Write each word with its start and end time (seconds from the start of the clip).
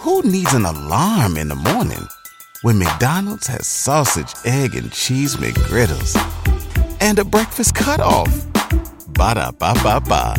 Who 0.00 0.22
needs 0.22 0.54
an 0.54 0.64
alarm 0.64 1.36
in 1.36 1.48
the 1.48 1.54
morning 1.54 2.08
when 2.62 2.78
McDonald's 2.78 3.46
has 3.48 3.66
sausage, 3.66 4.32
egg, 4.46 4.74
and 4.74 4.90
cheese 4.90 5.36
McGriddles 5.36 6.16
and 7.02 7.18
a 7.18 7.24
breakfast 7.24 7.74
cutoff? 7.74 8.46
Ba 9.08 9.34
da 9.34 9.50
ba 9.50 9.74
ba 9.82 10.00
ba. 10.00 10.34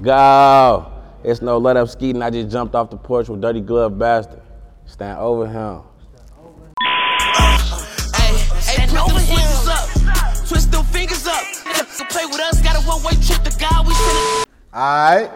Go. 0.00 0.86
It's 1.24 1.42
no 1.42 1.58
let 1.58 1.76
up 1.76 1.88
skeeting. 1.88 2.22
I 2.22 2.30
just 2.30 2.52
jumped 2.52 2.76
off 2.76 2.88
the 2.88 2.96
porch 2.96 3.28
with 3.28 3.40
dirty 3.40 3.62
glove 3.62 3.98
bastard. 3.98 4.40
Stand 4.84 5.18
over 5.18 5.48
him. 5.48 5.82
Hey, 8.14 8.36
hey, 8.62 8.86
put 8.86 9.08
them 9.08 9.18
switches 9.18 9.66
up. 9.66 10.46
Twist 10.46 10.70
them 10.70 10.84
fingers 10.84 11.26
up. 11.26 11.42
So 11.88 12.04
play 12.04 12.26
with 12.26 12.38
us, 12.38 12.62
got 12.62 12.76
a 12.76 12.86
one-way 12.86 13.14
trip 13.20 13.42
to 13.42 13.58
God. 13.58 13.84
We 13.88 14.45
finna. 14.76 15.20
Alright. 15.20 15.30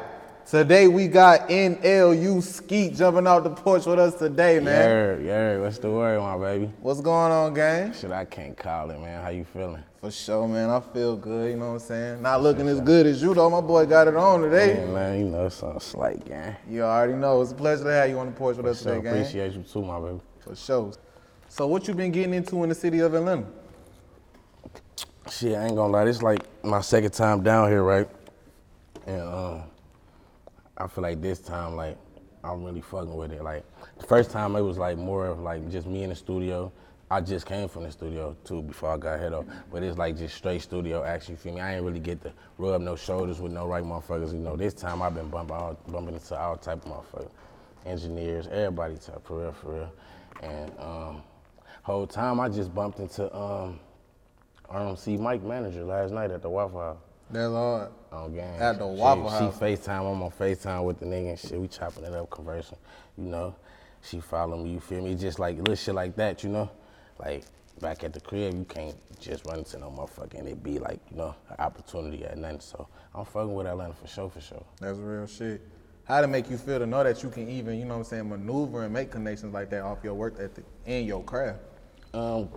Today 0.46 0.88
we 0.88 1.06
got 1.06 1.48
NLU 1.48 2.42
Skeet 2.42 2.96
jumping 2.96 3.24
off 3.28 3.44
the 3.44 3.50
porch 3.50 3.86
with 3.86 4.00
us 4.00 4.14
today, 4.16 4.58
man. 4.58 5.24
Yeah, 5.24 5.52
yeah. 5.52 5.58
What's 5.58 5.78
the 5.78 5.90
word, 5.90 6.20
my 6.20 6.36
baby? 6.36 6.72
What's 6.80 7.00
going 7.00 7.30
on, 7.30 7.54
gang? 7.54 7.92
Shit, 7.92 8.10
I 8.10 8.24
can't 8.24 8.56
call 8.56 8.90
it, 8.90 8.98
man. 9.00 9.22
How 9.22 9.28
you 9.28 9.44
feeling? 9.44 9.84
For 10.00 10.10
sure, 10.10 10.48
man. 10.48 10.68
I 10.70 10.80
feel 10.80 11.16
good, 11.16 11.52
you 11.52 11.56
know 11.56 11.68
what 11.68 11.72
I'm 11.74 11.78
saying? 11.78 12.22
Not 12.22 12.42
looking 12.42 12.66
as 12.66 12.80
good 12.80 13.06
as 13.06 13.22
you, 13.22 13.32
though. 13.32 13.48
My 13.48 13.60
boy 13.60 13.86
got 13.86 14.08
it 14.08 14.16
on 14.16 14.42
today. 14.42 14.74
Man, 14.74 14.92
man, 14.92 15.18
you 15.20 15.26
know 15.26 15.48
something 15.48 15.78
slight, 15.78 16.24
gang. 16.26 16.56
You 16.68 16.82
already 16.82 17.12
know. 17.12 17.40
It's 17.42 17.52
a 17.52 17.54
pleasure 17.54 17.84
to 17.84 17.92
have 17.92 18.10
you 18.10 18.18
on 18.18 18.26
the 18.26 18.32
porch 18.32 18.56
with 18.56 18.66
us 18.66 18.80
So 18.80 18.90
today, 18.94 19.02
gang. 19.04 19.20
appreciate 19.20 19.52
you 19.52 19.62
too, 19.62 19.84
my 19.84 20.00
baby. 20.00 20.20
For 20.40 20.56
sure. 20.56 20.92
So 21.48 21.68
what 21.68 21.86
you 21.86 21.94
been 21.94 22.10
getting 22.10 22.34
into 22.34 22.62
in 22.64 22.70
the 22.70 22.74
city 22.74 22.98
of 22.98 23.14
Atlanta? 23.14 23.46
Shit, 25.30 25.56
I 25.56 25.66
ain't 25.66 25.76
gonna 25.76 25.92
lie. 25.92 26.06
This 26.06 26.22
like 26.22 26.40
my 26.64 26.80
second 26.80 27.12
time 27.12 27.44
down 27.44 27.68
here, 27.68 27.84
right? 27.84 28.08
And 29.06 29.22
um, 29.22 29.62
I 30.76 30.86
feel 30.86 31.02
like 31.02 31.20
this 31.20 31.40
time, 31.40 31.76
like 31.76 31.98
I'm 32.42 32.64
really 32.64 32.80
fucking 32.80 33.14
with 33.14 33.32
it. 33.32 33.42
Like 33.42 33.64
the 33.98 34.06
first 34.06 34.30
time, 34.30 34.56
it 34.56 34.62
was 34.62 34.78
like 34.78 34.96
more 34.96 35.26
of 35.26 35.40
like 35.40 35.70
just 35.70 35.86
me 35.86 36.02
in 36.02 36.10
the 36.10 36.16
studio. 36.16 36.72
I 37.12 37.20
just 37.20 37.44
came 37.44 37.68
from 37.68 37.82
the 37.82 37.90
studio 37.90 38.36
too 38.44 38.62
before 38.62 38.90
I 38.92 38.96
got 38.96 39.18
hit 39.18 39.34
up, 39.34 39.44
but 39.72 39.82
it's 39.82 39.98
like 39.98 40.16
just 40.16 40.36
straight 40.36 40.62
studio 40.62 41.02
action. 41.02 41.34
You 41.34 41.38
feel 41.38 41.54
me? 41.54 41.60
I 41.60 41.74
ain't 41.74 41.84
really 41.84 41.98
get 41.98 42.22
to 42.22 42.32
rub 42.56 42.80
no 42.82 42.94
shoulders 42.94 43.40
with 43.40 43.52
no 43.52 43.66
right 43.66 43.82
motherfuckers. 43.82 44.32
You 44.32 44.38
know, 44.38 44.56
this 44.56 44.74
time 44.74 45.02
I've 45.02 45.14
been 45.14 45.28
bumping, 45.28 45.56
all, 45.56 45.76
bumping 45.88 46.14
into 46.14 46.38
all 46.38 46.56
type 46.56 46.86
of 46.86 46.92
motherfuckers, 46.92 47.30
engineers, 47.84 48.46
everybody 48.46 48.94
type 48.94 49.26
for 49.26 49.40
real, 49.40 49.52
for 49.52 49.74
real. 49.74 49.92
And 50.42 50.72
um, 50.78 51.22
whole 51.82 52.06
time 52.06 52.38
I 52.38 52.48
just 52.48 52.72
bumped 52.72 53.00
into 53.00 53.34
um, 53.36 53.80
RMC 54.72 55.18
Mike 55.18 55.42
manager 55.42 55.84
last 55.84 56.12
night 56.12 56.30
at 56.30 56.42
the 56.42 56.50
House 56.50 56.96
That's 57.32 57.52
hard. 57.52 57.88
on 58.12 58.34
game. 58.34 58.60
At 58.60 58.78
the 58.78 58.92
She- 58.94 59.00
Waffle 59.00 59.30
she, 59.30 59.36
House. 59.36 59.58
FaceTime, 59.58 60.12
I'm 60.14 60.22
on 60.22 60.30
FaceTime 60.30 60.84
with 60.84 60.98
the 60.98 61.06
nigga 61.06 61.30
and 61.30 61.38
shit. 61.38 61.60
We 61.60 61.68
chopping 61.68 62.04
it 62.04 62.12
up, 62.12 62.28
conversing. 62.30 62.78
You 63.16 63.24
know, 63.24 63.54
she 64.02 64.20
follow 64.20 64.56
me, 64.56 64.70
you 64.70 64.80
feel 64.80 65.02
me? 65.02 65.14
Just 65.14 65.38
like 65.38 65.56
little 65.58 65.74
shit 65.76 65.94
like 65.94 66.16
that, 66.16 66.42
you 66.42 66.50
know? 66.50 66.70
Like 67.18 67.44
back 67.80 68.02
at 68.04 68.12
the 68.12 68.20
crib, 68.20 68.54
you 68.54 68.64
can't 68.64 68.96
just 69.20 69.46
run 69.46 69.58
into 69.58 69.78
no 69.78 69.90
motherfucker 69.90 70.38
and 70.38 70.48
it 70.48 70.62
be 70.62 70.78
like, 70.78 71.00
you 71.10 71.16
know, 71.18 71.34
an 71.50 71.56
opportunity 71.58 72.24
at 72.24 72.36
nothing. 72.36 72.60
So 72.60 72.88
I'm 73.14 73.24
fucking 73.24 73.54
with 73.54 73.66
Atlanta 73.66 73.94
for 73.94 74.06
sure, 74.08 74.28
for 74.30 74.40
sure. 74.40 74.64
That's 74.80 74.98
real 74.98 75.26
shit. 75.26 75.60
How 76.04 76.20
to 76.20 76.26
make 76.26 76.50
you 76.50 76.58
feel 76.58 76.78
to 76.80 76.86
know 76.86 77.04
that 77.04 77.22
you 77.22 77.30
can 77.30 77.48
even, 77.48 77.78
you 77.78 77.84
know 77.84 77.94
what 77.94 77.98
I'm 77.98 78.04
saying, 78.04 78.28
maneuver 78.28 78.82
and 78.84 78.92
make 78.92 79.10
connections 79.12 79.54
like 79.54 79.70
that 79.70 79.82
off 79.82 79.98
your 80.02 80.14
work 80.14 80.34
ethic 80.40 80.64
and 80.86 81.06
your 81.06 81.22
craft. 81.22 81.60
Um, 82.12 82.48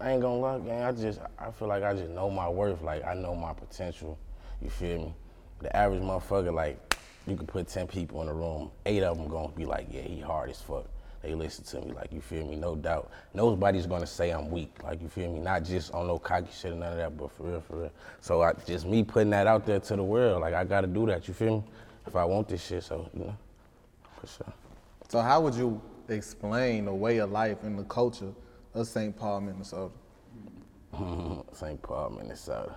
I 0.00 0.12
ain't 0.12 0.22
gonna 0.22 0.38
lie, 0.38 0.58
gang. 0.60 0.82
I 0.82 0.92
just 0.92 1.20
I 1.38 1.50
feel 1.50 1.66
like 1.68 1.82
I 1.82 1.92
just 1.92 2.10
know 2.10 2.30
my 2.30 2.48
worth. 2.48 2.82
Like 2.82 3.04
I 3.04 3.14
know 3.14 3.34
my 3.34 3.52
potential. 3.52 4.18
You 4.62 4.70
feel 4.70 4.98
me? 4.98 5.14
The 5.60 5.74
average 5.76 6.02
motherfucker, 6.02 6.54
like 6.54 6.94
you 7.26 7.36
could 7.36 7.48
put 7.48 7.66
ten 7.66 7.86
people 7.88 8.22
in 8.22 8.28
a 8.28 8.34
room, 8.34 8.70
eight 8.86 9.02
of 9.02 9.18
them 9.18 9.28
gonna 9.28 9.48
be 9.48 9.64
like, 9.64 9.88
yeah, 9.90 10.02
he 10.02 10.20
hard 10.20 10.50
as 10.50 10.60
fuck. 10.60 10.86
They 11.20 11.34
listen 11.34 11.64
to 11.64 11.80
me, 11.84 11.92
like 11.92 12.12
you 12.12 12.20
feel 12.20 12.46
me, 12.46 12.54
no 12.54 12.76
doubt. 12.76 13.10
Nobody's 13.34 13.86
gonna 13.86 14.06
say 14.06 14.30
I'm 14.30 14.50
weak, 14.50 14.72
like 14.84 15.02
you 15.02 15.08
feel 15.08 15.32
me. 15.32 15.40
Not 15.40 15.64
just 15.64 15.92
on 15.92 16.06
no 16.06 16.16
cocky 16.16 16.48
shit 16.52 16.70
and 16.70 16.80
none 16.80 16.92
of 16.92 16.98
that, 16.98 17.16
but 17.16 17.32
for 17.32 17.42
real, 17.42 17.60
for 17.60 17.76
real. 17.76 17.92
So 18.20 18.42
I 18.42 18.52
just 18.66 18.86
me 18.86 19.02
putting 19.02 19.30
that 19.30 19.48
out 19.48 19.66
there 19.66 19.80
to 19.80 19.96
the 19.96 20.02
world, 20.04 20.42
like 20.42 20.54
I 20.54 20.62
gotta 20.62 20.86
do 20.86 21.06
that. 21.06 21.26
You 21.26 21.34
feel 21.34 21.56
me? 21.56 21.64
If 22.06 22.14
I 22.14 22.24
want 22.24 22.46
this 22.48 22.64
shit, 22.64 22.84
so 22.84 23.10
you 23.12 23.24
know, 23.24 23.36
for 24.20 24.26
sure. 24.28 24.52
So 25.08 25.20
how 25.20 25.40
would 25.40 25.54
you 25.54 25.82
explain 26.08 26.84
the 26.84 26.94
way 26.94 27.18
of 27.18 27.32
life 27.32 27.64
and 27.64 27.76
the 27.76 27.84
culture 27.84 28.32
of 28.78 28.86
St. 28.86 29.16
Paul, 29.16 29.40
Minnesota? 29.40 29.92
St. 31.52 31.82
Paul, 31.82 32.10
Minnesota. 32.10 32.76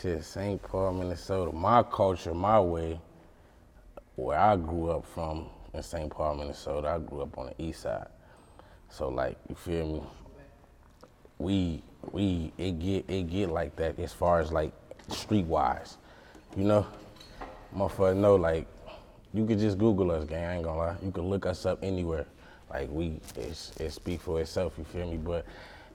Shit, 0.00 0.24
St. 0.24 0.62
Paul, 0.62 0.94
Minnesota. 0.94 1.54
My 1.54 1.82
culture, 1.82 2.34
my 2.34 2.60
way, 2.60 3.00
where 4.16 4.38
I 4.38 4.56
grew 4.56 4.90
up 4.90 5.04
from 5.04 5.46
in 5.74 5.82
St. 5.82 6.10
Paul, 6.10 6.36
Minnesota, 6.36 6.88
I 6.88 6.98
grew 6.98 7.22
up 7.22 7.36
on 7.38 7.46
the 7.46 7.62
east 7.62 7.82
side. 7.82 8.08
So 8.88 9.08
like, 9.08 9.36
you 9.48 9.54
feel 9.54 9.86
me? 9.86 10.02
We 11.38 11.82
we 12.12 12.52
it 12.58 12.78
get 12.78 13.08
it 13.08 13.30
get 13.30 13.50
like 13.50 13.74
that 13.76 13.98
as 13.98 14.12
far 14.12 14.40
as 14.40 14.52
like 14.52 14.72
streetwise. 15.08 15.96
You 16.56 16.64
know? 16.64 16.86
Motherfucker 17.74 18.16
know 18.16 18.36
like 18.36 18.66
you 19.32 19.46
could 19.46 19.58
just 19.58 19.78
Google 19.78 20.10
us, 20.10 20.24
gang. 20.24 20.44
I 20.44 20.54
ain't 20.56 20.64
gonna 20.64 20.78
lie. 20.78 20.96
You 21.02 21.10
could 21.10 21.24
look 21.24 21.46
us 21.46 21.64
up 21.64 21.78
anywhere. 21.82 22.26
Like 22.72 22.88
we, 22.90 23.20
it's, 23.36 23.72
it 23.78 23.92
speak 23.92 24.20
for 24.20 24.40
itself. 24.40 24.74
You 24.78 24.84
feel 24.84 25.10
me? 25.10 25.18
But 25.18 25.44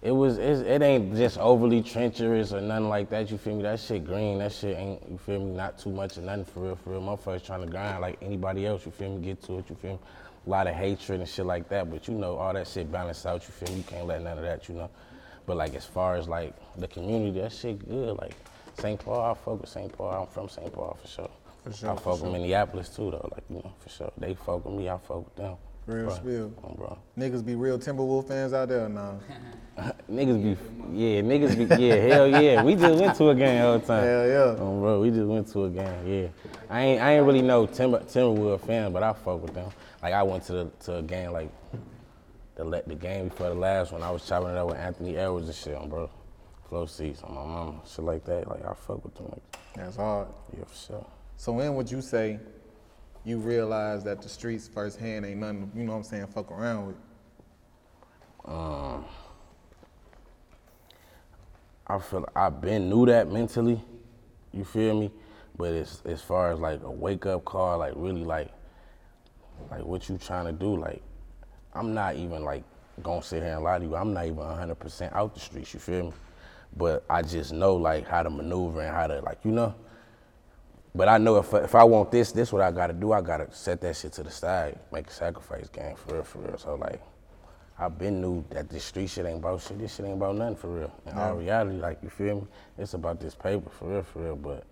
it 0.02 0.12
was, 0.12 0.38
it 0.38 0.82
ain't 0.82 1.16
just 1.16 1.40
overly 1.40 1.82
treacherous 1.82 2.54
or 2.54 2.62
nothing 2.62 2.88
like 2.88 3.10
that. 3.10 3.32
You 3.32 3.38
feel 3.38 3.56
me? 3.56 3.64
That 3.64 3.80
shit 3.80 4.06
green. 4.06 4.38
That 4.38 4.52
shit 4.52 4.78
ain't. 4.78 5.02
You 5.10 5.18
feel 5.18 5.40
me? 5.40 5.52
Not 5.56 5.80
too 5.80 5.90
much 5.90 6.18
or 6.18 6.22
nothing 6.22 6.46
for 6.46 6.60
real. 6.60 6.76
For 6.76 6.92
real, 6.92 7.02
motherfuckers 7.02 7.44
trying 7.44 7.62
to 7.62 7.68
grind 7.68 8.00
like 8.02 8.20
anybody 8.22 8.68
else. 8.68 8.86
You 8.86 8.92
feel 8.92 9.18
me? 9.18 9.26
Get 9.26 9.42
to 9.44 9.58
it. 9.58 9.66
You 9.70 9.76
feel 9.76 9.94
me? 9.94 10.00
A 10.46 10.50
lot 10.50 10.68
of 10.68 10.76
hatred 10.76 11.20
and 11.20 11.28
shit 11.28 11.46
like 11.46 11.68
that. 11.70 11.90
But 11.90 12.08
you 12.08 12.14
know, 12.14 12.38
all 12.38 12.54
that 12.54 12.68
shit 12.68 12.92
balance 12.92 13.26
out. 13.26 13.42
You 13.42 13.54
feel 13.54 13.70
me? 13.70 13.78
You 13.78 13.84
can't 13.84 14.06
let 14.06 14.22
none 14.22 14.38
of 14.38 14.44
that. 14.44 14.70
You 14.70 14.76
know. 14.76 14.90
But 15.48 15.58
like 15.58 15.74
as 15.74 15.86
far 15.86 16.16
as 16.16 16.28
like 16.28 16.54
the 16.78 16.88
community, 16.88 17.40
that 17.40 17.52
shit 17.54 17.88
good. 17.90 18.18
Like 18.18 18.36
St. 18.78 19.00
Paul, 19.00 19.32
I 19.32 19.34
fuck 19.34 19.62
with 19.62 19.70
St. 19.70 19.92
Paul. 19.92 20.12
I'm 20.12 20.28
from 20.28 20.50
St. 20.50 20.72
Paul 20.72 20.96
for 21.02 21.08
sure. 21.08 21.30
For 21.64 21.74
sure, 21.74 21.90
I 21.90 21.96
fuck 21.96 22.18
sure. 22.18 22.26
with 22.26 22.34
Minneapolis 22.34 22.90
too 22.90 23.10
though. 23.10 23.30
Like 23.32 23.44
you 23.50 23.56
know, 23.56 23.74
for 23.80 23.90
sure. 23.90 24.12
They 24.18 24.36
fuck 24.36 24.64
with 24.64 24.76
me. 24.76 24.90
I 24.90 24.98
fuck 24.98 25.26
with 25.26 25.36
them. 25.36 25.56
Real 25.88 26.08
Bro, 26.08 26.16
spill. 26.16 26.50
bro. 26.76 26.98
Niggas 27.18 27.46
be 27.46 27.56
real 27.56 27.80
Timberwolf 27.80 28.28
fans 28.28 28.52
out 28.52 28.68
there 28.68 28.86
or 28.86 28.90
nah? 28.90 29.14
Niggas 30.12 30.44
be, 30.44 30.98
yeah, 30.98 31.22
niggas 31.22 31.56
be, 31.56 31.86
yeah, 31.86 31.96
hell 31.96 32.28
yeah. 32.28 32.62
We 32.64 32.76
just 32.76 33.00
went 33.00 33.16
to 33.18 33.30
a 33.30 33.36
game 33.36 33.64
all 33.64 33.80
the 33.80 33.86
time. 33.86 34.04
Hell 34.04 34.28
yeah. 34.28 34.62
Um, 34.62 34.82
bro, 34.82 35.00
we 35.00 35.12
just 35.12 35.28
went 35.28 35.48
to 35.54 35.64
a 35.66 35.70
game, 35.70 36.08
yeah. 36.08 36.28
I 36.70 36.82
ain't, 36.82 37.02
I 37.02 37.14
ain't 37.16 37.26
really 37.26 37.42
no 37.42 37.66
Timber, 37.68 38.00
Timberwood 38.00 38.60
fan, 38.66 38.92
but 38.92 39.02
I 39.02 39.14
fuck 39.14 39.42
with 39.42 39.54
them. 39.54 39.70
Like 40.04 40.14
I 40.14 40.24
went 40.24 40.44
to 40.46 40.54
the, 40.54 40.66
to 40.86 40.98
a 40.98 41.02
game 41.02 41.32
like 41.32 41.50
the 42.56 42.84
the 42.86 42.96
game 42.96 43.30
before 43.30 43.50
the 43.50 43.56
last 43.56 43.92
one. 43.94 44.04
I 44.04 44.12
was 44.12 44.28
chopping 44.28 44.50
it 44.50 44.58
up 44.58 44.68
with 44.68 44.78
Anthony 44.78 45.16
Edwards 45.16 45.48
and 45.48 45.56
shit, 45.56 45.76
on 45.76 45.90
bro. 45.90 46.10
Flow 46.68 46.86
seats 46.86 47.24
on 47.24 47.34
my 47.34 47.46
mama, 47.46 47.80
shit 47.88 48.04
like 48.04 48.26
that. 48.26 48.46
Like 48.50 48.66
I 48.66 48.74
fuck 48.74 49.02
with 49.06 49.16
them, 49.16 49.28
like 49.32 49.58
That's 49.76 49.96
hard. 49.96 50.28
yeah, 50.58 50.66
for 50.66 50.76
sure. 50.76 51.06
So 51.38 51.54
when 51.54 51.76
would 51.76 51.90
you 51.90 52.02
say 52.02 52.40
you 53.28 53.38
realize 53.38 54.06
that 54.06 54.22
the 54.22 54.30
streets 54.30 54.70
firsthand 54.70 55.26
ain't 55.26 55.42
nothing, 55.42 55.70
you 55.76 55.84
know 55.84 55.92
what 55.92 55.98
I'm 55.98 56.04
saying, 56.04 56.28
fuck 56.28 56.50
around 56.50 56.88
with? 56.88 56.96
Um, 58.46 59.04
I 61.86 62.00
feel 62.00 62.26
I've 62.34 62.62
been 62.62 62.90
knew 62.90 63.06
that 63.08 63.30
mentally, 63.30 63.84
you 64.54 64.64
feel 64.64 64.98
me? 64.98 65.12
But 65.58 65.74
it's 65.74 66.02
as 66.06 66.22
far 66.22 66.54
as 66.54 66.60
like 66.60 66.82
a 66.84 66.90
wake 66.90 67.26
up 67.26 67.44
call, 67.44 67.80
like 67.80 67.94
really 67.98 68.24
like 68.24 68.50
like 69.70 69.84
what 69.84 70.08
you 70.08 70.18
trying 70.18 70.46
to 70.46 70.54
do, 70.54 70.78
like 70.78 71.02
I'm 71.74 71.94
not 71.94 72.16
even 72.16 72.46
like 72.46 72.64
gonna 73.04 73.22
sit 73.22 73.44
here 73.44 73.56
and 73.56 73.64
lie 73.64 73.80
to 73.80 73.84
you. 73.84 73.96
I'm 73.98 74.14
not 74.14 74.26
even 74.26 74.38
100% 74.38 75.14
out 75.14 75.34
the 75.34 75.42
streets, 75.42 75.74
you 75.74 75.82
feel 75.82 76.06
me? 76.06 76.14
But 76.78 77.04
I 77.10 77.24
just 77.24 77.52
know 77.52 77.76
like 77.76 78.08
how 78.08 78.24
to 78.24 78.30
maneuver 78.30 78.82
and 78.82 78.96
how 78.96 79.08
to 79.08 79.20
like, 79.20 79.40
you 79.44 79.52
know? 79.52 79.76
But 80.98 81.08
I 81.08 81.20
know 81.20 81.38
if, 81.38 81.54
if 81.54 81.76
I 81.76 81.84
want 81.84 82.10
this, 82.10 82.32
this 82.32 82.52
what 82.52 82.64
I 82.64 82.72
gotta 82.72 82.94
do. 82.94 83.12
I 83.12 83.22
gotta 83.22 83.54
set 83.54 83.82
that 83.82 83.96
shit 83.96 84.14
to 84.14 84.24
the 84.24 84.32
side, 84.32 84.80
make 84.92 85.06
a 85.06 85.12
sacrifice 85.12 85.70
gang, 85.70 85.96
for 85.96 86.16
real, 86.16 86.24
for 86.24 86.40
real. 86.40 86.58
So 86.58 86.74
like, 86.74 87.00
I've 87.78 88.00
been 88.00 88.20
knew 88.20 88.44
that 88.50 88.68
this 88.68 88.86
street 88.86 89.12
shit 89.12 89.28
ain't 89.28 89.38
about 89.38 89.62
shit. 89.62 89.78
This 89.78 89.96
shit 89.96 90.08
ain't 90.08 90.16
about 90.16 90.36
nothing 90.36 90.56
for 90.56 90.70
real. 90.70 90.92
In 91.06 91.16
all 91.16 91.36
reality, 91.36 91.78
like 91.78 92.00
you 92.02 92.10
feel 92.10 92.38
me, 92.38 92.48
it's 92.80 92.96
about 92.96 93.20
this 93.20 93.36
paper 93.36 93.70
for 93.70 93.90
real, 93.90 94.02
for 94.02 94.24
real. 94.24 94.36
But 94.36 94.64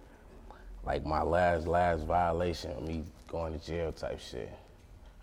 like 0.84 1.06
my 1.06 1.22
last 1.22 1.68
last 1.68 2.08
violation, 2.08 2.72
of 2.72 2.88
me 2.88 3.04
going 3.28 3.58
to 3.58 3.64
jail 3.64 3.92
type 3.92 4.20
shit, 4.20 4.52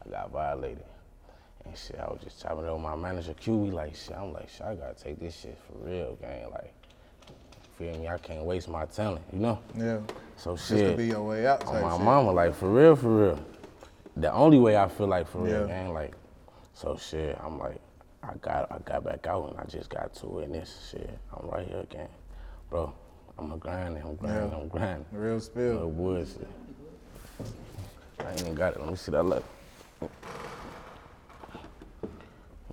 I 0.06 0.08
got 0.08 0.30
violated. 0.30 0.84
And 1.64 1.76
shit, 1.76 1.98
I 1.98 2.04
was 2.04 2.20
just 2.22 2.40
chopping 2.40 2.64
it 2.64 2.72
with 2.72 2.80
my 2.80 2.94
manager, 2.94 3.34
Q. 3.34 3.56
We 3.56 3.70
like, 3.72 3.96
shit, 3.96 4.16
I'm 4.16 4.32
like, 4.32 4.48
shit, 4.48 4.62
I 4.62 4.76
gotta 4.76 4.94
take 4.94 5.18
this 5.18 5.40
shit 5.40 5.58
for 5.66 5.88
real, 5.88 6.16
gang. 6.20 6.48
Like, 6.50 6.72
feel 7.82 7.98
me? 8.00 8.08
I 8.08 8.18
can't 8.18 8.44
waste 8.44 8.68
my 8.68 8.84
talent, 8.86 9.24
you 9.32 9.38
know? 9.40 9.58
Yeah. 9.76 9.98
So 10.36 10.56
Just 10.56 10.68
shit. 10.68 10.90
to 10.92 10.96
be 10.96 11.06
your 11.06 11.22
way 11.22 11.46
out 11.46 11.60
type 11.60 11.82
my 11.82 11.96
shit. 11.96 12.00
mama, 12.04 12.32
like 12.32 12.54
for 12.54 12.68
real, 12.70 12.96
for 12.96 13.08
real. 13.08 13.38
The 14.16 14.32
only 14.32 14.58
way 14.58 14.76
I 14.76 14.88
feel 14.88 15.06
like 15.06 15.26
for 15.28 15.38
real, 15.38 15.62
Yeah. 15.62 15.66
gang, 15.66 15.92
like, 15.92 16.12
so 16.74 16.96
shit. 16.96 17.38
I'm 17.42 17.58
like, 17.58 17.80
I 18.22 18.34
got, 18.40 18.70
I 18.70 18.78
got 18.84 19.04
back 19.04 19.26
out 19.26 19.50
and 19.50 19.58
I 19.58 19.64
just 19.64 19.90
got 19.90 20.14
to 20.14 20.40
it, 20.40 20.44
and 20.44 20.54
this 20.54 20.88
shit, 20.90 21.18
I'm 21.36 21.48
right 21.48 21.66
here 21.66 21.80
again, 21.80 22.08
bro. 22.70 22.92
I'm 23.38 23.50
a 23.52 23.56
grinding, 23.56 24.02
I'm 24.02 24.14
grinding, 24.16 24.50
Yeah. 24.50 24.56
I'm 24.58 24.68
grinding. 24.68 25.06
Real 25.10 25.40
spill. 25.40 25.74
No 25.80 25.88
bullshit. 25.88 26.46
I 28.20 28.30
ain't 28.30 28.40
even 28.42 28.54
got 28.54 28.74
it. 28.74 28.80
Let 28.80 28.90
me 28.90 28.96
see 28.96 29.10
that 29.12 29.22
look. 29.24 29.42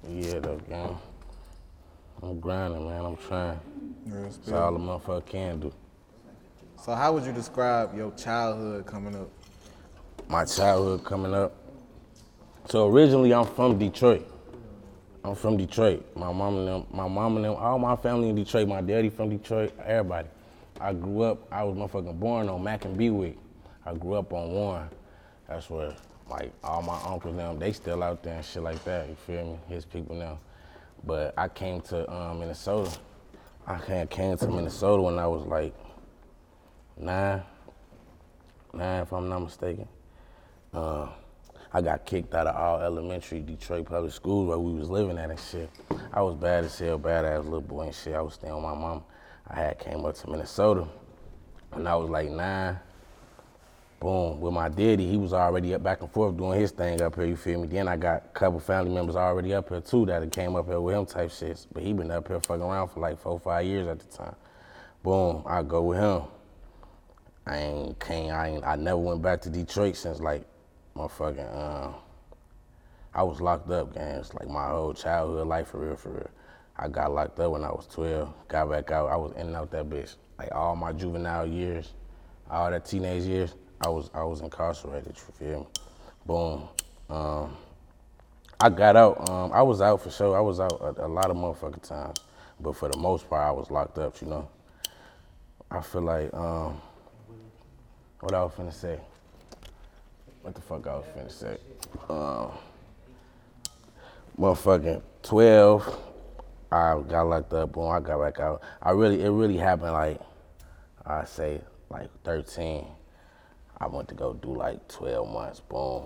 Yeah, 0.07 0.39
though, 0.39 0.57
gang. 0.69 0.97
I'm 2.21 2.39
grinding, 2.39 2.87
man. 2.87 3.05
I'm 3.05 3.17
trying. 3.17 3.59
That's 4.05 4.51
all 4.51 4.73
the 4.73 4.79
motherfucker 4.79 5.25
can 5.25 5.59
do. 5.59 5.73
So 6.83 6.93
how 6.93 7.13
would 7.13 7.25
you 7.25 7.33
describe 7.33 7.95
your 7.95 8.11
childhood 8.11 8.85
coming 8.85 9.15
up? 9.15 9.29
my 10.29 10.45
childhood 10.45 11.03
coming 11.03 11.33
up. 11.33 11.55
So 12.69 12.87
originally 12.87 13.33
I'm 13.33 13.45
from 13.45 13.79
Detroit. 13.79 14.27
I'm 15.23 15.33
from 15.33 15.57
Detroit. 15.57 16.05
My 16.15 16.31
mom 16.31 16.57
and 16.57 16.67
them, 16.67 16.85
my 16.91 17.07
mom 17.07 17.35
and 17.37 17.45
them, 17.45 17.55
all 17.55 17.79
my 17.79 17.95
family 17.95 18.29
in 18.29 18.35
Detroit. 18.35 18.67
My 18.67 18.81
daddy 18.81 19.09
from 19.09 19.29
Detroit. 19.29 19.73
Everybody. 19.83 20.27
I 20.79 20.93
grew 20.93 21.23
up. 21.23 21.51
I 21.51 21.63
was 21.63 21.75
motherfucking 21.75 22.19
born 22.19 22.47
on 22.47 22.63
Mack 22.63 22.85
and 22.85 22.97
Bewick. 22.97 23.35
I 23.85 23.95
grew 23.95 24.13
up 24.13 24.31
on 24.31 24.51
Warren. 24.51 24.87
That's 25.47 25.69
where 25.69 25.95
like 26.29 26.51
all 26.63 26.83
my 26.83 27.01
uncles 27.07 27.35
them, 27.35 27.57
they 27.57 27.73
still 27.73 28.03
out 28.03 28.21
there 28.21 28.35
and 28.35 28.45
shit 28.45 28.61
like 28.61 28.83
that. 28.83 29.09
You 29.09 29.15
feel 29.15 29.45
me? 29.45 29.75
His 29.75 29.83
people 29.83 30.15
now. 30.15 30.37
But 31.03 31.33
I 31.37 31.47
came 31.47 31.81
to 31.81 32.11
um, 32.11 32.39
Minnesota. 32.39 32.91
I 33.65 33.77
came, 34.07 34.35
to 34.37 34.47
Minnesota 34.47 35.01
when 35.01 35.19
I 35.19 35.27
was 35.27 35.45
like 35.45 35.75
nine, 36.97 37.43
nine 38.73 39.03
if 39.03 39.13
I'm 39.13 39.29
not 39.29 39.43
mistaken. 39.43 39.87
Uh, 40.73 41.07
I 41.71 41.81
got 41.81 42.03
kicked 42.03 42.33
out 42.33 42.47
of 42.47 42.55
all 42.55 42.79
elementary 42.79 43.41
Detroit 43.41 43.85
public 43.85 44.11
schools 44.11 44.47
where 44.47 44.57
we 44.57 44.73
was 44.73 44.89
living 44.89 45.19
at 45.19 45.29
and 45.29 45.39
shit. 45.39 45.69
I 46.11 46.21
was 46.23 46.35
bad 46.35 46.63
as 46.63 46.79
hell, 46.79 46.97
bad 46.97 47.25
ass 47.25 47.43
little 47.43 47.61
boy 47.61 47.83
and 47.83 47.95
shit. 47.95 48.15
I 48.15 48.21
was 48.21 48.33
staying 48.33 48.55
with 48.55 48.63
my 48.63 48.73
mom. 48.73 49.03
I 49.47 49.55
had 49.55 49.79
came 49.79 50.03
up 50.03 50.15
to 50.15 50.29
Minnesota 50.29 50.87
when 51.71 51.85
I 51.85 51.95
was 51.95 52.09
like 52.09 52.31
nine. 52.31 52.79
Boom, 53.99 54.39
with 54.39 54.53
my 54.53 54.69
daddy, 54.69 55.05
he 55.05 55.17
was 55.17 55.33
already 55.33 55.73
up 55.73 55.83
back 55.83 56.01
and 56.01 56.09
forth 56.09 56.37
doing 56.37 56.57
his 56.57 56.71
thing 56.71 57.01
up 57.01 57.15
here, 57.15 57.25
you 57.25 57.35
feel 57.35 57.59
me? 57.59 57.67
Then 57.67 57.89
I 57.89 57.97
got 57.97 58.23
a 58.27 58.29
couple 58.29 58.59
family 58.61 58.91
members 58.91 59.17
already 59.17 59.53
up 59.53 59.67
here 59.67 59.81
too 59.81 60.05
that 60.05 60.31
came 60.31 60.55
up 60.55 60.67
here 60.67 60.79
with 60.79 60.95
him 60.95 61.05
type 61.05 61.31
shit. 61.31 61.67
But 61.73 61.83
he 61.83 61.91
been 61.91 62.09
up 62.09 62.29
here 62.29 62.39
fucking 62.39 62.63
around 62.63 62.89
for 62.89 63.01
like 63.01 63.19
four, 63.19 63.37
five 63.39 63.65
years 63.65 63.87
at 63.87 63.99
the 63.99 64.05
time. 64.05 64.35
Boom, 65.03 65.43
I 65.45 65.63
go 65.63 65.81
with 65.83 65.99
him. 65.99 66.21
I 67.45 67.57
ain't 67.57 67.99
came. 67.99 68.31
I 68.31 68.49
ain't. 68.49 68.63
I 68.63 68.77
never 68.77 68.99
went 68.99 69.21
back 69.21 69.41
to 69.41 69.49
Detroit 69.49 69.97
since 69.97 70.21
like, 70.21 70.45
motherfucking. 70.95 71.53
Uh, 71.53 71.91
I 73.13 73.23
was 73.23 73.41
locked 73.41 73.69
up, 73.69 73.93
gang. 73.93 74.15
It's 74.15 74.33
like 74.33 74.47
my 74.47 74.67
whole 74.67 74.93
childhood 74.93 75.47
life 75.47 75.69
for 75.69 75.79
real, 75.79 75.97
for 75.97 76.11
real. 76.11 76.29
I 76.77 76.87
got 76.87 77.11
locked 77.11 77.37
up 77.39 77.51
when 77.51 77.65
I 77.65 77.69
was 77.71 77.85
12. 77.87 78.47
Got 78.47 78.69
back 78.69 78.91
out. 78.91 79.09
I 79.09 79.17
was 79.17 79.33
in 79.33 79.47
and 79.47 79.55
out 79.57 79.71
that 79.71 79.89
bitch. 79.89 80.15
Like 80.37 80.55
all 80.55 80.77
my 80.77 80.93
juvenile 80.93 81.45
years, 81.45 81.91
all 82.49 82.71
that 82.71 82.85
teenage 82.85 83.23
years, 83.23 83.55
I 83.81 83.89
was 83.89 84.09
I 84.13 84.23
was 84.23 84.41
incarcerated. 84.41 85.15
You 85.15 85.33
feel 85.33 85.59
me? 85.59 85.67
Boom. 86.25 86.67
Um, 87.09 87.55
I 88.59 88.69
got 88.69 88.95
out. 88.95 89.29
Um, 89.29 89.51
I 89.53 89.61
was 89.61 89.81
out 89.81 90.01
for 90.01 90.11
sure. 90.11 90.37
I 90.37 90.41
was 90.41 90.59
out 90.59 90.79
a, 90.81 91.05
a 91.05 91.07
lot 91.07 91.29
of 91.31 91.37
motherfucking 91.37 91.87
times, 91.87 92.19
but 92.59 92.75
for 92.75 92.89
the 92.89 92.97
most 92.97 93.29
part, 93.29 93.47
I 93.47 93.51
was 93.51 93.71
locked 93.71 93.97
up. 93.97 94.21
You 94.21 94.27
know. 94.27 94.49
I 95.71 95.81
feel 95.81 96.01
like 96.01 96.33
um, 96.33 96.81
what 98.21 98.33
I 98.33 98.43
was 98.43 98.53
finna 98.53 98.73
say. 98.73 98.99
What 100.41 100.55
the 100.55 100.61
fuck 100.61 100.87
I 100.87 100.95
was 100.95 101.05
finna 101.15 101.31
say? 101.31 101.57
Um, 102.09 102.51
motherfucking 104.39 105.01
12, 105.21 105.99
I 106.71 107.01
got 107.07 107.23
locked 107.23 107.53
up, 107.53 107.71
boom, 107.73 107.91
I 107.91 107.99
got 107.99 108.19
back 108.19 108.39
out. 108.39 108.61
I 108.81 108.91
really, 108.91 109.21
it 109.21 109.29
really 109.29 109.57
happened 109.57 109.93
like, 109.93 110.19
I 111.05 111.25
say 111.25 111.61
like 111.89 112.09
13. 112.23 112.85
I 113.81 113.87
went 113.87 114.07
to 114.09 114.15
go 114.15 114.33
do 114.33 114.55
like 114.55 114.87
12 114.89 115.31
months, 115.31 115.59
boom. 115.61 116.03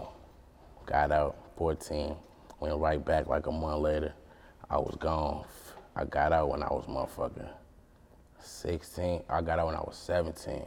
Got 0.86 1.12
out, 1.12 1.36
14, 1.58 2.16
went 2.60 2.78
right 2.78 3.04
back 3.04 3.28
like 3.28 3.48
a 3.48 3.52
month 3.52 3.82
later. 3.82 4.14
I 4.70 4.78
was 4.78 4.96
gone. 5.00 5.46
I 5.96 6.06
got 6.06 6.34
out 6.34 6.50
when 6.50 6.64
I 6.64 6.68
was 6.68 6.86
motherfucking 6.86 7.50
16. 8.40 9.24
I 9.30 9.42
got 9.42 9.60
out 9.60 9.68
when 9.68 9.76
I 9.76 9.80
was 9.80 9.96
17. 9.98 10.62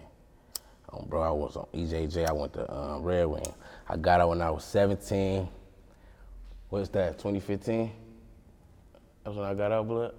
Um, 0.92 1.06
bro, 1.08 1.22
I 1.22 1.30
was 1.30 1.56
on 1.56 1.66
EJJ. 1.74 2.28
I 2.28 2.32
went 2.32 2.52
to 2.54 2.72
um, 2.72 3.02
Red 3.02 3.26
Wing. 3.26 3.54
I 3.88 3.96
got 3.96 4.20
out 4.20 4.30
when 4.30 4.42
I 4.42 4.50
was 4.50 4.64
17. 4.64 5.48
What's 6.68 6.88
that? 6.90 7.18
2015? 7.18 7.92
That's 9.24 9.36
when 9.36 9.46
I 9.46 9.54
got 9.54 9.72
out, 9.72 9.88
blood. 9.88 10.14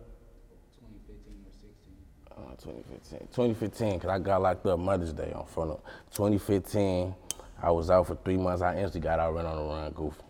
2015 2.38 2.94
or 2.94 3.00
16. 3.04 3.18
Uh, 3.18 3.20
2015. 3.20 3.20
2015, 3.28 3.94
because 3.96 4.10
I 4.10 4.20
got 4.20 4.42
locked 4.42 4.66
up 4.66 4.80
Mother's 4.80 5.14
Day 5.14 5.32
on 5.34 5.46
front 5.46 5.72
of 5.72 5.82
2015. 6.12 7.16
I 7.62 7.72
was 7.72 7.90
out 7.90 8.08
for 8.08 8.16
three 8.16 8.38
months. 8.38 8.62
I 8.62 8.76
instantly 8.76 9.02
got 9.02 9.20
out, 9.20 9.34
ran 9.34 9.46
on 9.46 9.56
the 9.56 9.64
run, 9.64 9.92
goofy. 9.92 10.22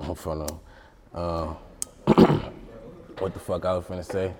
on 0.00 0.14
front 0.14 0.50
of. 0.50 0.60
Uh, 1.14 1.54
what 3.18 3.34
the 3.34 3.40
fuck 3.40 3.64
I 3.64 3.76
was 3.76 3.84
finna 3.84 4.04
say? 4.04 4.32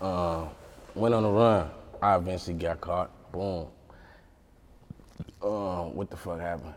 Uh, 0.00 0.46
went 0.94 1.14
on 1.14 1.22
the 1.22 1.30
run. 1.30 1.70
I 2.00 2.16
eventually 2.16 2.56
got 2.56 2.80
caught. 2.80 3.10
Boom. 3.32 3.66
Um, 5.42 5.94
what 5.94 6.10
the 6.10 6.16
fuck 6.16 6.40
happened? 6.40 6.74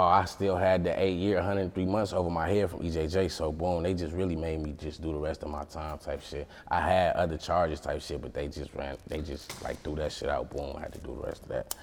Oh, 0.00 0.06
I 0.06 0.26
still 0.26 0.56
had 0.56 0.84
the 0.84 1.02
eight 1.02 1.16
year, 1.16 1.38
103 1.38 1.84
months 1.84 2.12
over 2.12 2.30
my 2.30 2.48
head 2.48 2.70
from 2.70 2.82
EJJ. 2.82 3.32
So 3.32 3.50
boom, 3.50 3.82
they 3.82 3.94
just 3.94 4.14
really 4.14 4.36
made 4.36 4.62
me 4.62 4.76
just 4.78 5.02
do 5.02 5.10
the 5.10 5.18
rest 5.18 5.42
of 5.42 5.50
my 5.50 5.64
time 5.64 5.98
type 5.98 6.22
shit. 6.22 6.46
I 6.68 6.80
had 6.80 7.16
other 7.16 7.36
charges 7.36 7.80
type 7.80 8.00
shit, 8.00 8.22
but 8.22 8.32
they 8.32 8.46
just 8.46 8.72
ran, 8.74 8.96
they 9.08 9.22
just 9.22 9.60
like 9.64 9.82
threw 9.82 9.96
that 9.96 10.12
shit 10.12 10.28
out. 10.28 10.50
Boom, 10.50 10.76
I 10.76 10.82
had 10.82 10.92
to 10.92 11.00
do 11.00 11.18
the 11.20 11.26
rest 11.26 11.42
of 11.42 11.48
that. 11.48 11.74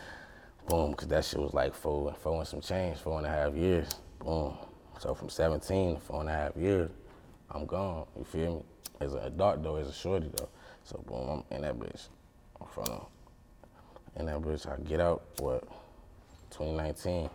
Boom, 0.65 0.93
cause 0.93 1.09
that 1.09 1.25
shit 1.25 1.41
was 1.41 1.53
like 1.53 1.73
four, 1.73 2.15
four 2.23 2.39
and 2.39 2.47
some 2.47 2.61
change, 2.61 2.99
four 2.99 3.17
and 3.17 3.27
a 3.27 3.29
half 3.29 3.53
years. 3.53 3.89
Boom. 4.19 4.55
So 4.99 5.13
from 5.13 5.27
17 5.27 5.95
to 5.95 5.99
four 5.99 6.21
and 6.21 6.29
a 6.29 6.31
half 6.31 6.55
years, 6.55 6.91
I'm 7.51 7.65
gone. 7.65 8.05
You 8.17 8.23
feel 8.23 8.55
me? 8.55 8.61
As 9.01 9.13
an 9.13 9.23
adult 9.23 9.61
though, 9.61 9.75
as 9.75 9.89
a 9.89 9.93
shorty 9.93 10.31
though. 10.37 10.47
So 10.85 11.03
boom, 11.05 11.43
I'm 11.51 11.57
in 11.57 11.63
that 11.63 11.77
bitch. 11.77 12.07
Front 12.73 12.91
of, 12.91 13.07
in 14.15 14.27
that 14.27 14.39
bitch, 14.41 14.71
I 14.71 14.81
get 14.87 15.01
out, 15.01 15.21
what, 15.39 15.63
2019. 16.51 17.29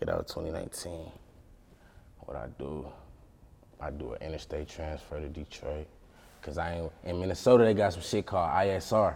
Get 0.00 0.08
out 0.08 0.26
2019. 0.28 1.12
What 2.20 2.34
I 2.34 2.46
do, 2.58 2.86
I 3.78 3.90
do 3.90 4.14
an 4.14 4.22
interstate 4.22 4.66
transfer 4.66 5.20
to 5.20 5.28
Detroit. 5.28 5.86
Cause 6.40 6.56
I 6.56 6.76
ain't, 6.76 6.92
in 7.04 7.20
Minnesota 7.20 7.64
they 7.64 7.74
got 7.74 7.92
some 7.92 8.00
shit 8.00 8.24
called 8.24 8.48
ISR. 8.50 9.14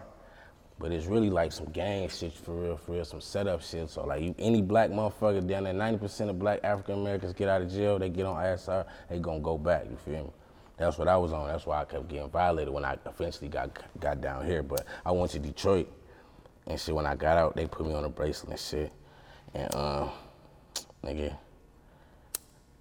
But 0.79 0.93
it's 0.93 1.07
really 1.07 1.31
like 1.31 1.53
some 1.53 1.71
gang 1.71 2.07
shit 2.11 2.35
for 2.35 2.53
real, 2.55 2.77
for 2.77 2.93
real, 2.93 3.05
some 3.07 3.23
setup 3.23 3.63
shit. 3.63 3.89
So 3.89 4.05
like 4.05 4.21
you, 4.21 4.35
any 4.39 4.61
black 4.61 4.91
motherfucker 4.91 5.47
down 5.47 5.65
there, 5.65 5.73
90% 5.73 6.29
of 6.29 6.39
black 6.39 6.61
African 6.63 7.01
Americans 7.01 7.33
get 7.33 7.49
out 7.49 7.63
of 7.63 7.71
jail, 7.73 7.99
they 7.99 8.11
get 8.11 8.27
on 8.27 8.37
ISR, 8.37 8.85
they 9.09 9.19
gonna 9.19 9.41
go 9.41 9.57
back, 9.57 9.87
you 9.89 9.97
feel 9.97 10.25
me? 10.25 10.31
That's 10.77 10.99
what 10.99 11.09
I 11.09 11.17
was 11.17 11.33
on. 11.33 11.49
That's 11.49 11.65
why 11.65 11.81
I 11.81 11.87
kept 11.87 12.09
getting 12.09 12.29
violated 12.29 12.75
when 12.75 12.85
I 12.85 12.99
eventually 13.07 13.49
got 13.49 13.71
got 14.01 14.21
down 14.21 14.45
here. 14.45 14.63
But 14.63 14.85
I 15.07 15.13
went 15.13 15.31
to 15.31 15.39
Detroit 15.39 15.89
and 16.67 16.79
shit. 16.79 16.95
When 16.95 17.07
I 17.07 17.15
got 17.15 17.39
out, 17.39 17.57
they 17.57 17.67
put 17.67 17.87
me 17.87 17.95
on 17.95 18.05
a 18.05 18.11
bracelet 18.11 18.51
and 18.51 18.61
shit. 18.61 18.93
And 19.55 19.75
um, 19.75 20.11
nigga, 21.05 21.37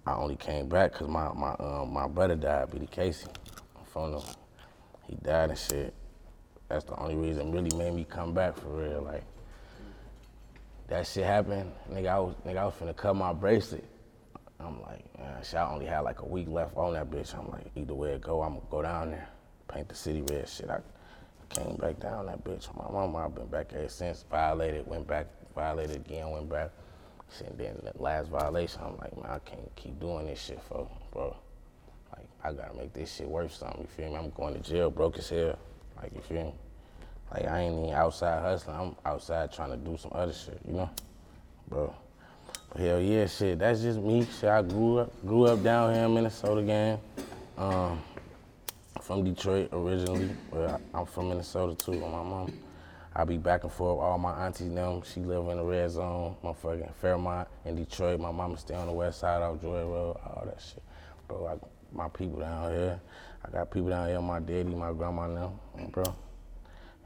I 0.06 0.14
only 0.14 0.36
came 0.36 0.68
back 0.68 0.92
because 0.92 1.08
my 1.08 1.32
my 1.32 1.52
um, 1.60 1.92
my 1.92 2.08
brother 2.08 2.36
died, 2.36 2.70
B.D. 2.70 2.88
Casey. 2.90 3.26
From 3.92 4.14
him, 4.14 4.22
he 5.06 5.14
died 5.16 5.50
and 5.50 5.58
shit. 5.58 5.94
That's 6.68 6.84
the 6.84 6.96
only 6.96 7.14
reason 7.14 7.52
really 7.52 7.74
made 7.76 7.94
me 7.94 8.04
come 8.08 8.34
back 8.34 8.56
for 8.56 8.68
real. 8.68 9.02
Like 9.02 9.24
that 10.88 11.06
shit 11.06 11.24
happened, 11.24 11.72
nigga. 11.90 12.08
I 12.08 12.18
was 12.18 12.34
nigga, 12.46 12.58
I 12.58 12.64
was 12.64 12.74
finna 12.74 12.96
cut 12.96 13.14
my 13.14 13.32
bracelet. 13.32 13.84
I'm 14.60 14.80
like, 14.82 15.18
man, 15.18 15.42
shit, 15.42 15.56
I 15.56 15.70
only 15.70 15.86
had 15.86 16.00
like 16.00 16.20
a 16.20 16.26
week 16.26 16.48
left 16.48 16.76
on 16.76 16.94
that 16.94 17.10
bitch. 17.10 17.38
I'm 17.38 17.50
like, 17.50 17.66
either 17.76 17.94
way 17.94 18.12
it 18.12 18.22
go, 18.22 18.42
I'm 18.42 18.54
gonna 18.54 18.66
go 18.70 18.82
down 18.82 19.10
there, 19.10 19.28
paint 19.68 19.88
the 19.88 19.94
city 19.94 20.22
red. 20.22 20.48
Shit, 20.48 20.70
I 20.70 20.80
came 21.50 21.76
back 21.76 22.00
down 22.00 22.26
that 22.26 22.42
bitch. 22.44 22.74
My 22.76 22.90
mama, 22.90 23.18
I've 23.26 23.34
been 23.34 23.46
back 23.46 23.72
ever 23.74 23.88
since. 23.88 24.24
Violated, 24.30 24.86
went 24.86 25.06
back, 25.06 25.26
violated 25.54 25.96
again, 25.96 26.30
went 26.30 26.48
back. 26.48 26.70
And 27.40 27.58
then 27.58 27.80
the 27.82 28.02
last 28.02 28.28
violation, 28.28 28.80
I'm 28.84 28.96
like, 28.98 29.16
man, 29.16 29.30
I 29.30 29.38
can't 29.40 29.74
keep 29.76 29.98
doing 30.00 30.26
this 30.26 30.40
shit 30.40 30.60
for, 30.62 30.88
bro. 31.12 31.36
Like, 32.16 32.26
I 32.42 32.52
gotta 32.52 32.76
make 32.76 32.92
this 32.92 33.12
shit 33.14 33.28
worth 33.28 33.52
something. 33.54 33.82
You 33.82 33.88
feel 33.88 34.10
me? 34.10 34.16
I'm 34.16 34.30
going 34.30 34.54
to 34.54 34.60
jail, 34.60 34.90
broke 34.90 35.18
as 35.18 35.28
hell. 35.28 35.58
Like, 36.00 36.12
you 36.14 36.20
feel 36.20 36.44
me? 36.44 36.54
Like, 37.32 37.46
I 37.46 37.60
ain't 37.60 37.78
even 37.78 37.94
outside 37.94 38.42
hustling. 38.42 38.76
I'm 38.76 38.96
outside 39.04 39.52
trying 39.52 39.70
to 39.70 39.76
do 39.76 39.96
some 39.96 40.12
other 40.14 40.32
shit, 40.32 40.60
you 40.66 40.74
know, 40.74 40.90
bro. 41.68 41.94
But 42.70 42.80
hell 42.80 43.00
yeah, 43.00 43.26
shit. 43.26 43.58
That's 43.58 43.80
just 43.80 43.98
me. 43.98 44.26
Shit, 44.40 44.50
I 44.50 44.62
grew 44.62 44.98
up, 44.98 45.26
grew 45.26 45.46
up 45.46 45.62
down 45.62 45.94
here 45.94 46.04
in 46.04 46.14
Minnesota, 46.14 46.62
gang. 46.62 47.00
Um, 47.56 48.00
from 49.00 49.22
Detroit 49.24 49.68
originally, 49.72 50.30
but 50.50 50.70
I- 50.70 50.98
I'm 50.98 51.06
from 51.06 51.28
Minnesota 51.28 51.74
too. 51.74 51.92
My 51.98 52.08
mom, 52.08 52.52
I 53.16 53.24
be 53.24 53.38
back 53.38 53.62
and 53.62 53.72
forth. 53.72 54.02
All 54.02 54.18
my 54.18 54.46
aunties 54.46 54.72
them, 54.72 55.02
she 55.02 55.20
live 55.20 55.48
in 55.48 55.58
the 55.58 55.64
red 55.64 55.88
zone, 55.90 56.34
motherfucking 56.42 56.92
Fairmont 56.94 57.46
in 57.64 57.76
Detroit. 57.76 58.18
My 58.18 58.32
mama 58.32 58.56
stay 58.58 58.74
on 58.74 58.86
the 58.86 58.92
west 58.92 59.20
side 59.20 59.40
off 59.40 59.60
Joy 59.60 59.84
Road, 59.84 60.18
all 60.24 60.42
that 60.46 60.60
shit. 60.60 60.82
Bro, 61.28 61.46
I, 61.46 61.96
my 61.96 62.08
people 62.08 62.40
down 62.40 62.72
here. 62.72 63.00
I 63.44 63.50
got 63.50 63.70
people 63.70 63.90
down 63.90 64.08
here. 64.08 64.20
My 64.20 64.40
daddy, 64.40 64.74
my 64.74 64.92
grandma 64.92 65.28
now, 65.28 65.52
bro. 65.92 66.04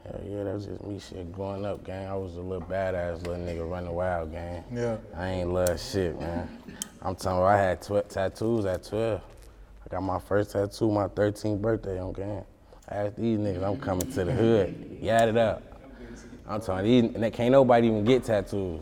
Hell 0.05 0.21
yeah, 0.25 0.45
that 0.45 0.55
was 0.55 0.67
just 0.67 0.83
me 0.85 0.99
shit 0.99 1.31
growing 1.33 1.67
up, 1.67 1.85
gang. 1.85 2.07
I 2.07 2.15
was 2.15 2.37
a 2.37 2.41
little 2.41 2.67
badass 2.67 3.27
little 3.27 3.45
nigga 3.45 3.69
running 3.69 3.93
wild, 3.93 4.33
gang. 4.33 4.65
Yeah. 4.73 4.97
I 5.15 5.29
ain't 5.29 5.53
love 5.53 5.79
shit, 5.79 6.19
man. 6.19 6.49
I'm 7.03 7.17
telling 7.17 7.41
you, 7.41 7.45
I 7.45 7.57
had 7.57 7.83
tw- 7.83 8.09
tattoos 8.09 8.65
at 8.65 8.85
12. 8.85 9.21
I 9.21 9.88
got 9.91 10.03
my 10.03 10.19
first 10.21 10.53
tattoo 10.53 10.91
my 10.91 11.09
13th 11.09 11.61
birthday 11.61 12.00
on 12.00 12.12
gang. 12.12 12.45
I 12.88 12.95
asked 12.95 13.17
these 13.17 13.38
niggas, 13.38 13.62
I'm 13.62 13.79
coming 13.79 14.11
to 14.11 14.25
the 14.25 14.33
hood. 14.33 15.00
Yad 15.03 15.29
it 15.29 15.37
up. 15.37 15.68
I'm 16.49 16.62
telling 16.62 16.87
you, 16.87 16.99
and 17.00 17.23
they 17.23 17.31
can't 17.31 17.52
nobody 17.52 17.88
even 17.88 18.05
get 18.05 18.25
tattoos. 18.25 18.81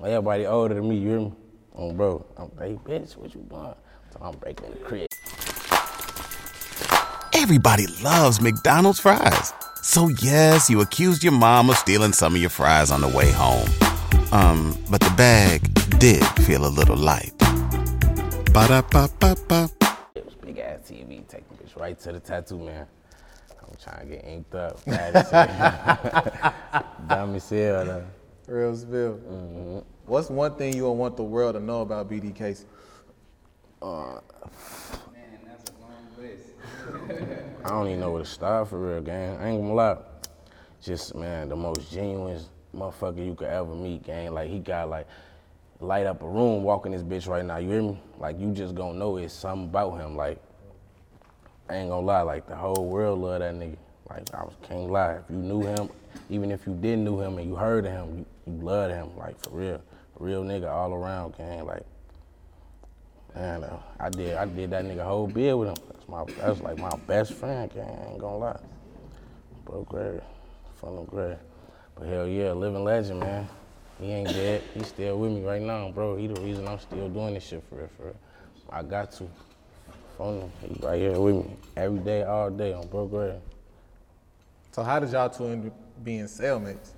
Everybody 0.00 0.46
older 0.46 0.74
than 0.76 0.88
me, 0.88 0.96
you 0.96 1.08
hear 1.08 1.20
me? 1.20 1.32
Oh, 1.74 1.92
bro. 1.92 2.24
I'm, 2.36 2.52
hey, 2.56 2.78
bitch, 2.84 3.16
what 3.16 3.34
you? 3.34 3.44
So 3.50 3.76
I'm 4.22 4.36
breaking 4.36 4.70
the 4.70 4.76
crib. 4.76 5.08
Everybody 7.34 7.88
loves 8.04 8.40
McDonald's 8.40 9.00
fries. 9.00 9.52
So 9.82 10.06
yes, 10.22 10.70
you 10.70 10.80
accused 10.80 11.24
your 11.24 11.32
mom 11.32 11.68
of 11.68 11.76
stealing 11.76 12.12
some 12.12 12.36
of 12.36 12.40
your 12.40 12.50
fries 12.50 12.92
on 12.92 13.00
the 13.00 13.08
way 13.08 13.32
home. 13.32 13.68
Um, 14.30 14.78
but 14.88 15.00
the 15.00 15.12
bag 15.16 15.62
did 15.98 16.24
feel 16.44 16.64
a 16.64 16.68
little 16.68 16.96
light. 16.96 17.36
Ba-da-ba-ba-ba. 18.52 19.68
It 20.14 20.24
was 20.24 20.34
big 20.34 20.58
ass 20.58 20.88
TV, 20.88 21.26
taking 21.26 21.56
bitch 21.56 21.76
right 21.76 21.98
to 21.98 22.12
the 22.12 22.20
tattoo 22.20 22.58
man. 22.58 22.86
I'm 23.70 23.76
trying 23.82 24.08
to 24.08 24.16
get 24.16 24.24
inked 24.24 24.54
up. 24.54 24.82
Dumb 27.08 27.34
as 27.34 27.50
hell, 27.50 27.84
though. 27.84 28.04
Real 28.46 28.76
spill. 28.76 29.84
What's 30.06 30.30
one 30.30 30.54
thing 30.54 30.74
you 30.74 30.84
would 30.84 30.92
want 30.92 31.16
the 31.16 31.22
world 31.22 31.54
to 31.54 31.60
know 31.60 31.82
about 31.82 32.08
BD 32.10 32.34
Casey? 32.34 32.64
Uh, 33.82 34.20
Man, 35.12 35.38
that's 35.46 35.70
a 35.70 35.74
long 35.82 36.06
list. 36.18 36.44
I 37.64 37.68
don't 37.68 37.86
even 37.88 38.00
know 38.00 38.10
where 38.12 38.22
to 38.22 38.28
start 38.28 38.68
for 38.68 38.78
real, 38.78 39.02
gang. 39.02 39.36
I 39.36 39.50
ain't 39.50 39.60
gonna 39.60 39.74
lie. 39.74 39.98
Just 40.80 41.14
man, 41.14 41.48
the 41.48 41.56
most 41.56 41.90
genuine 41.92 42.40
motherfucker 42.74 43.24
you 43.24 43.34
could 43.34 43.48
ever 43.48 43.74
meet, 43.74 44.04
gang. 44.04 44.32
Like 44.32 44.48
he 44.48 44.58
got 44.60 44.88
like 44.88 45.06
light 45.80 46.06
up 46.06 46.22
a 46.22 46.26
room 46.28 46.62
walking 46.62 46.92
this 46.92 47.02
bitch 47.02 47.28
right 47.28 47.44
now. 47.44 47.58
You 47.58 47.70
hear 47.70 47.82
me? 47.82 48.00
Like 48.18 48.38
you 48.40 48.52
just 48.52 48.74
gonna 48.74 48.98
know 48.98 49.16
it's 49.18 49.34
something 49.34 49.68
about 49.68 49.98
him. 49.98 50.16
Like 50.16 50.40
Ain't 51.70 51.90
gonna 51.90 52.06
lie, 52.06 52.22
like 52.22 52.46
the 52.46 52.56
whole 52.56 52.86
world 52.86 53.20
love 53.20 53.40
that 53.40 53.54
nigga. 53.54 53.76
Like 54.08 54.34
I 54.34 54.42
was 54.42 54.54
can't 54.62 54.90
lie. 54.90 55.14
If 55.14 55.24
you 55.28 55.36
knew 55.36 55.62
him, 55.62 55.90
even 56.30 56.50
if 56.50 56.66
you 56.66 56.74
didn't 56.74 57.04
know 57.04 57.20
him 57.20 57.38
and 57.38 57.48
you 57.48 57.56
heard 57.56 57.84
of 57.84 57.92
him, 57.92 58.18
you, 58.18 58.26
you 58.46 58.60
loved 58.62 58.94
him. 58.94 59.10
Like 59.18 59.38
for 59.38 59.50
real, 59.50 59.82
real 60.18 60.42
nigga 60.44 60.70
all 60.70 60.94
around, 60.94 61.36
gang. 61.36 61.66
Like 61.66 61.84
man, 63.34 63.64
uh, 63.64 63.78
I 64.00 64.08
did 64.08 64.34
I 64.34 64.46
did 64.46 64.70
that 64.70 64.84
nigga 64.84 65.04
whole 65.04 65.26
bid 65.26 65.54
with 65.54 65.68
him. 65.68 65.76
That's 65.92 66.08
my 66.08 66.24
that's 66.38 66.60
like 66.60 66.78
my 66.78 66.96
best 67.06 67.34
friend, 67.34 67.70
gang. 67.72 67.98
I 68.02 68.10
ain't 68.12 68.18
gonna 68.18 68.38
lie. 68.38 68.60
Bro, 69.64 69.82
great, 69.84 70.20
from 70.80 70.98
him 70.98 71.04
great. 71.04 71.36
But 71.94 72.08
hell 72.08 72.26
yeah, 72.26 72.52
living 72.52 72.84
legend, 72.84 73.20
man. 73.20 73.48
He 74.00 74.12
ain't 74.12 74.28
dead. 74.28 74.62
He's 74.74 74.86
still 74.86 75.18
with 75.18 75.32
me 75.32 75.44
right 75.44 75.60
now, 75.60 75.90
bro. 75.90 76.16
He 76.16 76.28
the 76.28 76.40
reason 76.40 76.68
I'm 76.68 76.78
still 76.78 77.08
doing 77.08 77.34
this 77.34 77.46
shit 77.46 77.62
for 77.68 77.76
real, 77.76 77.88
for 77.96 78.04
real. 78.04 78.16
I 78.70 78.82
got 78.82 79.12
to. 79.12 79.28
Phone 80.18 80.40
him. 80.40 80.52
He 80.62 80.86
right 80.86 81.00
here 81.00 81.20
with 81.20 81.36
me 81.36 81.56
every 81.76 82.00
day, 82.00 82.24
all 82.24 82.50
day 82.50 82.72
on 82.72 82.88
Bro 82.88 83.06
Gray. 83.06 83.38
So 84.72 84.82
how 84.82 84.98
did 84.98 85.10
y'all 85.12 85.30
two 85.30 85.46
end 85.46 85.68
up 85.68 86.04
being 86.04 86.24
cellmates? 86.24 86.90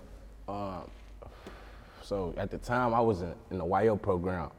So 2.03 2.35
at 2.39 2.51
the 2.51 2.59
time 2.59 2.95
I 2.95 3.01
was 3.01 3.23
in, 3.23 3.35
in 3.51 3.59
the 3.59 3.67
YO 3.67 3.97
program, 3.97 4.51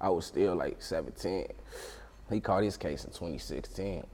I 0.00 0.08
was 0.08 0.26
still 0.26 0.56
like 0.56 0.82
17. 0.82 1.46
He 2.30 2.40
caught 2.40 2.64
his 2.64 2.76
case 2.76 3.04
in 3.04 3.10
2016. 3.10 4.04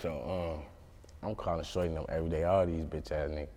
So 0.00 0.56
um, 0.56 1.28
I'm 1.28 1.34
calling 1.34 1.64
Shorty 1.64 1.92
them 1.92 2.06
every 2.08 2.30
day, 2.30 2.44
all 2.44 2.64
these 2.66 2.84
bitch 2.84 3.12
ass 3.12 3.30
niggas. 3.30 3.48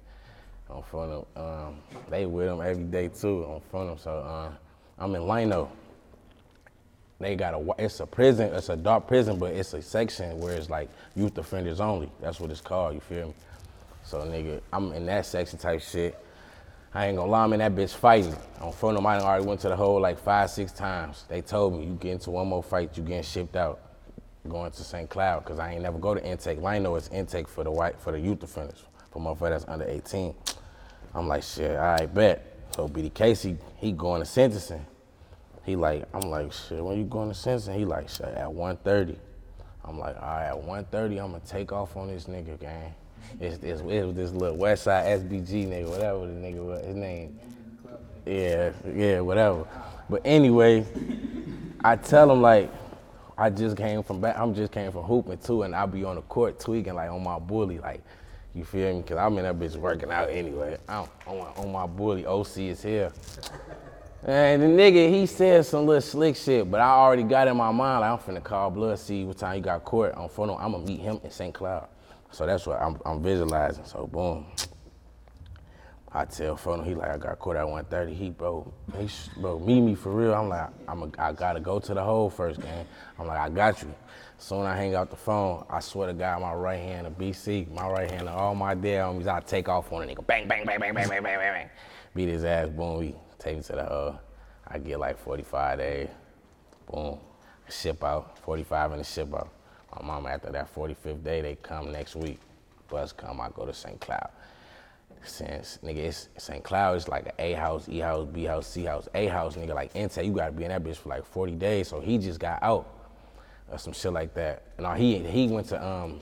On 0.70 0.84
of 0.92 1.28
them. 1.36 1.44
Um, 1.44 1.78
they 2.10 2.26
with 2.26 2.48
them 2.48 2.62
every 2.62 2.84
day 2.86 3.10
too 3.10 3.46
on 3.46 3.62
of 3.74 3.88
them. 3.88 3.98
So 4.00 4.12
uh, 4.12 4.52
I'm 5.00 5.16
in 5.16 5.28
Lino. 5.28 5.72
They 7.20 7.36
got 7.36 7.56
a, 7.56 7.76
it's 7.84 8.00
a 8.00 8.06
prison, 8.06 8.54
it's 8.54 8.70
a 8.70 8.76
dark 8.76 9.08
prison, 9.08 9.40
but 9.40 9.54
it's 9.54 9.74
a 9.74 9.82
section 9.82 10.40
where 10.40 10.54
it's 10.54 10.70
like 10.70 10.90
youth 11.16 11.38
offenders 11.38 11.80
only. 11.80 12.12
That's 12.22 12.40
what 12.40 12.52
it's 12.52 12.62
called, 12.62 12.94
you 12.94 13.00
feel 13.00 13.28
me? 13.28 13.34
So 14.04 14.20
nigga, 14.20 14.62
I'm 14.72 14.94
in 14.94 15.06
that 15.08 15.26
section 15.26 15.58
type 15.58 15.82
shit. 15.82 16.18
I 16.94 17.08
ain't 17.08 17.18
gonna 17.18 17.30
lie, 17.30 17.44
I'm 17.44 17.54
in 17.54 17.60
that 17.60 17.74
bitch 17.76 17.94
fighting. 17.94 18.36
On 18.62 18.72
front 18.72 18.98
of 18.98 19.04
mine, 19.04 19.22
I 19.22 19.26
already 19.26 19.46
went 19.46 19.62
to 19.62 19.70
the 19.70 19.76
hole 19.76 20.00
like 20.00 20.20
five, 20.20 20.50
six 20.50 20.72
times. 20.72 21.26
They 21.28 21.42
told 21.42 21.74
me, 21.74 21.86
you 21.86 21.94
get 21.96 22.14
into 22.14 22.30
one 22.30 22.48
more 22.48 22.64
fight, 22.64 22.96
you 22.96 23.04
getting 23.04 23.24
shipped 23.24 23.56
out, 23.56 23.82
going 24.48 24.72
to 24.72 24.84
St. 24.84 25.10
Cloud, 25.10 25.44
cause 25.44 25.60
I 25.60 25.74
ain't 25.74 25.82
never 25.82 25.98
go 25.98 26.14
to 26.14 26.24
intake. 26.24 26.62
Lino 26.62 26.96
is 26.96 27.10
intake 27.10 27.48
for 27.48 27.64
the 27.64 27.72
white, 27.72 28.00
for 28.00 28.12
the 28.12 28.20
youth 28.20 28.44
offenders, 28.44 28.84
for 29.12 29.22
motherfuckers 29.22 29.50
that's 29.50 29.66
under 29.68 29.86
18. 29.86 30.36
I'm 31.16 31.28
like, 31.28 31.42
shit, 31.42 31.78
I 31.78 32.06
bet. 32.06 32.58
So 32.76 32.88
BD 32.88 33.12
Casey, 33.14 33.58
he 33.78 33.92
going 33.92 34.22
to 34.22 34.26
sentencing. 34.26 34.86
He 35.68 35.76
like, 35.76 36.06
I'm 36.14 36.30
like, 36.30 36.54
shit, 36.54 36.84
when 36.84 36.98
you 36.98 37.04
going 37.04 37.28
to 37.28 37.36
sentencing? 37.36 37.78
He 37.78 37.84
like, 37.84 38.08
shit, 38.08 38.26
at 38.26 38.48
1.30. 38.48 39.18
I'm 39.84 40.00
like, 40.00 40.16
all 40.16 40.22
right, 40.22 40.46
at 40.48 40.56
1.30, 40.56 41.22
I'm 41.22 41.32
gonna 41.32 41.42
take 41.46 41.74
off 41.74 41.98
on 41.98 42.08
this 42.08 42.24
nigga, 42.26 42.58
gang. 42.58 42.96
It's 43.42 43.58
this, 43.58 43.82
it 43.82 44.06
was 44.06 44.16
this 44.16 44.32
little 44.32 44.56
West 44.56 44.84
Side 44.84 45.20
SBG 45.20 45.68
nigga, 45.68 45.90
whatever 45.90 46.20
the 46.26 46.34
nigga 46.34 46.66
was, 46.66 46.86
his 46.86 46.96
name. 46.96 47.38
Yeah, 48.26 48.72
yeah, 48.94 49.20
whatever. 49.20 49.68
But 50.10 50.22
anyway, 50.24 50.86
I 51.84 51.98
tell 51.98 52.32
him 52.32 52.42
like, 52.42 52.72
I 53.38 53.50
just 53.50 53.76
came 53.76 54.04
from 54.04 54.22
back, 54.22 54.38
I'm 54.38 54.56
just 54.56 54.72
came 54.72 54.94
from 54.94 55.04
hooping 55.04 55.40
too, 55.40 55.64
and 55.64 55.76
I'll 55.76 55.86
be 55.86 56.06
on 56.06 56.16
the 56.16 56.22
court 56.22 56.62
tweaking 56.62 56.96
like 56.96 57.10
on 57.10 57.24
my 57.24 57.40
bully, 57.40 57.80
like, 57.80 58.02
you 58.56 58.64
feel 58.64 58.96
me? 58.96 59.04
Cause 59.04 59.18
I'm 59.18 59.38
in 59.38 59.44
that 59.44 59.60
bitch 59.60 59.76
working 59.76 60.12
out 60.12 60.30
anyway. 60.30 60.78
I'm 60.88 61.08
on 61.28 61.54
on 61.58 61.72
my 61.74 61.86
bully, 61.86 62.26
OC 62.26 62.58
is 62.58 62.84
here. 62.84 63.12
And 64.24 64.62
the 64.62 64.68
nigga, 64.68 65.10
he 65.10 65.26
said 65.26 65.66
some 65.66 65.86
little 65.86 66.02
slick 66.02 66.36
shit, 66.36 66.70
but 66.70 66.82
I 66.82 66.90
already 66.90 67.24
got 67.24 67.48
in 67.48 67.56
my 67.56 67.72
mind, 67.72 68.02
like, 68.02 68.12
I'm 68.12 68.18
finna 68.18 68.44
call 68.44 68.72
Blood, 68.72 69.00
see 69.00 69.24
what 69.24 69.38
time 69.38 69.56
he 69.56 69.62
got 69.62 69.86
court 69.86 70.16
on 70.16 70.28
phone. 70.28 70.50
I'm 70.50 70.72
gonna 70.72 70.80
meet 70.80 71.00
him 71.00 71.20
in 71.24 71.32
St. 71.32 71.54
Cloud. 71.54 71.88
So 72.32 72.46
that's 72.46 72.66
what 72.66 72.82
I'm, 72.82 73.00
I'm 73.06 73.22
visualizing. 73.22 73.86
So 73.86 74.08
boom. 74.08 74.46
I 76.12 76.26
tell 76.26 76.56
Phono, 76.58 76.86
he 76.86 76.96
like, 76.96 77.12
I 77.12 77.18
got 77.18 77.38
court 77.38 77.58
at 77.58 77.66
1.30. 77.66 78.14
He, 78.16 78.30
bro, 78.32 78.74
he, 78.98 79.08
bro, 79.40 79.60
meet 79.60 79.82
me 79.82 79.94
for 79.94 80.12
real. 80.12 80.34
I'm 80.34 80.50
like, 80.50 80.70
I'm 80.88 81.04
a, 81.04 81.12
I 81.20 81.32
gotta 81.32 81.60
go 81.60 81.80
to 81.80 81.94
the 81.94 82.04
hole 82.04 82.30
first, 82.30 82.60
gang. 82.60 82.88
I'm 83.20 83.28
like, 83.28 83.38
I 83.38 83.50
got 83.50 83.82
you. 83.84 83.94
Soon 84.40 84.66
I 84.66 84.76
hang 84.76 84.96
out 84.96 85.10
the 85.10 85.16
phone, 85.16 85.66
I 85.70 85.80
swear 85.80 86.08
to 86.08 86.14
God, 86.14 86.42
my 86.42 86.54
right 86.54 86.80
hand 86.80 87.08
of 87.08 87.18
BC, 87.18 87.72
my 87.72 87.88
right 87.88 88.10
hand 88.10 88.28
of 88.30 88.36
all 88.36 88.56
my 88.56 88.74
dead 88.74 89.02
homies, 89.04 89.28
I 89.28 89.42
take 89.42 89.68
off 89.68 89.92
on 89.92 90.04
a 90.04 90.06
nigga, 90.06 90.26
bang, 90.26 90.48
bang, 90.48 90.66
bang, 90.66 90.80
bang, 90.80 90.94
bang, 90.94 91.10
bang, 91.10 91.24
bang, 91.24 91.40
bang, 91.40 91.54
bang. 91.54 91.70
Beat 92.16 92.30
his 92.30 92.44
ass, 92.44 92.70
boom, 92.70 92.98
we 93.00 93.16
take 93.40 93.58
him 93.58 93.64
to 93.64 93.74
the 93.74 93.84
hub. 93.84 94.20
I 94.68 94.80
get 94.80 95.00
like 95.00 95.18
45 95.18 95.78
days, 95.78 96.10
boom, 96.92 97.20
ship 97.70 98.04
out, 98.04 98.38
45 98.40 98.94
in 98.94 98.98
the 99.00 99.04
ship 99.04 99.34
out. 99.34 99.50
My 99.96 100.06
mama, 100.06 100.30
after 100.30 100.52
that 100.52 100.74
45th 100.74 101.24
day, 101.24 101.42
they 101.42 101.56
come 101.56 101.92
next 101.92 102.16
week. 102.16 102.40
Bus 102.90 103.12
come, 103.12 103.42
I 103.42 103.50
go 103.50 103.66
to 103.66 103.74
St. 103.74 104.00
Cloud. 104.00 104.30
Since 105.24 105.80
nigga, 105.84 105.98
it's 105.98 106.30
St. 106.38 106.64
Cloud, 106.64 106.96
it's 106.96 107.08
like 107.08 107.26
an 107.26 107.32
A 107.40 107.54
house, 107.54 107.90
E 107.90 108.00
house, 108.00 108.28
B 108.32 108.44
house, 108.44 108.68
C 108.68 108.84
house. 108.84 109.08
A 109.14 109.28
house, 109.28 109.56
nigga, 109.56 109.74
like 109.74 109.96
intake, 109.96 110.26
you 110.26 110.34
gotta 110.34 110.52
be 110.52 110.64
in 110.64 110.70
that 110.70 110.84
bitch 110.84 110.98
for 110.98 111.10
like 111.10 111.26
40 111.26 111.54
days. 111.54 111.88
So 111.88 112.00
he 112.00 112.18
just 112.18 112.40
got 112.40 112.62
out 112.62 112.88
or 113.70 113.78
some 113.78 113.94
shit 113.94 114.14
like 114.14 114.34
that. 114.36 114.64
And 114.78 114.98
he 114.98 115.20
he 115.20 115.48
went 115.48 115.68
to 115.70 115.86
um, 115.86 116.20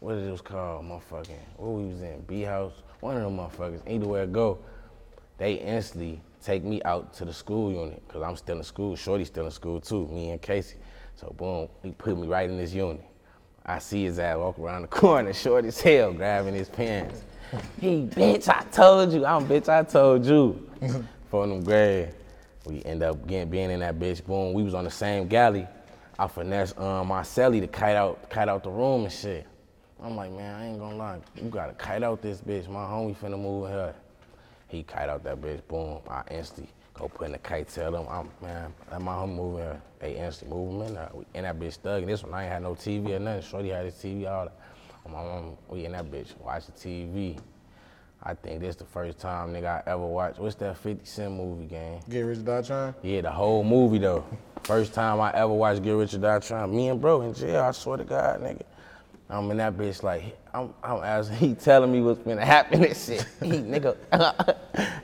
what 0.00 0.16
it 0.16 0.30
was 0.30 0.40
called, 0.40 0.84
motherfucking, 0.84 1.38
what 1.56 1.70
we 1.70 1.92
was 1.92 2.02
in, 2.02 2.20
B 2.22 2.42
house, 2.42 2.72
one 3.00 3.16
of 3.16 3.22
them 3.22 3.36
motherfuckers. 3.36 4.06
Way 4.06 4.22
it 4.22 4.32
go, 4.32 4.58
they 5.38 5.54
instantly 5.54 6.20
take 6.46 6.62
me 6.62 6.80
out 6.84 7.12
to 7.12 7.24
the 7.24 7.32
school 7.32 7.72
unit 7.72 8.00
because 8.06 8.22
I'm 8.22 8.36
still 8.36 8.58
in 8.58 8.62
school. 8.62 8.94
Shorty's 8.94 9.26
still 9.26 9.46
in 9.46 9.50
school 9.50 9.80
too, 9.80 10.06
me 10.06 10.30
and 10.30 10.40
Casey. 10.40 10.76
So 11.16 11.34
boom, 11.36 11.68
he 11.82 11.90
put 11.90 12.16
me 12.16 12.28
right 12.28 12.48
in 12.48 12.56
this 12.56 12.72
unit. 12.72 13.04
I 13.64 13.80
see 13.80 14.04
his 14.04 14.20
ass 14.20 14.36
walk 14.38 14.56
around 14.60 14.82
the 14.82 14.88
corner, 15.02 15.32
short 15.32 15.64
as 15.64 15.80
hell, 15.80 16.12
grabbing 16.12 16.54
his 16.54 16.68
pants. 16.68 17.24
He, 17.80 18.06
bitch, 18.06 18.48
I 18.48 18.62
told 18.70 19.12
you. 19.12 19.26
I'm, 19.26 19.46
bitch, 19.46 19.68
I 19.68 19.82
told 19.82 20.24
you. 20.24 20.70
For 21.30 21.44
them 21.48 21.64
grade, 21.64 22.14
we 22.64 22.84
end 22.84 23.02
up 23.02 23.26
getting 23.26 23.50
being 23.50 23.70
in 23.70 23.80
that 23.80 23.98
bitch. 23.98 24.24
Boom, 24.24 24.52
we 24.52 24.62
was 24.62 24.74
on 24.74 24.84
the 24.84 24.90
same 24.90 25.26
galley. 25.26 25.66
I 26.16 26.28
finessed 26.28 26.78
um, 26.78 27.08
my 27.08 27.22
celly 27.22 27.60
to 27.60 27.66
kite 27.66 27.96
out, 27.96 28.30
kite 28.30 28.48
out 28.48 28.62
the 28.62 28.70
room 28.70 29.02
and 29.02 29.12
shit. 29.12 29.46
I'm 30.00 30.14
like, 30.14 30.30
man, 30.30 30.54
I 30.54 30.66
ain't 30.68 30.78
gonna 30.78 30.96
lie. 30.96 31.18
You 31.34 31.48
gotta 31.48 31.72
kite 31.72 32.04
out 32.04 32.22
this 32.22 32.40
bitch. 32.40 32.68
My 32.68 32.84
homie 32.84 33.16
finna 33.16 33.40
move 33.40 33.66
in 33.66 33.72
here. 33.72 33.94
He 34.68 34.82
kite 34.82 35.08
out 35.08 35.24
that 35.24 35.40
bitch, 35.40 35.60
boom. 35.68 36.00
I 36.08 36.22
instantly 36.30 36.72
go 36.94 37.08
put 37.08 37.26
in 37.26 37.32
the 37.32 37.38
kite, 37.38 37.68
tell 37.68 37.94
him, 37.94 38.06
I'm, 38.08 38.28
man, 38.42 38.72
let 38.90 39.00
my 39.00 39.24
in 39.24 39.36
here. 39.36 39.80
They 39.98 40.16
instantly 40.16 40.56
move 40.56 40.74
him 40.74 40.88
in 40.88 40.94
there. 40.94 41.10
We 41.12 41.24
in 41.34 41.42
that 41.44 41.58
bitch 41.58 41.78
thugging. 41.78 42.06
This 42.06 42.22
one, 42.22 42.34
I 42.34 42.44
ain't 42.44 42.52
had 42.52 42.62
no 42.62 42.74
TV 42.74 43.10
or 43.10 43.18
nothing. 43.18 43.42
Shorty 43.42 43.68
had 43.68 43.84
his 43.84 43.94
TV, 43.94 44.28
all 44.28 44.46
that. 44.46 44.54
My 45.04 45.22
mom, 45.22 45.56
we 45.68 45.84
in 45.84 45.92
that 45.92 46.10
bitch 46.10 46.36
watching 46.40 46.74
TV. 46.74 47.38
I 48.22 48.34
think 48.34 48.60
this 48.60 48.74
the 48.74 48.84
first 48.84 49.18
time, 49.18 49.52
nigga, 49.52 49.66
I 49.86 49.90
ever 49.90 50.04
watched, 50.04 50.40
what's 50.40 50.56
that 50.56 50.76
50 50.78 51.04
Cent 51.04 51.34
movie, 51.34 51.66
gang? 51.66 52.02
Get 52.08 52.22
Rich 52.22 52.38
or 52.38 52.42
Die 52.42 52.62
Trying? 52.62 52.94
Yeah, 53.02 53.20
the 53.20 53.30
whole 53.30 53.62
movie 53.62 53.98
though. 53.98 54.24
First 54.64 54.94
time 54.94 55.20
I 55.20 55.32
ever 55.32 55.52
watched 55.52 55.82
Get 55.82 55.92
Rich 55.92 56.14
or 56.14 56.18
Die 56.18 56.38
Trying. 56.40 56.74
Me 56.74 56.88
and 56.88 57.00
bro 57.00 57.20
in 57.22 57.34
jail, 57.34 57.62
I 57.62 57.70
swear 57.70 57.98
to 57.98 58.04
God, 58.04 58.40
nigga. 58.40 58.62
I'm 59.28 59.50
in 59.50 59.56
that 59.56 59.76
bitch 59.76 60.02
like 60.02 60.36
I'm, 60.54 60.72
I'm 60.82 61.02
asking, 61.02 61.36
he 61.48 61.54
telling 61.54 61.90
me 61.90 62.00
what's 62.00 62.20
gonna 62.20 62.44
happen 62.44 62.84
and 62.84 62.96
shit. 62.96 63.26
He 63.42 63.50
nigga, 63.50 63.96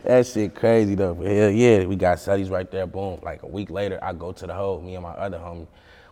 that 0.04 0.26
shit 0.26 0.54
crazy 0.54 0.94
though. 0.94 1.14
But 1.14 1.26
hell 1.26 1.50
yeah, 1.50 1.84
we 1.84 1.96
got 1.96 2.20
Sully's 2.20 2.48
right 2.48 2.70
there. 2.70 2.86
Boom. 2.86 3.18
Like 3.22 3.42
a 3.42 3.46
week 3.48 3.70
later, 3.70 3.98
I 4.02 4.12
go 4.12 4.32
to 4.32 4.46
the 4.46 4.54
hole. 4.54 4.80
Me 4.80 4.94
and 4.94 5.02
my 5.02 5.10
other 5.10 5.38
homie, 5.38 5.66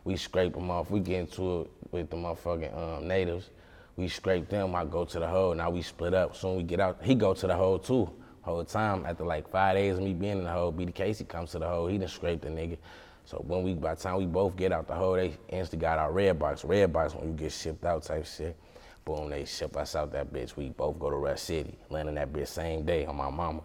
we 0.04 0.16
scrape 0.16 0.54
them 0.54 0.70
off. 0.70 0.90
We 0.90 1.00
get 1.00 1.20
into 1.20 1.62
it 1.62 1.70
with 1.92 2.10
the 2.10 2.16
motherfucking 2.16 2.76
um, 2.76 3.06
natives. 3.06 3.50
We 3.96 4.08
scrape 4.08 4.48
them. 4.48 4.74
I 4.74 4.84
go 4.84 5.04
to 5.04 5.18
the 5.18 5.26
hole. 5.28 5.54
Now 5.54 5.70
we 5.70 5.82
split 5.82 6.14
up. 6.14 6.34
Soon 6.34 6.56
we 6.56 6.62
get 6.64 6.80
out, 6.80 6.98
he 7.02 7.14
go 7.14 7.34
to 7.34 7.46
the 7.46 7.54
hole 7.54 7.78
too. 7.78 8.10
Whole 8.42 8.64
time 8.64 9.04
after 9.04 9.24
like 9.24 9.48
five 9.50 9.76
days 9.76 9.98
of 9.98 10.02
me 10.02 10.14
being 10.14 10.38
in 10.38 10.44
the 10.44 10.50
hole, 10.50 10.72
BD 10.72 10.94
Casey 10.94 11.24
comes 11.24 11.52
to 11.52 11.58
the 11.58 11.68
hole. 11.68 11.86
He 11.86 11.98
done 11.98 12.08
scraped 12.08 12.42
the 12.42 12.48
nigga. 12.48 12.78
So 13.24 13.38
when 13.46 13.62
we, 13.62 13.74
by 13.74 13.94
the 13.94 14.00
time 14.00 14.16
we 14.16 14.26
both 14.26 14.56
get 14.56 14.72
out 14.72 14.88
the 14.88 14.94
hole, 14.94 15.14
they 15.14 15.36
instantly 15.48 15.78
got 15.78 15.98
our 15.98 16.12
red 16.12 16.38
box. 16.38 16.64
Red 16.64 16.92
box 16.92 17.14
when 17.14 17.28
you 17.28 17.34
get 17.34 17.52
shipped 17.52 17.84
out 17.84 18.02
type 18.02 18.26
shit. 18.26 18.56
Boom, 19.04 19.30
they 19.30 19.44
ship 19.44 19.76
us 19.76 19.94
out 19.94 20.12
that 20.12 20.32
bitch. 20.32 20.56
We 20.56 20.70
both 20.70 20.98
go 20.98 21.10
to 21.10 21.16
Rush 21.16 21.40
City, 21.40 21.78
landing 21.88 22.16
that 22.16 22.32
bitch 22.32 22.48
same 22.48 22.84
day 22.84 23.06
on 23.06 23.16
my 23.16 23.30
mama. 23.30 23.62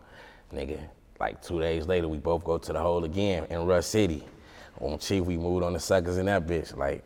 Nigga, 0.53 0.79
like 1.19 1.41
two 1.41 1.59
days 1.59 1.87
later, 1.87 2.07
we 2.07 2.17
both 2.17 2.43
go 2.43 2.57
to 2.57 2.73
the 2.73 2.79
hole 2.79 3.03
again 3.03 3.45
in 3.49 3.65
Rush 3.65 3.85
City. 3.85 4.23
On 4.79 4.97
Chief, 4.99 5.23
we 5.23 5.37
moved 5.37 5.63
on 5.63 5.73
the 5.73 5.79
suckers 5.79 6.17
in 6.17 6.25
that 6.27 6.45
bitch. 6.45 6.75
Like, 6.75 7.03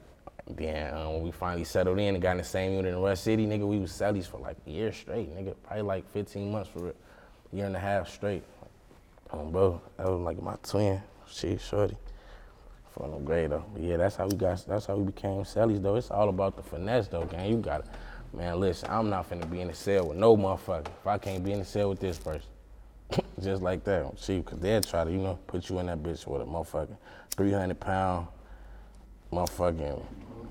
then 0.48 0.94
um, 0.96 1.13
when 1.13 1.24
we 1.24 1.32
finally 1.32 1.63
settled 1.63 2.00
in 2.00 2.15
and 2.15 2.22
got 2.22 2.32
in 2.32 2.38
the 2.38 2.44
same 2.44 2.74
unit 2.74 2.94
in 2.94 3.00
Rush 3.00 3.20
City, 3.20 3.46
nigga, 3.46 3.68
we 3.68 3.79
was 3.79 3.91
sellies 3.91 4.25
for 4.25 4.39
like 4.39 4.58
a 4.65 4.70
year 4.70 4.91
straight, 4.91 5.36
nigga. 5.36 5.56
Probably 5.63 5.84
like 5.84 6.10
15 6.12 6.51
months 6.51 6.70
for 6.70 6.89
a 6.89 6.94
year 7.51 7.65
and 7.65 7.75
a 7.75 7.79
half 7.79 8.10
straight. 8.10 8.44
Um, 9.32 9.51
bro, 9.51 9.79
that 9.98 10.08
was 10.08 10.20
like 10.22 10.41
my 10.41 10.56
twin. 10.63 11.01
She 11.27 11.58
shorty. 11.58 11.96
For 12.93 13.08
no 13.08 13.19
though. 13.19 13.65
But 13.74 13.81
yeah, 13.81 13.98
that's 13.98 14.15
how 14.15 14.27
we 14.27 14.36
got. 14.36 14.65
That's 14.67 14.88
how 14.88 14.96
we 14.96 15.05
became 15.05 15.43
sellies 15.43 15.81
though. 15.81 15.96
It's 15.96 16.12
all 16.12 16.29
about 16.29 16.55
the 16.55 16.63
finesse 16.63 17.08
though, 17.08 17.25
gang. 17.25 17.50
You 17.50 17.58
got 17.58 17.86
to 17.86 17.91
Man, 18.31 18.60
listen, 18.60 18.89
I'm 18.91 19.10
not 19.10 19.27
finna 19.29 19.50
be 19.50 19.62
in 19.62 19.69
the 19.69 19.74
cell 19.74 20.10
with 20.10 20.17
no 20.17 20.38
motherfucker. 20.38 20.86
If 20.86 21.08
I 21.08 21.17
can't 21.17 21.43
be 21.43 21.51
in 21.51 21.60
the 21.60 21.65
cell 21.65 21.89
with 21.89 22.00
this 22.00 22.19
person, 22.19 22.43
just 23.41 23.63
like 23.63 23.84
that, 23.86 24.19
see, 24.19 24.41
cause 24.43 24.60
they'll 24.60 24.81
try 24.81 25.03
to, 25.03 25.12
you 25.12 25.17
know, 25.17 25.39
put 25.48 25.67
you 25.67 25.79
in 25.79 25.88
that 25.88 26.03
bitch 26.03 26.27
with 26.27 26.43
a 26.43 26.46
motherfucker, 26.46 26.96
300 27.31 27.79
pound, 27.79 28.27
motherfucking 29.34 30.03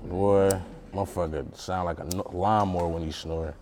boy, 0.03 0.51
motherfucker 0.93 1.55
sound 1.55 1.85
like 1.85 1.99
a 1.99 2.03
lawnmower 2.35 2.89
when 2.89 3.03
you 3.03 3.13
snore. 3.13 3.55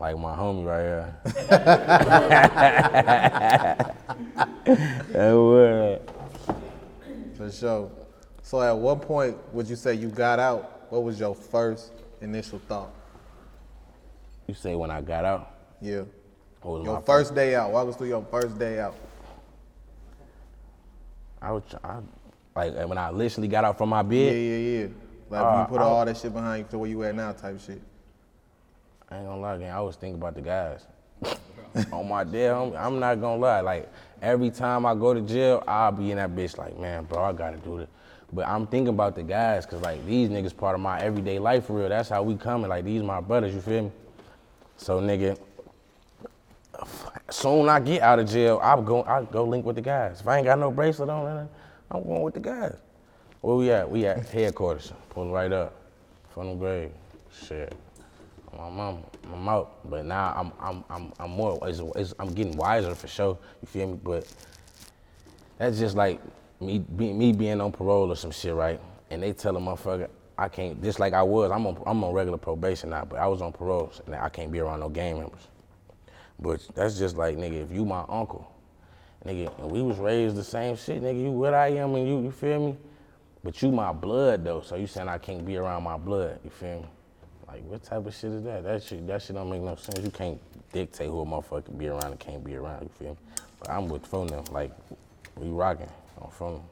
Like 0.00 0.18
my 0.18 0.34
homie 0.34 0.66
right 0.66 0.80
here. 0.80 1.16
that 5.12 5.34
word. 5.34 6.00
For 7.36 7.52
sure. 7.52 7.90
So 8.42 8.60
at 8.60 8.76
what 8.76 9.02
point 9.02 9.36
would 9.54 9.68
you 9.68 9.76
say 9.76 9.94
you 9.94 10.08
got 10.08 10.38
out? 10.38 10.86
What 10.90 11.04
was 11.04 11.18
your 11.18 11.34
first 11.34 11.92
initial 12.20 12.58
thought? 12.68 12.90
You 14.46 14.54
say 14.54 14.74
when 14.74 14.90
I 14.90 15.00
got 15.00 15.24
out? 15.24 15.54
Yeah. 15.80 16.02
What 16.60 16.78
was 16.78 16.84
Your 16.84 16.94
my 16.96 17.00
first 17.02 17.34
day 17.34 17.54
out. 17.54 17.70
Walk 17.72 17.88
us 17.88 17.96
through 17.96 18.08
your 18.08 18.24
first 18.30 18.58
day 18.58 18.80
out. 18.80 18.94
I 21.40 21.52
was, 21.52 21.62
I, 21.82 21.98
like 22.54 22.88
when 22.88 22.98
I 22.98 23.10
literally 23.10 23.48
got 23.48 23.64
out 23.64 23.78
from 23.78 23.88
my 23.88 24.02
bed. 24.02 24.34
yeah, 24.34 24.56
yeah. 24.56 24.80
Yeah. 24.82 24.86
Like 25.30 25.42
Uh, 25.42 25.60
you 25.60 25.66
put 25.68 25.80
I- 25.80 25.84
all 25.84 26.04
that 26.04 26.16
shit 26.16 26.32
behind 26.32 26.58
you 26.64 26.70
to 26.70 26.78
where 26.78 26.90
you 26.90 27.02
at 27.04 27.14
now 27.14 27.32
type 27.32 27.58
shit. 27.60 27.80
I 29.08 29.16
ain't 29.18 29.26
gonna 29.26 29.40
lie, 29.40 29.58
gang. 29.58 29.70
I 29.70 29.80
was 29.80 29.96
thinking 29.96 30.20
about 30.20 30.34
the 30.34 30.40
guys. 30.40 30.86
On 31.92 32.08
my 32.08 32.24
dead 32.24 32.52
homie, 32.52 32.76
I'm 32.78 32.98
not 32.98 33.20
gonna 33.20 33.40
lie. 33.40 33.60
Like 33.60 33.90
every 34.20 34.50
time 34.50 34.84
I 34.86 34.94
go 34.94 35.14
to 35.14 35.20
jail, 35.20 35.62
I'll 35.66 35.92
be 35.92 36.10
in 36.10 36.16
that 36.18 36.30
bitch 36.30 36.58
like, 36.58 36.78
man, 36.78 37.04
bro, 37.04 37.22
I 37.24 37.32
gotta 37.32 37.56
do 37.58 37.78
this. 37.78 37.88
But 38.32 38.48
I'm 38.48 38.66
thinking 38.66 38.88
about 38.88 39.14
the 39.14 39.22
guys, 39.22 39.66
cause 39.66 39.82
like 39.82 40.04
these 40.06 40.30
niggas 40.30 40.56
part 40.56 40.74
of 40.74 40.80
my 40.80 40.98
everyday 41.00 41.38
life 41.38 41.66
for 41.66 41.74
real. 41.78 41.88
That's 41.88 42.08
how 42.08 42.22
we 42.22 42.36
coming. 42.36 42.68
Like 42.68 42.84
these 42.84 43.02
my 43.02 43.20
brothers, 43.20 43.54
you 43.54 43.60
feel 43.60 43.84
me? 43.84 43.92
So 44.78 45.00
nigga, 45.00 45.38
soon 47.30 47.68
I 47.68 47.78
get 47.80 48.00
out 48.02 48.18
of 48.18 48.28
jail, 48.28 48.58
I'll 48.62 48.82
go 48.82 49.02
I'll 49.02 49.26
go 49.26 49.44
link 49.44 49.66
with 49.66 49.76
the 49.76 49.82
guys. 49.82 50.20
If 50.20 50.28
I 50.28 50.38
ain't 50.38 50.46
got 50.46 50.58
no 50.58 50.70
bracelet 50.70 51.10
on, 51.10 51.48
I'm 51.90 52.02
going 52.02 52.22
with 52.22 52.34
the 52.34 52.40
guys. 52.40 52.74
Where 53.42 53.56
we 53.56 53.70
at? 53.70 53.90
We 53.90 54.06
at 54.06 54.26
headquarters. 54.28 54.92
Pulling 55.10 55.32
right 55.32 55.52
up. 55.52 55.74
The 56.34 56.54
grave. 56.54 56.92
Shit. 57.46 57.74
My 58.56 58.70
mama, 58.70 58.98
I'm 59.32 59.48
out. 59.48 59.90
But 59.90 60.06
now 60.06 60.32
I'm 60.36 60.52
I'm 60.60 60.84
I'm 60.88 61.12
I'm 61.18 61.30
more 61.30 61.58
it's, 61.68 61.80
it's, 61.96 62.14
I'm 62.18 62.32
getting 62.32 62.56
wiser 62.56 62.94
for 62.94 63.08
sure. 63.08 63.38
You 63.60 63.66
feel 63.66 63.88
me? 63.88 64.00
But 64.02 64.26
that's 65.58 65.78
just 65.78 65.96
like 65.96 66.20
me 66.62 66.78
be, 66.78 67.12
me 67.12 67.32
being 67.32 67.60
on 67.60 67.72
parole 67.72 68.10
or 68.10 68.16
some 68.16 68.30
shit, 68.30 68.54
right? 68.54 68.80
And 69.10 69.22
they 69.22 69.32
tell 69.32 69.56
a 69.56 69.60
motherfucker 69.60 70.08
I 70.38 70.48
can't 70.48 70.82
just 70.82 70.98
like 70.98 71.12
I 71.12 71.22
was. 71.22 71.50
I'm 71.50 71.66
on 71.66 71.82
I'm 71.86 72.02
on 72.02 72.12
regular 72.12 72.38
probation 72.38 72.90
now, 72.90 73.04
but 73.04 73.18
I 73.18 73.26
was 73.26 73.42
on 73.42 73.52
parole 73.52 73.92
and 74.06 74.14
I 74.14 74.28
can't 74.28 74.50
be 74.50 74.60
around 74.60 74.80
no 74.80 74.88
gang 74.88 75.18
members. 75.18 75.46
But 76.38 76.66
that's 76.74 76.98
just 76.98 77.16
like 77.16 77.36
nigga, 77.36 77.62
if 77.62 77.70
you 77.70 77.84
my 77.84 78.04
uncle, 78.08 78.50
nigga, 79.24 79.56
and 79.60 79.70
we 79.70 79.82
was 79.82 79.98
raised 79.98 80.36
the 80.36 80.44
same 80.44 80.76
shit, 80.76 81.02
nigga. 81.02 81.22
You 81.22 81.30
what 81.30 81.54
I 81.54 81.68
am 81.68 81.94
and 81.94 82.08
you, 82.08 82.22
you 82.22 82.30
feel 82.30 82.66
me? 82.66 82.76
But 83.44 83.60
you 83.62 83.70
my 83.70 83.92
blood 83.92 84.44
though, 84.44 84.62
so 84.62 84.76
you 84.76 84.86
saying 84.86 85.08
I 85.08 85.18
can't 85.18 85.44
be 85.44 85.56
around 85.56 85.82
my 85.82 85.96
blood, 85.96 86.40
you 86.42 86.50
feel 86.50 86.80
me? 86.80 86.86
Like 87.46 87.62
what 87.64 87.82
type 87.82 88.06
of 88.06 88.14
shit 88.14 88.32
is 88.32 88.42
that? 88.44 88.64
That 88.64 88.82
shit 88.82 89.06
that 89.06 89.22
shit 89.22 89.36
don't 89.36 89.50
make 89.50 89.62
no 89.62 89.76
sense. 89.76 90.00
You 90.00 90.10
can't 90.10 90.40
dictate 90.72 91.08
who 91.08 91.20
a 91.20 91.26
motherfucker 91.26 91.76
be 91.76 91.88
around 91.88 92.06
and 92.06 92.18
can't 92.18 92.42
be 92.42 92.56
around, 92.56 92.82
you 92.82 92.90
feel 92.98 93.10
me? 93.10 93.16
But 93.60 93.70
I'm 93.70 93.88
with 93.88 94.06
phone 94.06 94.28
them, 94.28 94.44
like 94.50 94.72
we 95.36 95.48
rocking 95.48 95.90
on 96.22 96.30
phone. 96.30 96.62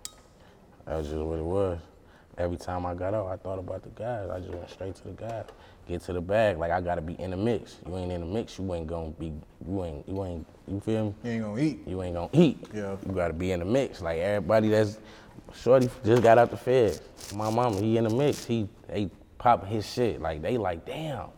That 0.86 0.96
was 0.96 1.08
just 1.08 1.18
what 1.18 1.38
it 1.38 1.44
was. 1.44 1.78
Every 2.38 2.56
time 2.56 2.86
I 2.86 2.94
got 2.94 3.12
out, 3.12 3.26
I 3.26 3.36
thought 3.36 3.58
about 3.58 3.82
the 3.82 3.90
guys. 3.90 4.30
I 4.30 4.40
just 4.40 4.52
went 4.52 4.70
straight 4.70 4.94
to 4.96 5.04
the 5.04 5.10
guys. 5.10 5.44
Get 5.86 6.02
to 6.02 6.12
the 6.12 6.20
bag. 6.20 6.58
Like 6.58 6.70
I 6.70 6.80
gotta 6.80 7.00
be 7.00 7.14
in 7.14 7.32
the 7.32 7.36
mix. 7.36 7.76
You 7.86 7.96
ain't 7.96 8.12
in 8.12 8.20
the 8.20 8.26
mix, 8.26 8.58
you 8.58 8.74
ain't 8.74 8.86
gonna 8.86 9.10
be 9.10 9.32
you 9.66 9.84
ain't 9.84 10.08
you 10.08 10.24
ain't 10.24 10.46
you 10.68 10.80
feel 10.80 11.06
me? 11.06 11.14
You 11.24 11.30
ain't 11.30 11.42
gonna 11.42 11.60
eat. 11.60 11.80
you 11.86 12.02
ain't 12.02 12.14
gonna 12.14 12.30
eat. 12.32 12.66
Yeah. 12.72 12.96
You 13.06 13.12
gotta 13.12 13.34
be 13.34 13.52
in 13.52 13.60
the 13.60 13.66
mix. 13.66 14.00
Like 14.00 14.18
everybody 14.18 14.68
that's 14.68 14.98
shorty 15.54 15.90
just 16.04 16.22
got 16.22 16.38
out 16.38 16.50
the 16.50 16.56
feds. 16.56 17.02
My 17.34 17.50
mama, 17.50 17.80
he 17.80 17.96
in 17.96 18.04
the 18.04 18.10
mix. 18.10 18.44
He 18.44 18.68
they 18.88 19.10
pop 19.38 19.66
his 19.66 19.90
shit. 19.90 20.20
Like 20.20 20.42
they 20.42 20.56
like, 20.56 20.86
damn. 20.86 21.28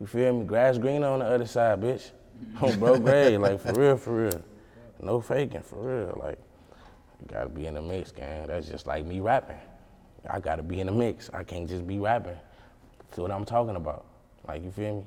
You 0.00 0.06
feel 0.06 0.40
me? 0.40 0.44
Grass 0.44 0.78
green 0.78 1.04
on 1.04 1.20
the 1.20 1.26
other 1.26 1.46
side, 1.46 1.80
bitch. 1.80 2.10
On 2.60 2.76
bro 2.80 2.98
grade, 2.98 3.38
like 3.38 3.60
for 3.60 3.72
real, 3.72 3.96
for 3.96 4.24
real. 4.24 4.42
No 5.00 5.20
faking, 5.20 5.62
for 5.62 5.76
real. 5.76 6.20
Like, 6.20 6.38
you 7.22 7.28
gotta 7.32 7.48
be 7.48 7.66
in 7.66 7.74
the 7.74 7.82
mix, 7.82 8.10
gang. 8.10 8.46
That's 8.48 8.68
just 8.68 8.86
like 8.86 9.06
me 9.06 9.20
rapping. 9.20 9.56
I 10.28 10.40
gotta 10.40 10.62
be 10.62 10.80
in 10.80 10.86
the 10.86 10.92
mix. 10.92 11.30
I 11.32 11.44
can't 11.44 11.68
just 11.68 11.86
be 11.86 11.98
rapping. 11.98 12.36
That's 13.08 13.18
what 13.18 13.30
I'm 13.30 13.44
talking 13.44 13.76
about. 13.76 14.06
Like, 14.46 14.64
you 14.64 14.70
feel 14.70 14.96
me? 14.96 15.06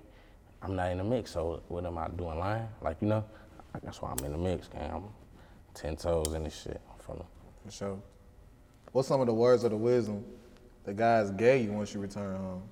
I'm 0.62 0.76
not 0.76 0.92
in 0.92 0.98
the 0.98 1.04
mix, 1.04 1.32
so 1.32 1.62
what 1.68 1.86
am 1.86 1.98
I 1.98 2.08
doing 2.08 2.40
lying? 2.40 2.68
Like, 2.82 2.98
you 3.02 3.08
know? 3.08 3.24
That's 3.84 4.02
why 4.02 4.14
I'm 4.18 4.26
in 4.26 4.32
the 4.32 4.38
mix, 4.38 4.68
gang. 4.68 4.92
I'm 4.94 5.04
ten 5.74 5.96
toes 5.96 6.34
in 6.34 6.44
this 6.44 6.62
shit. 6.62 6.82
From 7.00 7.22
For 7.66 7.72
sure. 7.72 8.00
What's 8.94 9.08
some 9.10 9.20
of 9.20 9.28
the 9.28 9.34
words 9.34 9.64
of 9.64 9.72
the 9.72 9.78
wisdom 9.78 10.24
the 10.86 10.94
guys 10.94 11.32
gave 11.32 11.66
you 11.66 11.74
once 11.74 11.94
you 11.94 12.00
return 12.00 12.36
home? 12.38 12.64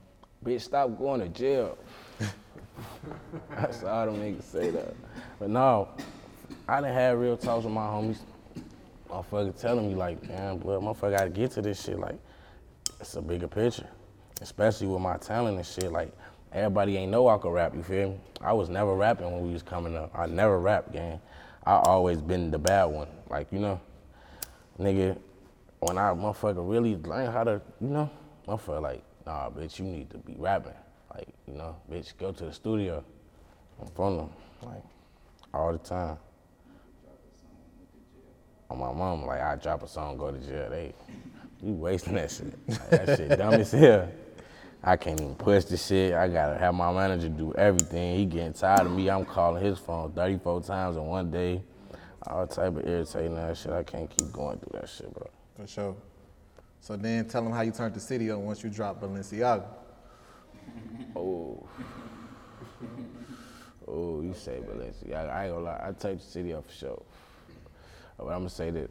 Bitch, 0.44 0.62
stop 0.62 0.98
going 0.98 1.20
to 1.20 1.28
jail. 1.28 1.78
That's 3.50 3.84
all 3.84 4.06
them 4.06 4.16
niggas 4.16 4.44
say 4.44 4.70
that. 4.72 4.96
But 5.40 5.50
no, 5.50 5.90
I 6.68 6.80
didn't 6.80 6.96
have 6.96 7.20
real 7.20 7.38
talks 7.38 7.66
with 7.66 7.74
my 7.74 7.86
homies. 7.86 8.20
Motherfucker 9.14 9.60
telling 9.60 9.88
me 9.88 9.94
like, 9.94 10.28
damn, 10.28 10.58
blood, 10.58 10.82
motherfucker 10.82 11.18
gotta 11.18 11.30
get 11.30 11.52
to 11.52 11.62
this 11.62 11.84
shit. 11.84 12.00
Like, 12.00 12.18
it's 13.00 13.16
a 13.16 13.22
bigger 13.22 13.48
picture. 13.48 13.88
Especially 14.42 14.88
with 14.88 15.02
my 15.02 15.18
talent 15.18 15.58
and 15.58 15.66
shit. 15.66 15.92
Like, 15.92 16.12
everybody 16.52 16.98
ain't 16.98 17.12
know 17.12 17.28
I 17.28 17.38
could 17.38 17.54
rap, 17.54 17.76
you 17.76 17.84
feel 17.84 18.10
me? 18.10 18.20
I 18.42 18.54
was 18.54 18.70
never 18.70 18.96
rapping 18.96 19.32
when 19.32 19.46
we 19.46 19.54
was 19.54 19.62
coming 19.62 19.96
up. 19.96 20.12
I 20.16 20.26
never 20.26 20.60
rap, 20.60 20.92
gang. 20.92 21.22
I 21.64 21.76
always 21.76 22.22
been 22.22 22.50
the 22.50 22.58
bad 22.58 22.86
one. 22.86 23.08
Like, 23.30 23.52
you 23.52 23.60
know, 23.60 23.80
nigga, 24.80 25.18
when 25.80 25.98
I 26.00 26.10
motherfucker 26.12 26.68
really 26.68 26.96
learn 26.96 27.32
how 27.32 27.44
to, 27.44 27.62
you 27.80 27.90
know, 27.90 28.10
motherfucker 28.48 28.82
like, 28.82 29.04
nah, 29.28 29.50
bitch, 29.52 29.78
you 29.78 29.86
need 29.86 30.10
to 30.10 30.18
be 30.18 30.34
rapping. 30.40 30.74
Like, 31.14 31.28
you 31.48 31.54
know, 31.54 31.76
bitch, 31.90 32.18
go 32.18 32.32
to 32.32 32.46
the 32.46 32.54
studio. 32.54 33.04
I'm 33.80 33.88
from 33.90 34.18
them, 34.18 34.30
like, 34.64 34.84
all 35.54 35.72
the 35.72 35.78
time. 35.78 36.18
On 38.74 38.80
my 38.80 38.92
mom, 38.92 39.28
like, 39.28 39.40
I 39.40 39.56
drop 39.56 39.84
a 39.84 39.88
song, 39.88 40.18
go 40.18 40.32
to 40.32 40.40
jail. 40.40 40.68
They, 40.72 40.96
you 41.62 41.74
wasting 41.74 42.16
that 42.16 42.32
shit. 42.32 42.58
Like, 42.68 42.90
that 42.90 43.18
shit 43.18 43.38
dumb 43.38 43.54
as 43.54 43.72
hell. 43.72 44.10
I 44.84 44.98
can't 44.98 45.22
even 45.22 45.36
push 45.36 45.66
the 45.66 45.78
shit. 45.78 46.16
I 46.16 46.28
gotta 46.28 46.58
have 46.58 46.74
my 46.74 46.92
manager 46.92 47.30
do 47.30 47.54
everything. 47.54 48.18
He 48.18 48.26
getting 48.26 48.52
tired 48.52 48.88
of 48.88 48.92
me. 48.92 49.12
I'm 49.12 49.26
calling 49.26 49.64
his 49.64 49.78
phone 49.78 50.12
34 50.14 50.64
times 50.64 50.98
in 50.98 51.06
one 51.06 51.30
day. 51.30 51.62
All 52.26 52.48
type 52.48 52.76
of 52.76 52.88
irritating 52.88 53.38
ass 53.38 53.62
shit. 53.62 53.72
I 53.72 53.84
can't 53.84 54.10
keep 54.10 54.32
going 54.32 54.58
through 54.58 54.80
that 54.80 54.90
shit, 54.90 55.14
bro. 55.14 55.30
For 55.56 55.68
sure. 55.68 55.96
So 56.82 56.96
then 56.96 57.28
tell 57.28 57.44
them 57.44 57.54
how 57.54 57.62
you 57.62 57.72
turned 57.72 57.94
the 57.94 58.00
city 58.00 58.32
on 58.32 58.44
once 58.44 58.64
you 58.64 58.72
dropped 58.72 59.04
Balenciaga. 59.04 59.66
Oh. 61.16 61.64
Oh, 63.88 64.22
you 64.22 64.34
say 64.34 64.60
Balenciaga. 64.68 65.30
I 65.32 65.46
ain't 65.46 65.54
gonna 65.54 65.66
lie. 65.66 65.82
I 65.88 65.92
turned 65.92 66.20
the 66.20 66.24
city 66.24 66.54
up 66.54 66.66
for 66.66 66.74
sure. 66.74 67.04
But 68.18 68.28
I'm 68.28 68.40
gonna 68.40 68.50
say 68.50 68.70
that 68.72 68.90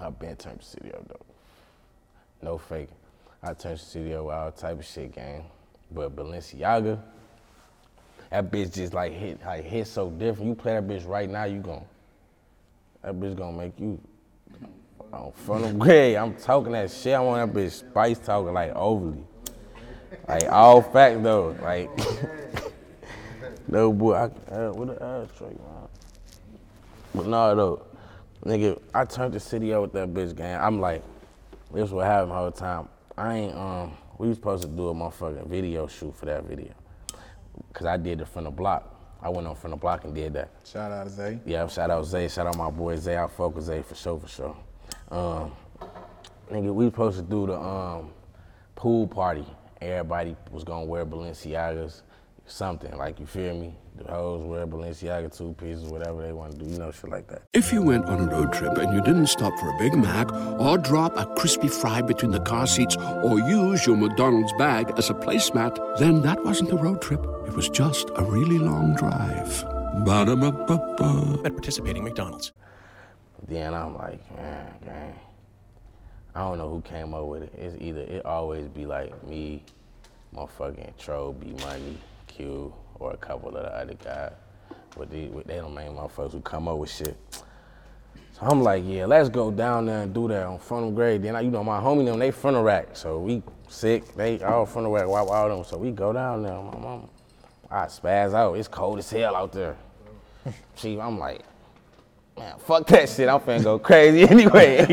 I've 0.00 0.18
been 0.18 0.36
turned 0.36 0.60
the 0.60 0.64
city 0.64 0.90
though. 1.08 1.26
No 2.42 2.58
faking. 2.58 2.94
I 3.42 3.54
turned 3.54 3.80
city 3.80 4.14
up 4.14 4.26
all 4.26 4.52
type 4.52 4.78
of 4.78 4.84
shit, 4.84 5.14
gang. 5.14 5.44
But 5.90 6.14
Balenciaga, 6.14 6.98
that 8.30 8.50
bitch 8.50 8.74
just 8.74 8.94
like 8.94 9.12
hit 9.12 9.44
like 9.44 9.64
hit 9.64 9.86
so 9.86 10.10
different. 10.10 10.48
You 10.48 10.54
play 10.54 10.74
that 10.74 10.86
bitch 10.86 11.06
right 11.06 11.28
now, 11.28 11.44
you 11.44 11.60
gon' 11.60 11.84
that 13.02 13.14
bitch 13.18 13.36
gonna 13.36 13.56
make 13.56 13.78
you 13.78 13.98
on 15.12 15.32
front 15.32 15.64
of 15.64 15.78
Greg. 15.78 16.16
I'm 16.16 16.34
talking 16.34 16.72
that 16.72 16.90
shit. 16.90 17.14
I 17.14 17.20
want 17.20 17.52
that 17.52 17.58
bitch 17.58 17.72
spice 17.72 18.18
talking 18.18 18.52
like 18.52 18.74
overly. 18.74 19.24
Like 20.28 20.50
all 20.50 20.82
fact 20.82 21.22
though. 21.22 21.56
Like 21.62 21.90
no 23.68 23.92
boy, 23.92 24.14
I 24.14 24.24
uh, 24.54 24.72
what 24.72 24.88
the 24.88 25.02
ass 25.02 25.28
straight 25.34 25.58
man. 25.58 25.88
But 27.14 27.26
no 27.26 27.56
though, 27.56 27.82
nigga, 28.44 28.80
I 28.94 29.04
turned 29.04 29.34
the 29.34 29.40
city 29.40 29.74
out 29.74 29.82
with 29.82 29.92
that 29.92 30.12
bitch 30.12 30.34
gang. 30.34 30.58
I'm 30.60 30.80
like, 30.80 31.02
this 31.72 31.90
what 31.90 32.06
happened 32.06 32.32
the 32.32 32.36
whole 32.36 32.50
time. 32.52 32.88
I 33.16 33.36
ain't 33.36 33.54
um 33.56 33.92
we 34.18 34.28
was 34.28 34.36
supposed 34.36 34.62
to 34.62 34.68
do 34.68 34.88
a 34.88 34.94
motherfucking 34.94 35.46
video 35.46 35.86
shoot 35.86 36.14
for 36.14 36.26
that 36.26 36.44
video. 36.44 36.74
Cause 37.72 37.86
I 37.86 37.96
did 37.96 38.20
it 38.20 38.28
from 38.28 38.44
the 38.44 38.50
block. 38.50 38.96
I 39.22 39.28
went 39.28 39.46
on 39.46 39.54
from 39.54 39.70
the 39.72 39.76
block 39.76 40.04
and 40.04 40.14
did 40.14 40.32
that. 40.34 40.50
Shout 40.64 40.90
out 40.92 41.04
to 41.04 41.10
Zay. 41.10 41.40
Yeah, 41.44 41.66
shout 41.68 41.90
out 41.90 42.04
Zay, 42.06 42.28
shout 42.28 42.46
out 42.46 42.56
my 42.56 42.70
boy 42.70 42.96
Zay, 42.96 43.18
I 43.18 43.26
fuck 43.26 43.54
with 43.54 43.64
Zay 43.64 43.82
for 43.82 43.94
sure, 43.94 44.18
for 44.18 44.28
sure. 44.28 44.56
Um, 45.10 45.52
nigga, 46.50 46.72
we 46.72 46.86
supposed 46.86 47.18
to 47.18 47.22
do 47.22 47.46
the 47.46 47.58
um, 47.58 48.10
pool 48.76 49.06
party. 49.06 49.44
Everybody 49.80 50.36
was 50.50 50.64
gonna 50.64 50.84
wear 50.84 51.04
Balenciagas, 51.04 52.02
something, 52.50 52.96
like 52.96 53.20
you 53.20 53.26
feel 53.26 53.54
me? 53.54 53.74
The 53.96 54.10
hoes 54.10 54.44
wear 54.46 54.66
Balenciaga 54.66 55.36
two 55.36 55.54
pieces, 55.54 55.84
whatever 55.84 56.22
they 56.22 56.32
wanna 56.32 56.54
do, 56.54 56.64
you 56.64 56.78
know, 56.78 56.90
shit 56.90 57.10
like 57.10 57.26
that. 57.28 57.42
If 57.52 57.72
you 57.72 57.82
went 57.82 58.06
on 58.06 58.20
a 58.20 58.30
road 58.30 58.52
trip 58.52 58.78
and 58.78 58.92
you 58.92 59.02
didn't 59.02 59.26
stop 59.26 59.52
for 59.58 59.68
a 59.68 59.78
Big 59.78 59.94
Mac 59.94 60.32
or 60.58 60.78
drop 60.78 61.16
a 61.16 61.26
crispy 61.36 61.68
fry 61.68 62.00
between 62.00 62.30
the 62.30 62.40
car 62.40 62.66
seats 62.66 62.96
or 62.96 63.38
use 63.38 63.86
your 63.86 63.96
McDonald's 63.96 64.52
bag 64.54 64.92
as 64.96 65.10
a 65.10 65.14
placemat, 65.14 65.98
then 65.98 66.22
that 66.22 66.42
wasn't 66.44 66.72
a 66.72 66.76
road 66.76 67.02
trip. 67.02 67.20
It 67.46 67.54
was 67.54 67.68
just 67.68 68.10
a 68.16 68.24
really 68.24 68.58
long 68.58 68.94
drive. 68.94 69.64
Ba-da-ba-ba-ba. 70.04 71.42
At 71.44 71.52
participating 71.52 72.04
McDonald's. 72.04 72.52
Then 73.48 73.74
I'm 73.74 73.96
like, 73.96 74.20
man, 74.36 74.72
gang. 74.84 75.18
I 76.34 76.40
don't 76.40 76.58
know 76.58 76.70
who 76.70 76.80
came 76.82 77.12
up 77.12 77.26
with 77.26 77.42
it. 77.42 77.52
It's 77.58 77.76
either 77.80 78.00
it 78.00 78.24
always 78.24 78.68
be 78.68 78.86
like 78.86 79.12
me, 79.26 79.64
motherfucking 80.34 80.96
Tro, 80.96 81.32
B 81.32 81.52
Money, 81.64 81.98
Q, 82.40 82.72
or 82.98 83.12
a 83.12 83.16
couple 83.16 83.48
of 83.48 83.54
the 83.54 83.74
other 83.74 83.94
guys. 83.94 84.32
But 84.96 85.10
they, 85.10 85.30
they 85.46 85.56
don't 85.56 85.74
main 85.74 85.92
motherfuckers 85.92 86.32
who 86.32 86.40
come 86.40 86.68
up 86.68 86.78
with 86.78 86.90
shit. 86.90 87.16
So 88.32 88.40
I'm 88.42 88.62
like, 88.62 88.82
yeah, 88.86 89.06
let's 89.06 89.28
go 89.28 89.50
down 89.50 89.86
there 89.86 90.02
and 90.02 90.14
do 90.14 90.26
that 90.28 90.46
on 90.46 90.58
front 90.58 90.86
of 90.86 90.94
grade. 90.94 91.22
Then 91.22 91.36
I, 91.36 91.40
you 91.40 91.50
know 91.50 91.62
my 91.62 91.78
homie 91.78 92.04
them, 92.04 92.18
they 92.18 92.30
front 92.30 92.56
of 92.56 92.64
rack, 92.64 92.88
so 92.96 93.18
we 93.18 93.42
sick. 93.68 94.14
They 94.14 94.40
all 94.42 94.66
front 94.66 94.86
of 94.86 94.92
rack, 94.92 95.06
them. 95.06 95.64
So 95.64 95.78
we 95.78 95.90
go 95.90 96.12
down 96.12 96.42
there. 96.42 96.54
My 96.54 96.76
mom, 96.76 97.08
I 97.70 97.86
spaz 97.86 98.34
out. 98.34 98.54
It's 98.54 98.68
cold 98.68 98.98
as 98.98 99.10
hell 99.10 99.36
out 99.36 99.52
there. 99.52 99.76
See, 100.74 100.98
I'm 100.98 101.18
like, 101.18 101.42
man, 102.38 102.58
fuck 102.58 102.86
that 102.88 103.08
shit. 103.08 103.28
I'm 103.28 103.40
finna 103.40 103.62
go 103.62 103.78
crazy 103.78 104.22
anyway. 104.28 104.80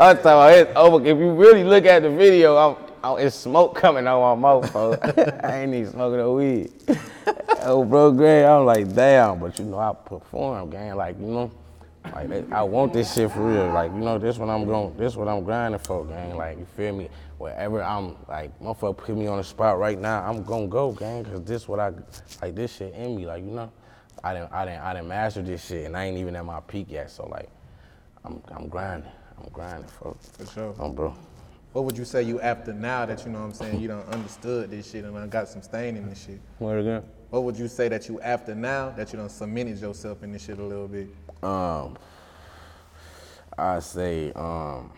I'm 0.00 0.16
talking 0.16 0.20
about 0.20 0.52
it's 0.52 0.72
over. 0.76 1.00
If 1.00 1.18
you 1.18 1.32
really 1.32 1.64
look 1.64 1.86
at 1.86 2.02
the 2.02 2.10
video, 2.10 2.56
I'm, 2.56 2.91
I'm 3.02 3.18
it's 3.18 3.36
smoke 3.36 3.74
coming 3.74 4.06
on 4.06 4.40
my 4.40 4.48
mouth, 4.48 4.72
bro. 4.72 4.96
I 5.42 5.58
ain't 5.58 5.74
even 5.74 5.92
smoking 5.92 6.18
no 6.18 6.34
weed. 6.34 6.72
oh, 7.62 7.84
bro, 7.84 8.12
Gray, 8.12 8.44
I'm 8.44 8.64
like, 8.64 8.94
damn. 8.94 9.40
But 9.40 9.58
you 9.58 9.64
know, 9.64 9.78
I 9.78 9.92
perform, 9.92 10.70
gang. 10.70 10.96
Like, 10.96 11.18
you 11.18 11.26
know, 11.26 11.50
like 12.14 12.52
I 12.52 12.62
want 12.62 12.92
this 12.92 13.14
shit 13.14 13.30
for 13.30 13.46
real. 13.46 13.68
Like, 13.72 13.92
you 13.92 13.98
know, 13.98 14.18
this 14.18 14.38
what 14.38 14.48
I'm 14.48 14.64
going, 14.64 14.96
this 14.96 15.16
what 15.16 15.28
I'm 15.28 15.44
grinding 15.44 15.80
for, 15.80 16.04
gang. 16.04 16.36
Like, 16.36 16.58
you 16.58 16.66
feel 16.76 16.94
me? 16.94 17.08
Wherever 17.38 17.82
I'm, 17.82 18.16
like, 18.28 18.56
motherfucker 18.60 18.96
put 18.96 19.16
me 19.16 19.26
on 19.26 19.38
the 19.38 19.44
spot 19.44 19.78
right 19.78 19.98
now, 19.98 20.22
I'm 20.22 20.44
gonna 20.44 20.68
go, 20.68 20.92
gang. 20.92 21.24
Cause 21.24 21.42
this 21.42 21.66
what 21.66 21.80
I, 21.80 21.92
like, 22.40 22.54
this 22.54 22.76
shit 22.76 22.94
in 22.94 23.16
me. 23.16 23.26
Like, 23.26 23.44
you 23.44 23.50
know. 23.50 23.72
I 24.24 24.34
didn't, 24.34 24.52
I 24.52 24.64
didn't, 24.64 24.82
I 24.82 24.94
didn't 24.94 25.08
master 25.08 25.42
this 25.42 25.66
shit, 25.66 25.86
and 25.86 25.96
I 25.96 26.04
ain't 26.04 26.16
even 26.16 26.36
at 26.36 26.44
my 26.44 26.60
peak 26.60 26.86
yet. 26.90 27.10
So 27.10 27.26
like, 27.26 27.48
I'm, 28.24 28.40
I'm 28.52 28.68
grinding, 28.68 29.10
I'm 29.38 29.48
grinding, 29.52 29.88
folks. 29.88 30.28
For 30.28 30.46
sure. 30.46 30.74
Um, 30.78 30.94
bro. 30.94 31.16
What 31.72 31.84
would 31.86 31.96
you 31.96 32.04
say 32.04 32.22
you 32.22 32.38
after 32.40 32.72
now 32.74 33.06
that 33.06 33.24
you 33.24 33.32
know 33.32 33.38
what 33.38 33.46
I'm 33.46 33.54
saying 33.54 33.80
you 33.80 33.88
don't 33.88 34.06
understood 34.08 34.70
this 34.70 34.90
shit 34.90 35.04
and 35.04 35.16
I 35.16 35.26
got 35.26 35.48
some 35.48 35.62
stain 35.62 35.96
in 35.96 36.08
this 36.08 36.24
shit? 36.26 36.38
What 36.58 36.78
again? 36.78 37.02
What 37.30 37.44
would 37.44 37.56
you 37.56 37.66
say 37.66 37.88
that 37.88 38.08
you 38.08 38.20
after 38.20 38.54
now 38.54 38.90
that 38.90 39.10
you 39.12 39.18
done 39.18 39.30
cemented 39.30 39.80
yourself 39.80 40.22
in 40.22 40.32
this 40.32 40.44
shit 40.44 40.58
a 40.58 40.62
little 40.62 40.86
bit? 40.86 41.08
Um, 41.42 41.96
I 43.56 43.78
say, 43.78 44.32
um, 44.32 44.92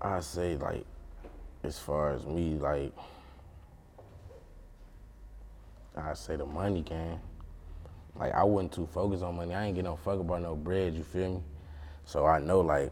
I 0.00 0.20
say 0.20 0.56
like, 0.56 0.86
as 1.62 1.78
far 1.78 2.12
as 2.12 2.24
me, 2.24 2.54
like, 2.54 2.92
I 5.96 6.14
say 6.14 6.36
the 6.36 6.46
money 6.46 6.80
game. 6.80 7.20
Like 8.16 8.32
I 8.32 8.42
wasn't 8.44 8.72
too 8.72 8.86
focused 8.86 9.22
on 9.22 9.36
money. 9.36 9.54
I 9.54 9.66
ain't 9.66 9.74
get 9.74 9.84
no 9.84 9.96
fuck 9.96 10.18
about 10.18 10.40
no 10.40 10.56
bread. 10.56 10.94
You 10.94 11.02
feel 11.02 11.34
me? 11.34 11.42
So 12.06 12.24
I 12.24 12.38
know 12.38 12.60
like 12.60 12.90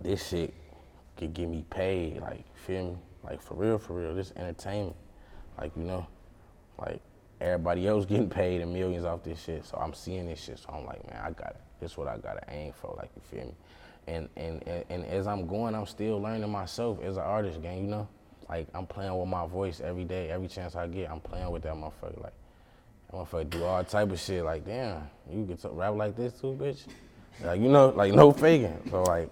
this 0.00 0.28
shit 0.28 0.54
could 1.16 1.34
get 1.34 1.48
me 1.48 1.64
paid. 1.70 2.20
Like 2.20 2.44
feel 2.56 2.84
me? 2.84 2.96
Like 3.24 3.42
for 3.42 3.54
real, 3.54 3.78
for 3.78 3.94
real. 3.94 4.14
This 4.14 4.32
entertainment. 4.36 4.96
Like 5.58 5.72
you 5.76 5.84
know, 5.84 6.06
like 6.78 7.00
everybody 7.40 7.86
else 7.86 8.04
getting 8.06 8.28
paid 8.28 8.60
and 8.60 8.72
millions 8.72 9.04
off 9.04 9.22
this 9.22 9.42
shit. 9.42 9.64
So 9.64 9.76
I'm 9.78 9.94
seeing 9.94 10.26
this 10.26 10.42
shit. 10.42 10.58
So 10.58 10.70
I'm 10.72 10.84
like, 10.86 11.04
man, 11.10 11.20
I 11.22 11.30
got 11.30 11.50
it. 11.50 11.60
This 11.80 11.92
is 11.92 11.98
what 11.98 12.08
I 12.08 12.16
gotta 12.18 12.42
aim 12.48 12.72
for. 12.72 12.94
Like 12.96 13.10
you 13.14 13.22
feel 13.30 13.46
me? 13.46 13.54
And 14.06 14.28
and 14.36 14.62
and, 14.66 14.84
and 14.88 15.04
as 15.06 15.26
I'm 15.26 15.46
going, 15.46 15.74
I'm 15.74 15.86
still 15.86 16.20
learning 16.20 16.50
myself 16.50 17.02
as 17.02 17.16
an 17.16 17.22
artist, 17.22 17.62
gang. 17.62 17.84
You 17.84 17.90
know. 17.90 18.08
Like 18.48 18.68
I'm 18.74 18.86
playing 18.86 19.18
with 19.18 19.28
my 19.28 19.46
voice 19.46 19.80
every 19.80 20.04
day, 20.04 20.30
every 20.30 20.48
chance 20.48 20.76
I 20.76 20.86
get. 20.86 21.10
I'm 21.10 21.20
playing 21.20 21.50
with 21.50 21.62
that 21.62 21.74
motherfucker. 21.74 22.22
Like 22.22 22.32
that 23.10 23.16
motherfucker 23.16 23.50
do 23.50 23.64
all 23.64 23.82
type 23.82 24.10
of 24.10 24.20
shit. 24.20 24.44
Like 24.44 24.64
damn, 24.64 25.02
you 25.30 25.44
get 25.44 25.60
to 25.62 25.68
rap 25.70 25.94
like 25.94 26.16
this 26.16 26.32
too, 26.34 26.56
bitch. 26.60 26.86
Like 27.42 27.60
you 27.60 27.68
know, 27.68 27.88
like 27.88 28.14
no 28.14 28.32
faking. 28.32 28.80
So 28.90 29.02
like, 29.02 29.30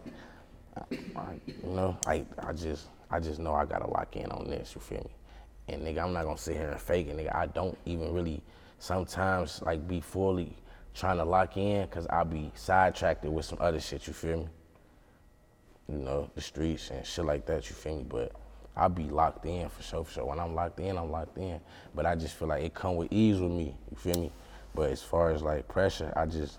I, 0.77 0.97
I, 1.17 1.41
you 1.47 1.71
know, 1.71 1.97
like 2.07 2.27
I 2.39 2.53
just, 2.53 2.89
I 3.11 3.21
just 3.21 3.39
know 3.39 3.55
I 3.55 3.65
gotta 3.65 3.89
lock 3.89 4.17
in 4.17 4.31
on 4.31 4.49
this. 4.49 4.75
You 4.75 4.81
feel 4.81 4.99
me? 4.99 5.11
And 5.69 5.83
nigga, 5.83 6.03
I'm 6.03 6.13
not 6.13 6.25
gonna 6.25 6.39
sit 6.39 6.57
here 6.57 6.71
and 6.71 6.81
fake 6.81 7.09
it, 7.09 7.17
nigga. 7.17 7.35
I 7.35 7.47
don't 7.47 7.77
even 7.87 8.13
really 8.13 8.43
sometimes 8.79 9.63
like 9.63 9.87
be 9.87 10.01
fully 10.01 10.57
trying 10.95 11.19
to 11.19 11.25
lock 11.25 11.57
in, 11.57 11.87
cause 11.89 12.07
I 12.09 12.25
be 12.25 12.53
sidetracked 12.55 13.25
with 13.25 13.45
some 13.45 13.59
other 13.61 13.81
shit. 13.81 14.07
You 14.07 14.13
feel 14.13 14.39
me? 14.39 14.49
You 15.89 15.99
know, 15.99 16.31
the 16.35 16.41
streets 16.41 16.91
and 16.91 17.05
shit 17.05 17.25
like 17.25 17.47
that. 17.47 17.69
You 17.69 17.77
feel 17.77 17.97
me? 17.97 18.05
But 18.09 18.33
I'll 18.77 18.89
be 18.89 19.05
locked 19.05 19.47
in 19.47 19.69
for 19.69 19.83
sure, 19.83 20.05
for 20.05 20.13
sure. 20.13 20.25
When 20.25 20.39
I'm 20.41 20.55
locked 20.55 20.81
in, 20.81 20.97
I'm 20.97 21.11
locked 21.11 21.39
in. 21.39 21.61
But 21.95 22.07
I 22.07 22.15
just 22.15 22.35
feel 22.35 22.49
like 22.49 22.65
it 22.65 22.75
come 22.75 22.97
with 22.97 23.13
ease 23.13 23.41
with 23.41 23.53
me. 23.53 23.77
You 23.91 23.97
feel 23.97 24.21
me? 24.21 24.33
But 24.75 24.91
as 24.91 25.03
far 25.03 25.31
as 25.31 25.43
like 25.43 25.69
pressure, 25.69 26.13
I 26.17 26.27
just 26.27 26.59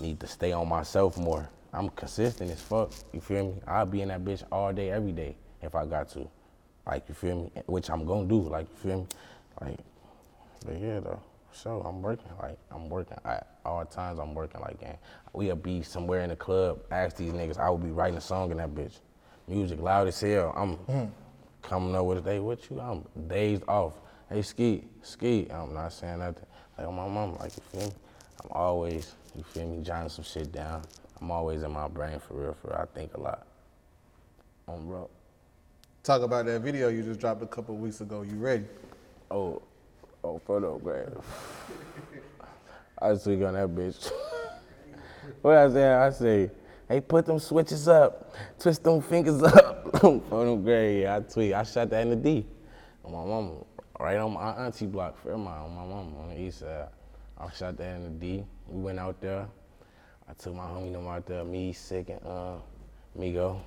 need 0.00 0.20
to 0.20 0.26
stay 0.26 0.52
on 0.52 0.68
myself 0.68 1.16
more. 1.18 1.48
I'm 1.72 1.88
consistent 1.90 2.50
as 2.50 2.60
fuck. 2.60 2.90
You 3.12 3.20
feel 3.20 3.46
me? 3.46 3.54
I'll 3.66 3.86
be 3.86 4.02
in 4.02 4.08
that 4.08 4.24
bitch 4.24 4.44
all 4.52 4.72
day, 4.72 4.90
every 4.90 5.12
day 5.12 5.36
if 5.62 5.74
I 5.74 5.86
got 5.86 6.08
to. 6.10 6.28
Like 6.86 7.08
you 7.08 7.14
feel 7.14 7.36
me? 7.44 7.62
Which 7.66 7.90
I'm 7.90 8.04
gonna 8.04 8.26
do. 8.26 8.40
Like 8.40 8.66
you 8.68 8.76
feel 8.90 8.98
me? 9.00 9.06
Like, 9.60 9.78
but 10.66 10.78
yeah 10.80 11.00
though. 11.00 11.20
So 11.52 11.82
I'm 11.84 12.02
working. 12.02 12.30
Like 12.40 12.58
I'm 12.70 12.88
working 12.88 13.16
at 13.24 13.58
all 13.64 13.84
times. 13.84 14.18
I'm 14.18 14.34
working. 14.34 14.60
Like, 14.60 14.80
gang. 14.80 14.98
We'll 15.32 15.56
be 15.56 15.82
somewhere 15.82 16.22
in 16.22 16.30
the 16.30 16.36
club. 16.36 16.80
Ask 16.90 17.16
these 17.16 17.32
niggas. 17.32 17.58
I 17.58 17.70
will 17.70 17.78
be 17.78 17.90
writing 17.90 18.18
a 18.18 18.20
song 18.20 18.50
in 18.50 18.58
that 18.58 18.74
bitch. 18.74 18.98
Music 19.48 19.80
loud 19.80 20.08
as 20.08 20.20
hell. 20.20 20.52
I'm 20.56 20.76
mm. 20.76 21.10
coming 21.62 21.94
up 21.94 22.04
with 22.06 22.18
a 22.18 22.20
day 22.20 22.38
with 22.38 22.70
you, 22.70 22.80
I'm 22.80 23.04
dazed 23.28 23.64
off. 23.68 23.94
Hey, 24.28 24.42
ski, 24.42 24.84
ski. 25.02 25.48
I'm 25.50 25.74
not 25.74 25.92
saying 25.92 26.20
nothing. 26.20 26.46
Like 26.78 26.86
my 26.88 27.08
mom, 27.08 27.36
like 27.38 27.52
you 27.56 27.62
feel 27.70 27.88
me? 27.88 27.94
I'm 28.44 28.50
always, 28.52 29.14
you 29.36 29.42
feel 29.42 29.66
me, 29.66 29.82
jotting 29.82 30.08
some 30.08 30.24
shit 30.24 30.50
down. 30.52 30.82
I'm 31.22 31.30
always 31.30 31.62
in 31.62 31.70
my 31.70 31.86
brain 31.86 32.18
for 32.18 32.34
real, 32.34 32.56
for 32.60 32.68
real. 32.70 32.78
I 32.78 32.98
think 32.98 33.14
a 33.14 33.20
lot. 33.20 33.46
On 34.66 34.84
bro. 34.84 35.08
Talk 36.02 36.22
about 36.22 36.46
that 36.46 36.62
video 36.62 36.88
you 36.88 37.04
just 37.04 37.20
dropped 37.20 37.40
a 37.44 37.46
couple 37.46 37.76
weeks 37.76 38.00
ago. 38.00 38.22
You 38.22 38.34
ready? 38.34 38.64
Oh, 39.30 39.62
oh, 40.24 40.40
photograph. 40.44 41.12
I 43.00 43.10
was 43.10 43.22
tweaking 43.22 43.44
on 43.44 43.54
that 43.54 43.68
bitch. 43.68 44.10
what 45.42 45.56
I 45.56 45.70
say? 45.70 45.92
I 45.92 46.10
say, 46.10 46.50
hey, 46.88 47.00
put 47.00 47.24
them 47.24 47.38
switches 47.38 47.86
up, 47.86 48.34
twist 48.58 48.82
them 48.82 49.00
fingers 49.00 49.40
up. 49.44 49.96
photograph, 50.00 50.92
yeah, 50.92 51.16
I 51.16 51.20
tweet. 51.20 51.54
I 51.54 51.62
shot 51.62 51.88
that 51.90 52.02
in 52.02 52.10
the 52.10 52.16
D. 52.16 52.44
On 53.04 53.12
my 53.12 53.24
mama, 53.24 53.58
right 54.00 54.16
on 54.16 54.32
my 54.32 54.50
auntie 54.66 54.86
block, 54.86 55.22
Fairmont, 55.22 55.66
on 55.66 55.70
my 55.72 55.84
mama 55.84 56.18
on 56.20 56.30
the 56.30 56.40
east 56.40 56.58
side. 56.58 56.88
I 57.38 57.48
shot 57.52 57.76
that 57.76 57.94
in 57.94 58.02
the 58.02 58.10
D. 58.10 58.44
We 58.66 58.82
went 58.82 58.98
out 58.98 59.20
there. 59.20 59.46
I 60.28 60.32
took 60.34 60.54
my 60.54 60.64
homie 60.64 60.92
them 60.92 61.06
out 61.06 61.26
there, 61.26 61.44
me, 61.44 61.72
Sick, 61.72 62.08
and 62.08 62.20
uh, 62.26 62.56
Migo. 63.18 63.60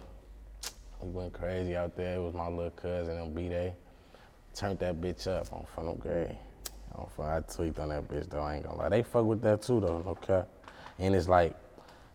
We 1.01 1.09
went 1.09 1.33
crazy 1.33 1.75
out 1.75 1.95
there. 1.95 2.15
It 2.15 2.21
was 2.21 2.33
my 2.33 2.47
little 2.47 2.71
cousin 2.71 3.17
and 3.17 3.35
B-Day. 3.35 3.73
Turned 4.53 4.79
that 4.79 4.99
bitch 5.01 5.27
up 5.27 5.51
on 5.51 5.65
front 5.73 5.89
of 5.89 5.99
Gray. 5.99 6.37
On 6.95 7.25
I 7.25 7.41
tweaked 7.41 7.79
on 7.79 7.89
that 7.89 8.07
bitch 8.07 8.29
though, 8.29 8.41
I 8.41 8.55
ain't 8.55 8.65
gonna 8.65 8.77
lie. 8.77 8.89
They 8.89 9.03
fuck 9.03 9.25
with 9.25 9.41
that 9.41 9.61
too 9.61 9.81
though, 9.81 10.03
okay? 10.07 10.43
And 10.97 11.13
it's 11.13 11.27
like 11.27 11.55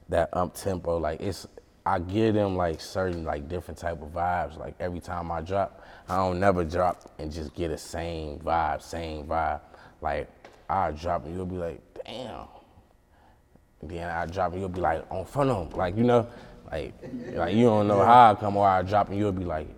that 0.09 0.31
up 0.33 0.55
tempo, 0.55 0.97
like 0.97 1.21
it's 1.21 1.47
I 1.85 1.99
give 1.99 2.35
them 2.35 2.57
like 2.57 2.81
certain 2.81 3.25
like 3.25 3.49
different 3.49 3.79
type 3.79 4.01
of 4.01 4.09
vibes. 4.09 4.59
Like 4.59 4.75
every 4.81 5.01
time 5.01 5.31
I 5.31 5.41
drop, 5.41 5.85
I 6.09 6.17
don't 6.17 6.41
never 6.41 6.65
drop 6.65 7.13
and 7.19 7.31
just 7.31 7.55
get 7.55 7.69
the 7.69 7.79
same 7.79 8.39
vibe, 8.39 8.83
same 8.83 9.27
vibe. 9.27 9.61
Like 10.01 10.31
I 10.69 10.93
drop 10.93 11.27
and 11.27 11.35
you'll 11.35 11.47
be 11.47 11.57
like, 11.57 11.81
damn. 12.05 12.47
Then 13.83 14.09
I 14.09 14.27
drop 14.27 14.53
and 14.53 14.61
you'll 14.61 14.69
be 14.69 14.81
like 14.81 15.05
on 15.11 15.25
front 15.25 15.51
of 15.51 15.73
'em. 15.73 15.79
like 15.79 15.97
you 15.97 16.05
know, 16.05 16.27
like 16.71 16.93
like 17.33 17.55
you 17.55 17.65
don't 17.65 17.89
know 17.89 18.03
how 18.05 18.33
I 18.33 18.35
come 18.35 18.57
or 18.57 18.69
I 18.69 18.83
drop 18.83 19.09
and 19.09 19.19
you'll 19.19 19.33
be 19.33 19.45
like, 19.45 19.69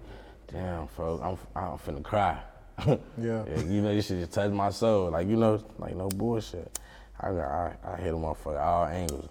damn, 0.51 0.87
folks, 0.89 1.23
I'm 1.25 1.39
I'm 1.55 1.79
finna 1.79 2.03
cry. 2.03 2.39
Yeah. 3.19 3.45
you 3.67 3.81
know, 3.83 3.95
this 3.95 4.07
shit 4.07 4.19
just 4.21 4.33
touched 4.33 4.53
my 4.55 4.71
soul. 4.71 5.11
Like 5.11 5.29
you 5.29 5.37
know, 5.37 5.63
like 5.79 5.95
no 5.95 6.09
bullshit. 6.09 6.79
I 7.21 7.29
got 7.29 7.49
I, 7.49 7.77
I 7.85 7.97
hit 7.99 8.13
a 8.13 8.17
motherfucker 8.17 8.61
all 8.61 8.87
angles, 8.87 9.29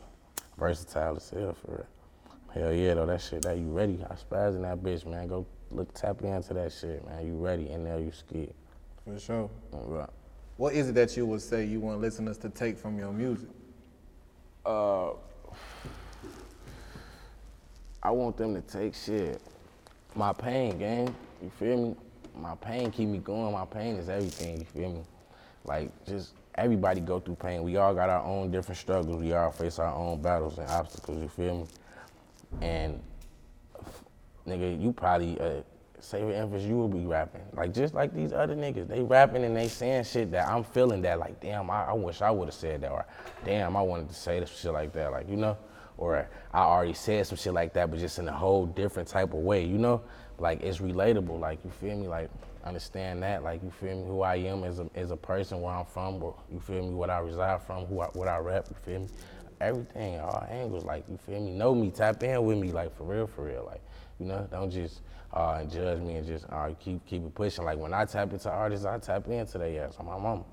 versatile 0.57 1.17
as 1.17 1.29
hell 1.29 1.53
for 1.53 1.71
real. 1.71 1.85
Hell 2.53 2.73
yeah, 2.73 2.93
though 2.93 3.05
that 3.07 3.21
shit 3.21 3.41
that 3.41 3.57
you 3.57 3.67
ready. 3.71 3.99
I 4.09 4.13
spaz 4.15 4.55
in 4.55 4.61
that 4.61 4.81
bitch, 4.81 5.05
man. 5.05 5.27
Go 5.27 5.45
look 5.71 5.93
tap 5.93 6.21
into 6.21 6.53
that 6.53 6.71
shit, 6.71 7.05
man. 7.07 7.25
You 7.25 7.33
ready? 7.35 7.69
And 7.69 7.83
now 7.83 7.97
you 7.97 8.11
scared. 8.11 8.53
For 9.05 9.19
sure. 9.19 9.49
Right. 9.71 10.09
What 10.57 10.73
is 10.73 10.89
it 10.89 10.95
that 10.95 11.17
you 11.17 11.25
would 11.25 11.41
say 11.41 11.65
you 11.65 11.79
want 11.79 11.99
listeners 11.99 12.37
to 12.39 12.49
take 12.49 12.77
from 12.77 12.97
your 12.97 13.11
music? 13.11 13.49
Uh, 14.65 15.11
I 18.03 18.11
want 18.11 18.37
them 18.37 18.55
to 18.55 18.61
take 18.61 18.95
shit. 18.95 19.41
My 20.15 20.33
pain, 20.33 20.77
gang. 20.77 21.15
You 21.41 21.49
feel 21.57 21.77
me? 21.77 21.95
My 22.35 22.55
pain 22.55 22.91
keep 22.91 23.09
me 23.09 23.17
going. 23.17 23.53
My 23.53 23.65
pain 23.65 23.95
is 23.95 24.09
everything. 24.09 24.59
You 24.59 24.65
feel 24.65 24.93
me? 24.93 25.03
Like 25.65 25.91
just 26.05 26.33
everybody 26.55 27.01
go 27.01 27.19
through 27.19 27.35
pain. 27.35 27.63
We 27.63 27.77
all 27.77 27.93
got 27.93 28.09
our 28.09 28.23
own 28.23 28.51
different 28.51 28.77
struggles. 28.77 29.21
We 29.21 29.33
all 29.33 29.51
face 29.51 29.79
our 29.79 29.93
own 29.93 30.21
battles 30.21 30.57
and 30.57 30.69
obstacles. 30.69 31.21
You 31.21 31.29
feel 31.29 31.57
me? 31.59 31.65
And 32.61 33.01
nigga, 34.47 34.81
you 34.81 34.91
probably 34.91 35.39
uh, 35.39 35.61
with 36.01 36.35
emphasis, 36.35 36.67
you 36.67 36.75
will 36.75 36.87
be 36.87 37.05
rapping. 37.05 37.43
Like 37.53 37.73
just 37.73 37.93
like 37.93 38.13
these 38.13 38.33
other 38.33 38.55
niggas. 38.55 38.87
They 38.87 39.01
rapping 39.01 39.43
and 39.43 39.55
they 39.55 39.67
saying 39.67 40.03
shit 40.05 40.31
that 40.31 40.47
I'm 40.47 40.63
feeling 40.63 41.01
that 41.03 41.19
like, 41.19 41.39
damn, 41.39 41.69
I, 41.69 41.85
I 41.85 41.93
wish 41.93 42.21
I 42.21 42.31
would 42.31 42.47
have 42.47 42.55
said 42.55 42.81
that, 42.81 42.91
or 42.91 43.05
damn, 43.45 43.77
I 43.77 43.81
wanted 43.81 44.09
to 44.09 44.15
say 44.15 44.39
this 44.39 44.49
shit 44.49 44.73
like 44.73 44.93
that, 44.93 45.11
like 45.11 45.29
you 45.29 45.37
know, 45.37 45.57
or 45.97 46.27
I 46.53 46.59
already 46.59 46.93
said 46.93 47.27
some 47.27 47.37
shit 47.37 47.53
like 47.53 47.73
that, 47.73 47.91
but 47.91 47.99
just 47.99 48.19
in 48.19 48.27
a 48.27 48.31
whole 48.31 48.65
different 48.65 49.07
type 49.07 49.33
of 49.33 49.39
way, 49.39 49.63
you 49.63 49.77
know, 49.77 50.01
like 50.39 50.61
it's 50.63 50.79
relatable, 50.79 51.39
like 51.39 51.59
you 51.63 51.69
feel 51.69 51.97
me, 51.97 52.07
like 52.07 52.29
understand 52.63 53.21
that, 53.23 53.43
like 53.43 53.61
you 53.63 53.71
feel 53.71 53.95
me, 53.95 54.07
who 54.07 54.21
I 54.21 54.35
am 54.37 54.63
as 54.63 54.79
a 54.79 54.89
as 54.95 55.11
a 55.11 55.17
person, 55.17 55.61
where 55.61 55.73
I'm 55.73 55.85
from, 55.85 56.21
or 56.21 56.35
you 56.51 56.59
feel 56.59 56.81
me, 56.81 56.93
what 56.93 57.09
I 57.09 57.19
reside 57.19 57.61
from, 57.61 57.85
who 57.85 58.01
I, 58.01 58.07
what 58.07 58.27
I 58.27 58.37
rap, 58.37 58.65
you 58.69 58.75
feel 58.83 58.99
me, 59.01 59.07
everything, 59.61 60.19
all 60.19 60.45
angles, 60.49 60.83
like 60.83 61.03
you 61.07 61.17
feel 61.17 61.39
me, 61.39 61.51
know 61.51 61.75
me, 61.75 61.91
tap 61.91 62.23
in 62.23 62.43
with 62.43 62.57
me, 62.57 62.71
like 62.71 62.95
for 62.97 63.03
real, 63.03 63.27
for 63.27 63.45
real, 63.45 63.65
like 63.65 63.81
you 64.19 64.25
know, 64.25 64.47
don't 64.51 64.71
just 64.71 65.01
uh, 65.33 65.57
and 65.59 65.71
judge 65.71 65.99
me 65.99 66.15
and 66.15 66.27
just 66.27 66.45
uh, 66.49 66.69
keep 66.79 67.05
keep 67.05 67.23
it 67.23 67.33
pushing. 67.33 67.65
Like 67.65 67.77
when 67.77 67.93
I 67.93 68.05
tap 68.05 68.31
into 68.33 68.49
artists, 68.49 68.85
I 68.85 68.97
tap 68.99 69.27
into 69.27 69.57
their 69.57 69.85
ass. 69.85 69.97
on 69.97 70.05
my 70.05 70.17
mama. 70.17 70.43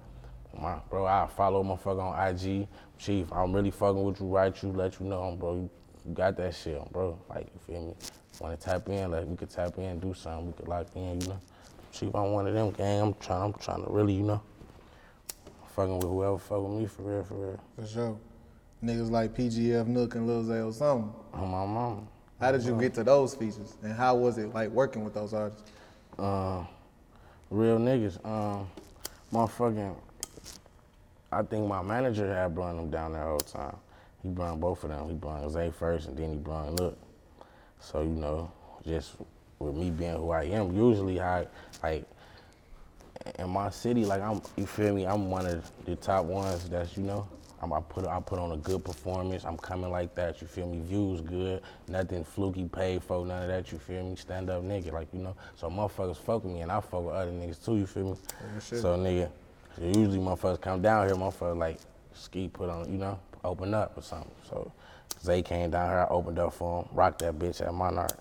My, 0.58 0.78
bro, 0.90 1.06
I 1.06 1.28
follow 1.36 1.62
motherfucker 1.62 2.00
on 2.00 2.28
IG. 2.28 2.66
Chief, 2.98 3.30
I'm 3.32 3.52
really 3.52 3.70
fucking 3.70 4.02
with 4.02 4.20
you, 4.20 4.26
right? 4.26 4.62
you, 4.62 4.72
let 4.72 4.98
you 4.98 5.06
know, 5.06 5.36
bro. 5.38 5.54
You, 5.54 5.70
you 6.06 6.14
got 6.14 6.36
that 6.38 6.54
shit, 6.54 6.80
bro. 6.90 7.18
Like, 7.28 7.48
you 7.52 7.60
feel 7.66 7.86
me? 7.88 7.94
Want 8.40 8.58
to 8.58 8.66
tap 8.66 8.88
in? 8.88 9.10
Like, 9.10 9.26
we 9.26 9.36
could 9.36 9.50
tap 9.50 9.76
in, 9.78 10.00
do 10.00 10.14
something. 10.14 10.46
We 10.46 10.52
could 10.54 10.68
lock 10.68 10.86
in, 10.94 11.20
you 11.20 11.28
know. 11.28 11.40
Chief, 11.92 12.14
I'm 12.14 12.32
one 12.32 12.46
of 12.46 12.54
them 12.54 12.70
gang. 12.70 13.00
I'm 13.00 13.14
trying, 13.14 13.42
I'm 13.42 13.52
trying 13.54 13.84
to 13.84 13.90
really, 13.90 14.14
you 14.14 14.22
know, 14.22 14.42
fucking 15.68 15.96
with 15.96 16.08
whoever 16.08 16.38
fuck 16.38 16.62
with 16.62 16.80
me 16.80 16.86
for 16.86 17.02
real, 17.02 17.24
for 17.24 17.34
real. 17.34 17.60
For 17.76 17.86
sure. 17.86 18.18
Niggas 18.82 19.10
like 19.10 19.34
PGF 19.34 19.86
Nuk 19.86 20.14
and 20.14 20.26
Lil 20.26 20.44
Zay 20.44 20.54
Osama. 20.54 21.12
On 21.34 21.48
my 21.48 21.66
mama. 21.66 22.02
How 22.40 22.52
did 22.52 22.62
you 22.62 22.78
get 22.78 22.94
to 22.94 23.04
those 23.04 23.34
features? 23.34 23.76
And 23.82 23.92
how 23.92 24.14
was 24.14 24.38
it 24.38 24.54
like 24.54 24.70
working 24.70 25.04
with 25.04 25.14
those 25.14 25.34
artists? 25.34 25.70
uh, 26.18 26.64
real 27.50 27.78
niggas. 27.78 28.24
Um, 28.24 28.68
motherfucking, 29.32 29.94
I 31.30 31.42
think 31.42 31.66
my 31.66 31.82
manager 31.82 32.32
had 32.32 32.54
brought 32.54 32.76
them 32.76 32.90
down 32.90 33.12
there 33.12 33.36
the 33.38 33.44
time. 33.44 33.76
He 34.22 34.28
brought 34.28 34.60
both 34.60 34.82
of 34.84 34.90
them. 34.90 35.08
He 35.08 35.14
brought 35.14 35.48
Zay 35.50 35.70
first, 35.70 36.08
and 36.08 36.16
then 36.16 36.30
he 36.32 36.36
brought 36.36 36.72
Look. 36.74 36.98
So 37.80 38.02
you 38.02 38.08
know, 38.08 38.50
just 38.84 39.12
with 39.58 39.74
me 39.74 39.90
being 39.90 40.16
who 40.16 40.30
I 40.30 40.44
am, 40.44 40.74
usually 40.74 41.20
I 41.20 41.46
like 41.82 42.04
in 43.38 43.50
my 43.50 43.70
city, 43.70 44.04
like 44.04 44.22
I'm, 44.22 44.40
you 44.56 44.66
feel 44.66 44.94
me? 44.94 45.06
I'm 45.06 45.30
one 45.30 45.46
of 45.46 45.70
the 45.84 45.96
top 45.96 46.24
ones 46.24 46.68
that's 46.68 46.96
you 46.96 47.04
know. 47.04 47.28
I'm, 47.60 47.72
I 47.72 47.80
put 47.80 48.06
I 48.06 48.20
put 48.20 48.38
on 48.38 48.52
a 48.52 48.56
good 48.56 48.84
performance. 48.84 49.44
I'm 49.44 49.56
coming 49.56 49.90
like 49.90 50.14
that. 50.14 50.40
You 50.40 50.46
feel 50.46 50.68
me? 50.68 50.80
Views 50.80 51.20
good. 51.20 51.62
Nothing 51.88 52.24
fluky 52.24 52.64
paid 52.64 53.02
for. 53.02 53.24
None 53.26 53.42
of 53.42 53.48
that. 53.48 53.72
You 53.72 53.78
feel 53.78 54.04
me? 54.04 54.16
Stand 54.16 54.50
up 54.50 54.62
nigga, 54.62 54.92
like 54.92 55.08
you 55.12 55.20
know. 55.20 55.36
So 55.56 55.68
motherfuckers 55.68 56.16
fuck 56.16 56.44
with 56.44 56.52
me, 56.52 56.60
and 56.60 56.70
I 56.70 56.80
fuck 56.80 57.04
with 57.04 57.14
other 57.14 57.32
niggas 57.32 57.64
too. 57.64 57.76
You 57.76 57.86
feel 57.86 58.10
me? 58.10 58.16
so 58.60 58.96
nigga, 58.96 59.30
usually 59.80 60.18
motherfuckers 60.18 60.60
come 60.60 60.82
down 60.82 61.06
here. 61.06 61.16
Motherfuckers 61.16 61.58
like 61.58 61.78
ski 62.14 62.48
put 62.48 62.68
on, 62.70 62.90
you 62.90 62.98
know, 62.98 63.18
open 63.44 63.74
up 63.74 63.96
or 63.96 64.02
something. 64.02 64.30
So 64.48 64.70
Zay 65.22 65.42
came 65.42 65.70
down 65.70 65.88
here. 65.88 65.98
I 66.00 66.06
opened 66.08 66.38
up 66.38 66.54
for 66.54 66.82
him. 66.82 66.88
Rocked 66.92 67.20
that 67.20 67.38
bitch 67.38 67.60
at 67.60 67.74
Monarch. 67.74 68.18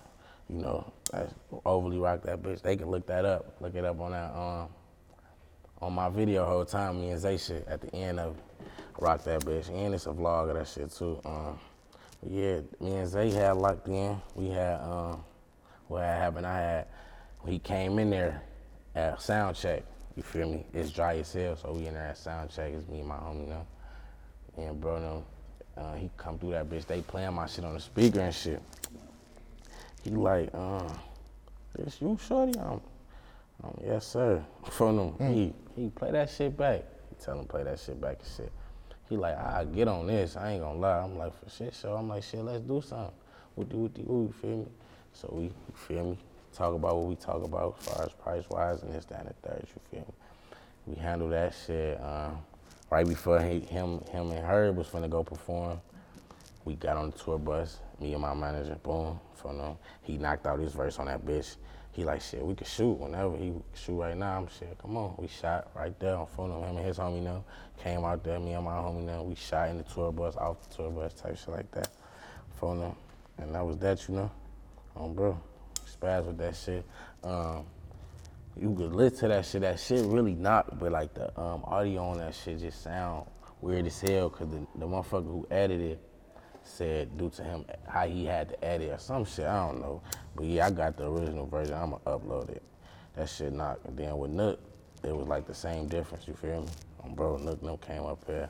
You 0.50 0.62
know, 0.62 0.94
I 1.14 1.26
overly 1.66 1.98
rocked 1.98 2.26
that 2.26 2.42
bitch. 2.42 2.62
They 2.62 2.76
can 2.76 2.90
look 2.90 3.06
that 3.08 3.26
up. 3.26 3.58
Look 3.60 3.76
it 3.76 3.86
up 3.86 4.00
on 4.00 4.12
that 4.12 4.34
um 4.36 4.70
on 5.82 5.94
my 5.94 6.10
video 6.10 6.46
whole 6.46 6.66
time, 6.66 7.00
me 7.02 7.12
and 7.12 7.22
Zay 7.22 7.38
shit 7.38 7.68
at 7.68 7.82
the 7.82 7.94
end 7.94 8.20
of 8.20 8.36
it. 8.36 8.44
Rock 9.00 9.24
that 9.24 9.42
bitch. 9.42 9.70
And 9.70 9.94
it's 9.94 10.06
a 10.08 10.10
vlog 10.10 10.50
of 10.50 10.56
that 10.56 10.68
shit 10.68 10.92
too. 10.92 11.20
Um, 11.26 11.60
yeah, 12.28 12.60
me 12.80 12.96
and 12.96 13.08
Zay 13.08 13.30
had 13.32 13.58
locked 13.58 13.88
in. 13.88 14.20
We 14.36 14.50
had 14.50 14.80
um 14.82 15.24
what 15.88 16.04
had 16.04 16.18
happened, 16.22 16.46
I 16.46 16.60
had 16.60 16.88
he 17.48 17.60
came 17.60 18.00
in 18.00 18.10
there 18.10 18.42
at 18.96 19.22
sound 19.22 19.56
check. 19.56 19.84
You 20.16 20.24
feel 20.24 20.50
me? 20.50 20.66
It's 20.74 20.92
dry 20.92 21.18
as 21.18 21.32
hell, 21.32 21.56
so 21.56 21.72
we 21.74 21.86
in 21.86 21.94
there 21.94 22.08
at 22.08 22.18
sound 22.18 22.50
check. 22.50 22.74
It's 22.74 22.88
me 22.90 23.00
and 23.00 23.08
my 23.08 23.16
homie, 23.16 23.42
you 23.42 23.48
know. 23.48 23.68
And 24.58 24.82
bro, 24.82 25.00
them, 25.00 25.24
uh, 25.78 25.94
he 25.96 26.10
come 26.18 26.40
through 26.40 26.52
that 26.52 26.70
bitch. 26.70 26.88
They 26.88 27.02
playing 27.02 27.34
my 27.34 27.46
shit 27.46 27.64
on 27.64 27.76
the 27.76 27.80
speaker 27.80 28.20
and 28.20 28.34
shit. 28.34 28.62
He 30.04 30.10
like, 30.10 30.50
uh, 30.54 30.90
this 31.76 32.02
you 32.02 32.18
shorty? 32.28 32.58
I'm, 32.60 32.82
um, 33.64 33.80
yes, 33.86 34.08
sir. 34.08 34.44
From 34.72 34.98
him, 34.98 35.34
he 35.34 35.54
he 35.76 35.90
play 35.90 36.12
that 36.12 36.30
shit 36.30 36.58
back. 36.58 36.84
He 37.10 37.24
tell 37.24 37.40
him 37.40 37.46
play 37.46 37.64
that 37.64 37.80
shit 37.80 38.02
back 38.02 38.18
and 38.20 38.28
shit. 38.36 38.52
He 39.10 39.16
like, 39.16 39.38
I 39.38 39.66
get 39.66 39.88
on 39.88 40.08
this. 40.08 40.36
I 40.36 40.52
ain't 40.52 40.62
gonna 40.62 40.80
lie. 40.80 41.00
I'm 41.00 41.18
like, 41.18 41.34
for 41.34 41.50
shit, 41.50 41.74
so 41.74 41.94
I'm 41.94 42.10
like, 42.10 42.24
shit, 42.24 42.44
let's 42.44 42.62
do 42.62 42.82
something. 42.82 43.14
What 43.56 43.70
do, 43.70 43.78
what 43.78 43.94
do, 43.94 44.02
you 44.02 44.34
feel 44.42 44.58
me? 44.58 44.68
So 45.14 45.30
we, 45.32 45.44
you 45.44 45.54
feel 45.74 46.12
me? 46.12 46.18
Talk 46.54 46.74
about 46.74 46.96
what 46.96 47.06
we 47.06 47.16
talk 47.16 47.44
about 47.44 47.78
as 47.80 47.86
far 47.88 48.06
as 48.06 48.14
price 48.14 48.44
wise 48.50 48.82
and 48.84 48.94
this, 48.94 49.06
that, 49.06 49.20
and 49.20 49.30
the 49.30 49.48
third. 49.48 49.68
You 49.68 49.82
feel 49.92 50.00
me? 50.00 50.14
We 50.88 50.96
handle 50.96 51.30
that 51.30 51.54
shit. 51.66 52.02
Um, 52.02 52.40
right 52.90 53.08
before 53.08 53.42
he, 53.42 53.60
him, 53.60 54.02
him 54.12 54.32
and 54.32 54.46
her 54.46 54.72
was 54.72 54.88
finna 54.88 55.10
go 55.10 55.24
perform, 55.24 55.80
we 56.66 56.76
got 56.76 56.98
on 56.98 57.12
the 57.12 57.18
tour 57.18 57.38
bus. 57.38 57.80
Me 58.00 58.14
and 58.14 58.22
my 58.22 58.34
manager, 58.34 58.76
boom, 58.84 59.20
from 59.36 59.58
them. 59.58 59.78
He 60.02 60.18
knocked 60.18 60.46
out 60.46 60.60
his 60.60 60.74
verse 60.74 61.00
on 61.00 61.06
that 61.06 61.26
bitch. 61.26 61.56
He 61.98 62.04
like, 62.04 62.22
shit, 62.22 62.46
we 62.46 62.54
could 62.54 62.68
shoot 62.68 62.92
whenever. 62.92 63.36
He 63.38 63.52
shoot 63.74 64.00
right 64.00 64.16
now. 64.16 64.38
I'm 64.38 64.48
shit, 64.60 64.78
come 64.80 64.96
on. 64.98 65.16
We 65.18 65.28
shot 65.28 65.72
right 65.76 66.00
there 66.00 66.16
on 66.16 66.28
phone. 66.28 66.52
Him 66.52 66.78
and 66.78 66.86
his 66.86 67.00
homie 67.00 67.24
now 67.24 67.44
came 67.82 68.06
out 68.06 68.24
there. 68.24 68.40
Me 68.40 68.54
and 68.54 68.64
my 68.64 68.74
homie 68.74 69.04
now. 69.04 69.24
We 69.24 69.34
shot 69.34 69.70
in 69.70 69.80
the 69.80 69.84
tour 69.84 70.12
bus, 70.12 70.36
off 70.36 70.70
the 70.70 70.76
tour 70.76 70.92
bus, 70.92 71.16
type 71.16 71.36
shit 71.36 71.50
like 71.50 71.72
that. 71.72 71.90
Phone 72.60 72.82
them. 72.82 72.96
And 73.40 73.56
that 73.56 73.66
was 73.66 73.80
that, 73.80 74.08
you 74.08 74.14
know. 74.14 74.32
Um, 74.96 75.16
bro, 75.16 75.42
spaz 75.88 76.28
with 76.28 76.38
that 76.38 76.56
shit. 76.56 76.86
Um, 77.24 77.66
you 78.56 78.76
could 78.76 78.94
listen 78.94 79.18
to 79.22 79.28
that 79.30 79.46
shit. 79.48 79.62
That 79.62 79.80
shit 79.80 80.06
really 80.06 80.36
knocked, 80.36 80.78
but 80.78 80.92
like 80.92 81.16
the 81.16 81.36
um, 81.40 81.64
audio 81.64 82.10
on 82.10 82.20
that 82.20 82.36
shit 82.36 82.60
just 82.60 82.84
sound 82.84 83.26
weird 83.60 83.88
as 83.88 84.00
hell. 84.00 84.30
Cause 84.30 84.48
the, 84.52 84.68
the 84.76 84.86
motherfucker 84.86 85.26
who 85.26 85.48
edited 85.50 85.94
it 85.94 86.07
said 86.68 87.18
due 87.18 87.30
to 87.32 87.44
him 87.44 87.66
how 87.88 88.08
he 88.08 88.26
had 88.26 88.50
to 88.50 88.66
edit 88.66 88.92
or 88.92 88.98
some 89.00 89.26
shit. 89.26 89.46
I 89.46 89.68
don't 89.68 89.82
know. 89.82 90.02
But 90.36 90.46
yeah, 90.46 90.68
I 90.68 90.72
got 90.72 90.98
the 90.98 91.10
original 91.10 91.46
version. 91.48 91.74
I'ma 91.74 91.98
upload 92.06 92.50
it. 92.50 92.64
That 93.16 93.30
shit 93.30 93.54
knocked. 93.54 93.86
And 93.86 93.98
then 93.98 94.18
with 94.18 94.32
Nuk, 94.32 94.58
it 95.04 95.16
was 95.16 95.28
like 95.28 95.48
the 95.48 95.54
same 95.54 95.88
difference. 95.88 96.28
You 96.28 96.34
feel 96.34 96.62
me? 96.62 97.16
Bro, 97.16 97.40
Nuk 97.40 97.62
them 97.62 97.78
came 97.78 98.04
up 98.04 98.24
here. 98.26 98.50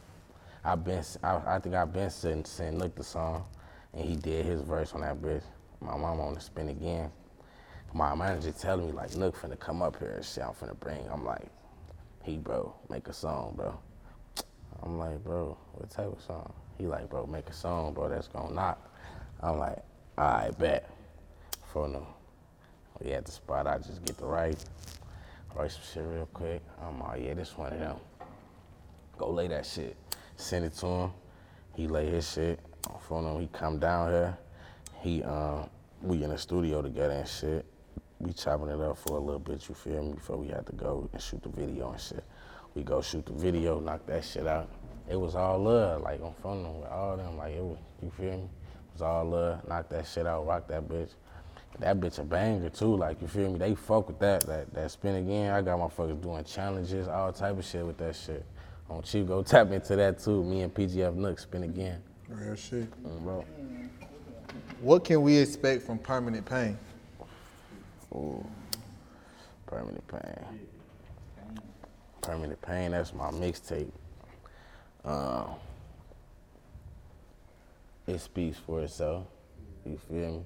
I 0.63 0.75
been, 0.75 1.03
I, 1.23 1.55
I 1.55 1.59
think 1.59 1.75
I 1.75 1.85
been 1.85 2.09
sitting, 2.09 2.43
sent 2.43 2.77
Nuk 2.77 2.95
the 2.95 3.03
song, 3.03 3.45
and 3.93 4.03
he 4.03 4.15
did 4.15 4.45
his 4.45 4.61
verse 4.61 4.93
on 4.93 5.01
that 5.01 5.21
bitch. 5.21 5.43
My 5.79 5.95
mom 5.95 6.19
on 6.19 6.33
the 6.33 6.41
spin 6.41 6.69
again. 6.69 7.11
My 7.93 8.13
manager 8.15 8.51
telling 8.51 8.87
me 8.87 8.91
like, 8.91 9.15
Nook 9.15 9.37
finna 9.37 9.57
come 9.59 9.81
up 9.81 9.97
here 9.99 10.15
and 10.17 10.25
shit. 10.25 10.43
I'm 10.43 10.53
finna 10.53 10.77
bring. 10.79 11.07
I'm 11.11 11.23
like, 11.23 11.47
he 12.23 12.37
bro, 12.37 12.75
make 12.89 13.07
a 13.07 13.13
song, 13.13 13.53
bro. 13.55 13.79
I'm 14.83 14.99
like, 14.99 15.23
bro, 15.23 15.57
what 15.73 15.89
type 15.89 16.11
of 16.11 16.21
song? 16.21 16.53
He 16.77 16.87
like, 16.87 17.09
bro, 17.09 17.25
make 17.25 17.49
a 17.49 17.53
song, 17.53 17.93
bro, 17.93 18.09
that's 18.09 18.27
gonna 18.27 18.53
knock. 18.53 18.93
I'm 19.41 19.57
like, 19.57 19.79
I 20.17 20.51
bet. 20.51 20.89
For 21.73 21.87
no. 21.87 22.07
We 23.01 23.11
at 23.11 23.25
the 23.25 23.31
spot, 23.31 23.67
I 23.67 23.77
just 23.77 24.03
get 24.05 24.17
the 24.17 24.25
right, 24.25 24.57
write 25.55 25.71
some 25.71 25.81
shit 25.93 26.03
real 26.07 26.27
quick. 26.33 26.61
I'm 26.81 26.99
like, 26.99 27.21
yeah, 27.23 27.33
this 27.33 27.57
one 27.57 27.73
of 27.73 27.79
them. 27.79 27.97
Go 29.17 29.29
lay 29.31 29.47
that 29.47 29.65
shit. 29.65 29.95
Send 30.35 30.65
it 30.65 30.73
to 30.75 30.85
him. 30.87 31.11
He 31.75 31.87
lay 31.87 32.09
his 32.09 32.31
shit. 32.31 32.59
For 33.07 33.21
him, 33.21 33.41
he 33.41 33.47
come 33.47 33.79
down 33.79 34.11
here. 34.11 34.37
he 35.01 35.23
um 35.23 35.69
we 36.01 36.23
in 36.23 36.29
the 36.29 36.37
studio 36.37 36.81
together 36.81 37.13
and 37.13 37.27
shit. 37.27 37.65
We 38.19 38.33
chopping 38.33 38.69
it 38.69 38.79
up 38.79 38.97
for 38.97 39.17
a 39.17 39.19
little 39.19 39.39
bit, 39.39 39.67
you 39.67 39.75
feel 39.75 40.03
me, 40.03 40.13
before 40.13 40.37
we 40.37 40.47
had 40.47 40.65
to 40.67 40.71
go 40.73 41.09
and 41.11 41.21
shoot 41.21 41.41
the 41.43 41.49
video 41.49 41.91
and 41.91 42.01
shit. 42.01 42.23
We 42.73 42.83
go 42.83 43.01
shoot 43.01 43.25
the 43.25 43.33
video, 43.33 43.79
knock 43.79 44.05
that 44.07 44.23
shit 44.23 44.47
out. 44.47 44.69
It 45.09 45.15
was 45.15 45.35
all 45.35 45.59
love, 45.59 46.01
like 46.01 46.21
on 46.21 46.33
front 46.41 46.59
of 46.59 46.65
them 46.65 46.81
with 46.81 46.89
all 46.89 47.17
them, 47.17 47.37
like 47.37 47.53
it 47.53 47.63
was, 47.63 47.77
you 48.01 48.11
feel 48.11 48.31
me? 48.31 48.43
It 48.43 48.93
was 48.93 49.01
all 49.01 49.25
love, 49.25 49.67
knock 49.67 49.89
that 49.89 50.05
shit 50.07 50.27
out, 50.27 50.45
rock 50.45 50.67
that 50.67 50.87
bitch. 50.87 51.09
That 51.79 51.99
bitch 51.99 52.19
a 52.19 52.23
banger 52.23 52.69
too, 52.69 52.95
like 52.95 53.21
you 53.21 53.27
feel 53.27 53.51
me? 53.51 53.59
They 53.59 53.75
fuck 53.75 54.07
with 54.07 54.19
that, 54.19 54.41
that 54.47 54.73
that 54.73 54.91
spin 54.91 55.15
again. 55.15 55.53
I 55.53 55.61
got 55.61 55.77
my 55.79 55.85
fuckers 55.87 56.21
doing 56.21 56.43
challenges, 56.43 57.07
all 57.07 57.31
type 57.31 57.57
of 57.57 57.65
shit 57.65 57.85
with 57.85 57.97
that 57.99 58.15
shit. 58.15 58.45
On 58.89 59.01
Chief, 59.03 59.27
go 59.27 59.43
tap 59.43 59.71
into 59.71 59.95
that 59.95 60.19
too. 60.19 60.43
Me 60.43 60.61
and 60.61 60.73
PGF 60.73 61.15
Nuk 61.15 61.39
spin 61.39 61.63
again, 61.63 62.01
Real 62.29 62.55
shit. 62.55 62.91
Mm, 63.03 63.21
bro. 63.23 63.45
What 64.81 65.03
can 65.05 65.21
we 65.21 65.37
expect 65.37 65.83
from 65.83 65.99
Permanent 65.99 66.45
Pain? 66.45 66.77
Permanent 69.67 70.07
pain. 70.07 70.67
Permanent 72.21 72.61
pain. 72.61 72.91
That's 72.91 73.13
my 73.13 73.29
mixtape. 73.31 73.91
Um, 75.07 75.51
it 78.05 78.19
speaks 78.19 78.57
for 78.57 78.81
itself. 78.81 79.25
You 79.85 79.97
feel 80.09 80.31
me? 80.31 80.41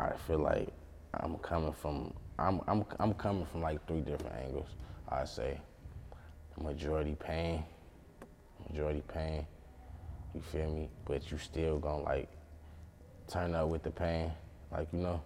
I 0.00 0.12
feel 0.26 0.38
like 0.38 0.68
I'm 1.12 1.36
coming 1.38 1.72
from. 1.72 2.14
I'm 2.38 2.62
I'm 2.66 2.86
I'm 2.98 3.12
coming 3.12 3.44
from 3.44 3.60
like 3.60 3.86
three 3.86 4.00
different 4.00 4.34
angles. 4.36 4.68
I 5.06 5.24
say 5.26 5.60
majority 6.58 7.14
pain, 7.14 7.62
majority 8.70 9.02
pain. 9.06 9.46
You 10.34 10.40
feel 10.40 10.70
me? 10.70 10.88
But 11.04 11.30
you 11.30 11.36
still 11.36 11.78
gonna 11.78 12.04
like 12.04 12.30
turn 13.30 13.54
up 13.54 13.68
with 13.68 13.82
the 13.82 13.90
pain, 13.90 14.32
like 14.72 14.88
you 14.94 15.00
know. 15.00 15.20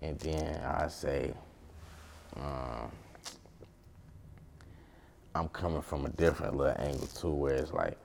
And 0.00 0.16
then 0.20 0.60
I 0.62 0.86
say, 0.86 1.32
um, 2.36 2.92
I'm 5.36 5.48
coming 5.48 5.82
from 5.82 6.06
a 6.06 6.10
different 6.10 6.56
little 6.56 6.76
angle 6.78 7.08
too, 7.08 7.30
where 7.32 7.54
it's 7.54 7.72
like 7.72 7.96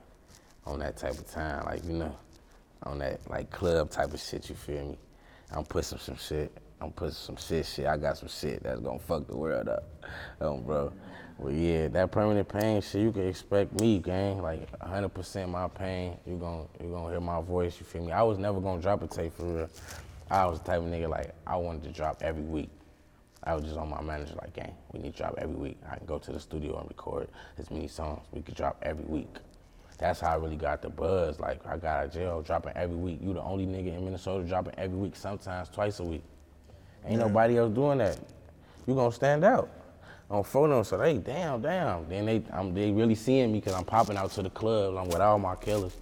on 0.66 0.80
that 0.80 0.98
type 0.98 1.14
of 1.14 1.30
time, 1.30 1.64
like 1.66 1.86
you 1.86 1.94
know, 1.94 2.16
on 2.84 3.00
that 3.00 3.20
like 3.30 3.52
club 3.52 3.92
type 3.92 4.14
of 4.14 4.20
shit. 4.20 4.50
You 4.50 4.56
feel 4.56 4.84
me? 4.84 4.98
I'm 5.52 5.64
pushing 5.64 6.00
some 6.00 6.18
shit. 6.18 6.52
I'm 6.82 6.92
pushing 6.92 7.14
some 7.14 7.36
shit. 7.36 7.68
Shit, 7.68 7.86
I 7.86 7.98
got 7.98 8.18
some 8.18 8.30
shit 8.30 8.64
that's 8.64 8.80
gonna 8.80 9.00
fuck 9.00 9.28
the 9.28 9.38
world 9.38 9.70
up, 9.70 9.84
um, 10.42 10.64
bro. 10.64 10.92
But 11.40 11.54
yeah, 11.54 11.88
that 11.90 12.12
permanent 12.12 12.50
pain 12.50 12.82
shit, 12.82 13.02
you 13.02 13.12
can 13.12 13.28
expect 13.28 13.80
me, 13.80 14.00
gang. 14.00 14.42
Like 14.42 14.70
100% 14.80 15.50
my 15.50 15.68
pain. 15.68 16.18
You 16.26 16.36
gon' 16.38 16.68
you 16.82 16.90
gonna 16.90 17.12
hear 17.12 17.22
my 17.22 17.42
voice. 17.42 17.80
You 17.80 17.86
feel 17.86 18.06
me? 18.06 18.12
I 18.12 18.24
was 18.24 18.40
never 18.40 18.60
gonna 18.60 18.82
drop 18.82 19.04
a 19.04 19.08
tape 19.08 19.36
for 19.36 19.46
real. 19.46 19.70
I 20.32 20.46
was 20.48 20.60
the 20.60 20.66
type 20.66 20.80
of 20.80 20.88
nigga 20.88 21.10
like 21.10 21.34
I 21.46 21.56
wanted 21.58 21.84
to 21.84 21.92
drop 21.92 22.22
every 22.22 22.44
week. 22.44 22.70
I 23.44 23.56
was 23.56 23.64
just 23.64 23.78
on 23.78 23.90
my 23.90 24.02
manager 24.02 24.36
like, 24.42 24.54
gang, 24.54 24.76
we 24.92 25.00
need 25.00 25.14
to 25.14 25.18
drop 25.18 25.36
every 25.38 25.56
week. 25.56 25.78
I 25.90 25.96
can 25.96 26.06
go 26.06 26.20
to 26.20 26.32
the 26.32 26.40
studio 26.40 26.78
and 26.80 26.88
record 26.88 27.30
as 27.58 27.72
many 27.72 27.88
songs. 27.88 28.26
We 28.32 28.42
could 28.42 28.56
drop 28.56 28.78
every 28.82 29.06
week. 29.06 29.38
That's 29.98 30.22
how 30.22 30.32
I 30.32 30.36
really 30.36 30.56
got 30.56 30.82
the 30.82 30.90
buzz. 30.90 31.40
Like 31.40 31.66
I 31.68 31.78
got 31.78 32.00
out 32.00 32.06
of 32.06 32.14
jail 32.14 32.42
dropping 32.42 32.74
every 32.76 32.96
week. 32.96 33.20
You 33.22 33.34
the 33.34 33.42
only 33.42 33.66
nigga 33.66 33.98
in 33.98 34.06
Minnesota 34.06 34.46
dropping 34.46 34.76
every 34.78 34.98
week, 34.98 35.16
sometimes 35.16 35.70
twice 35.70 36.00
a 36.00 36.04
week. 36.04 36.24
Ain't 37.06 37.20
nobody 37.20 37.58
else 37.58 37.74
doing 37.74 37.98
that. 37.98 38.18
You 38.88 38.96
gonna 38.96 39.12
stand 39.12 39.44
out 39.44 39.70
on 40.30 40.44
photos. 40.44 40.88
So 40.88 40.98
they 40.98 41.18
damn, 41.18 41.62
damn. 41.62 42.08
Then 42.08 42.26
they 42.26 42.42
I'm, 42.54 42.74
they 42.74 42.92
really 42.92 43.16
seeing 43.16 43.52
me 43.52 43.60
because 43.60 43.74
I'm 43.74 43.84
popping 43.84 44.16
out 44.16 44.32
to 44.32 44.42
the 44.42 44.50
clubs. 44.50 44.98
I'm 44.98 45.08
with 45.08 45.20
all 45.20 45.38
my 45.38 45.56
killers 45.56 45.96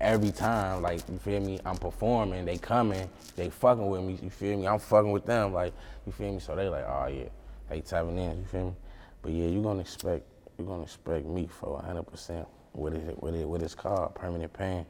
every 0.00 0.30
time. 0.30 0.82
Like 0.82 1.00
you 1.08 1.18
feel 1.18 1.40
me? 1.40 1.60
I'm 1.64 1.76
performing. 1.76 2.44
They 2.44 2.58
coming. 2.58 3.08
They 3.36 3.50
fucking 3.50 3.86
with 3.86 4.02
me. 4.02 4.18
You 4.22 4.30
feel 4.30 4.58
me? 4.58 4.66
I'm 4.66 4.78
fucking 4.78 5.10
with 5.10 5.26
them. 5.26 5.52
Like 5.52 5.72
you 6.06 6.12
feel 6.12 6.32
me? 6.32 6.40
So 6.40 6.54
they 6.56 6.68
like, 6.68 6.84
oh 6.86 7.06
yeah, 7.06 7.28
they 7.68 7.80
tapping 7.80 8.18
in. 8.18 8.38
You 8.38 8.44
feel 8.44 8.66
me? 8.66 8.74
But 9.22 9.32
yeah, 9.32 9.46
you 9.46 9.62
gonna 9.62 9.80
expect 9.80 10.24
you 10.58 10.64
gonna 10.64 10.82
expect 10.82 11.26
me 11.26 11.46
for 11.46 11.74
100 11.74 12.02
percent. 12.04 12.46
What 12.72 12.94
is 12.94 13.08
it? 13.08 13.22
What 13.22 13.34
it? 13.34 13.48
What 13.48 13.62
it's 13.62 13.74
called? 13.74 14.14
Permanent 14.14 14.52
pain. 14.52 14.86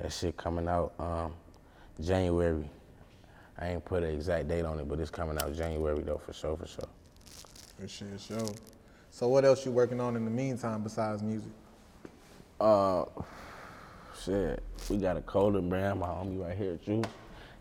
That 0.00 0.12
shit 0.12 0.36
coming 0.36 0.68
out 0.68 0.92
um, 0.98 1.34
January. 2.00 2.68
I 3.60 3.70
ain't 3.70 3.84
put 3.84 4.04
an 4.04 4.10
exact 4.10 4.46
date 4.46 4.64
on 4.64 4.78
it, 4.78 4.88
but 4.88 5.00
it's 5.00 5.10
coming 5.10 5.36
out 5.38 5.52
January 5.54 6.00
though, 6.02 6.18
for 6.18 6.32
sure, 6.32 6.56
for 6.56 6.66
sure. 6.66 6.88
For 7.80 7.88
shit, 7.88 8.20
sure. 8.20 8.48
So 9.10 9.26
what 9.26 9.44
else 9.44 9.66
you 9.66 9.72
working 9.72 10.00
on 10.00 10.14
in 10.14 10.24
the 10.24 10.30
meantime 10.30 10.82
besides 10.82 11.22
music? 11.22 11.50
Uh, 12.60 13.04
shit, 14.24 14.62
we 14.88 14.96
got 14.96 15.16
a 15.16 15.20
clothing 15.20 15.68
brand. 15.68 16.00
My 16.00 16.06
homie 16.06 16.44
right 16.44 16.56
here, 16.56 16.78
Juice. 16.84 17.04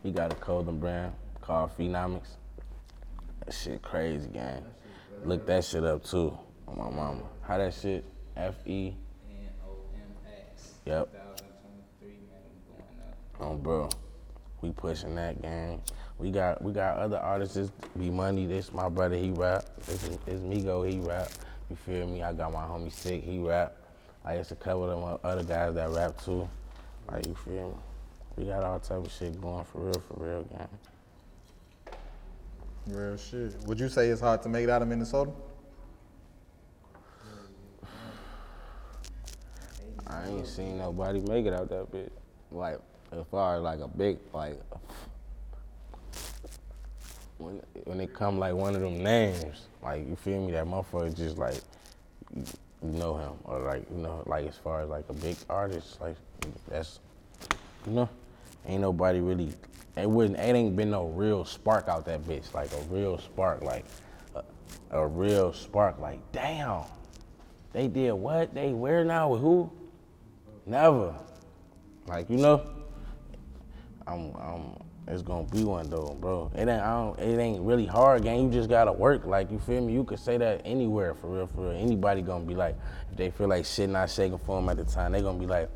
He 0.04 0.12
got 0.12 0.32
a 0.32 0.36
clothing 0.36 0.80
brand 0.80 1.14
called 1.42 1.78
Phenomics. 1.78 2.36
That 3.46 3.54
shit 3.54 3.82
crazy, 3.82 4.28
gang. 4.30 4.64
Look 5.24 5.46
that 5.48 5.64
shit 5.64 5.84
up 5.84 6.04
too, 6.04 6.38
on 6.68 6.78
my 6.78 6.90
mama. 6.90 7.24
How 7.42 7.58
that 7.58 7.74
shit? 7.74 8.06
F 8.36 8.56
E. 8.66 8.94
N-O-M-X. 9.30 10.74
Yep. 10.86 11.12
2023, 11.12 12.10
man, 12.10 12.42
we 12.54 12.76
going 12.78 13.00
up. 13.10 13.18
Oh, 13.40 13.56
bro, 13.56 13.90
we 14.62 14.72
pushing 14.72 15.16
that 15.16 15.42
game. 15.42 15.82
We 16.20 16.32
got 16.32 16.62
we 16.62 16.74
got 16.74 16.98
other 16.98 17.18
artists. 17.18 17.72
Be 17.98 18.10
Money, 18.10 18.46
this 18.46 18.74
my 18.74 18.90
brother. 18.90 19.16
He 19.16 19.32
rap. 19.32 19.66
This 19.86 20.10
is, 20.28 20.42
Migo. 20.42 20.90
He 20.90 21.00
rap. 21.00 21.30
You 21.70 21.76
feel 21.76 22.08
me? 22.08 22.24
I 22.24 22.34
got 22.34 22.52
my 22.52 22.64
homie 22.64 22.92
Sick. 22.92 23.24
He 23.24 23.40
rap. 23.40 23.76
I 24.28 24.36
used 24.36 24.50
to 24.50 24.56
cover 24.56 24.88
them 24.88 25.18
other 25.24 25.44
guys 25.44 25.74
that 25.76 25.90
rap 25.90 26.22
too. 26.22 26.50
Like 27.10 27.26
you 27.26 27.34
feel 27.34 27.70
me? 27.70 27.76
We 28.36 28.44
got 28.44 28.62
all 28.62 28.78
type 28.78 29.06
of 29.06 29.10
shit 29.10 29.40
going 29.40 29.64
for 29.64 29.80
real, 29.80 30.04
for 30.06 30.16
real, 30.18 30.44
gang. 30.44 30.68
Real 32.88 33.16
shit. 33.16 33.56
Would 33.66 33.80
you 33.80 33.88
say 33.88 34.10
it's 34.10 34.20
hard 34.20 34.42
to 34.44 34.50
make 34.50 34.66
it 34.66 34.70
out 34.70 34.82
of 34.82 34.90
Minnesota? 34.90 35.32
I 40.06 40.28
ain't 40.28 40.46
seen 40.46 40.78
nobody 40.78 41.22
make 41.22 41.46
it 41.46 41.54
out 41.54 41.70
that 41.70 41.90
bitch. 41.90 42.10
Like 42.52 42.80
as 43.14 43.26
far 43.32 43.56
as 43.56 43.62
like 43.62 43.80
a 43.80 43.88
big 43.88 44.18
like 44.34 44.60
when 47.38 47.62
when 47.86 48.02
it 48.02 48.14
come 48.14 48.40
like 48.40 48.56
one 48.56 48.76
of 48.76 48.82
them 48.82 49.02
names, 49.02 49.68
like 49.82 50.06
you 50.06 50.18
feel 50.18 50.46
me, 50.46 50.52
that 50.52 50.66
motherfucker 50.66 51.16
just 51.16 51.38
like 51.38 51.62
know 52.94 53.18
him 53.18 53.34
or 53.44 53.60
like 53.60 53.86
you 53.92 53.98
know 53.98 54.24
like 54.26 54.48
as 54.48 54.56
far 54.56 54.82
as 54.82 54.90
like 54.90 55.06
a 55.10 55.14
big 55.14 55.36
artist, 55.50 56.00
like 56.02 56.16
that's 56.70 57.00
you 57.86 57.94
know 57.94 58.10
ain't 58.66 58.82
nobody 58.82 59.20
really 59.20 59.54
it 59.96 60.10
wouldn't 60.10 60.40
it 60.40 60.56
ain't 60.56 60.76
been 60.76 60.92
no 60.92 61.08
real 61.08 61.46
spark 61.46 61.88
out 61.88 62.06
that 62.06 62.24
bitch 62.24 62.54
like 62.54 62.72
a 62.74 62.82
real 62.90 63.18
spark 63.18 63.62
like 63.62 63.86
a, 64.36 64.44
a 64.92 65.08
real 65.08 65.54
spark 65.54 66.00
like 66.00 66.20
damn 66.32 66.84
they 67.74 67.88
did 67.88 68.14
what 68.14 68.56
they 68.56 68.74
where 68.74 69.04
now 69.04 69.30
with 69.30 69.42
who? 69.42 69.70
Never. 70.66 71.14
Like 72.08 72.28
you 72.28 72.38
know 72.38 72.66
I'm, 74.08 74.34
I'm, 74.36 74.87
it's 75.08 75.22
gonna 75.22 75.48
be 75.48 75.64
one 75.64 75.90
though, 75.90 76.18
bro. 76.20 76.52
It 76.54 76.62
ain't, 76.62 76.70
I 76.70 76.92
don't, 76.92 77.20
it 77.20 77.40
ain't 77.40 77.62
really 77.62 77.86
hard, 77.86 78.24
gang. 78.24 78.44
You 78.44 78.52
just 78.52 78.70
gotta 78.70 78.92
work, 78.92 79.26
like 79.26 79.50
you 79.50 79.60
feel 79.60 79.82
me. 79.82 79.94
You 79.94 80.04
could 80.04 80.20
say 80.20 80.38
that 80.38 80.62
anywhere, 80.66 81.14
for 81.14 81.28
real, 81.28 81.48
for 81.48 81.70
real. 81.70 81.72
Anybody 81.72 82.22
gonna 82.22 82.44
be 82.44 82.56
like, 82.56 82.76
if 83.12 83.18
they 83.18 83.32
feel 83.32 83.48
like 83.48 83.66
shit 83.66 83.90
not 83.90 84.10
shaking 84.10 84.38
for 84.38 84.60
them 84.60 84.68
at 84.68 84.78
the 84.78 84.84
time, 84.84 85.14
they 85.14 85.22
gonna 85.22 85.40
be 85.40 85.46
like, 85.46 85.70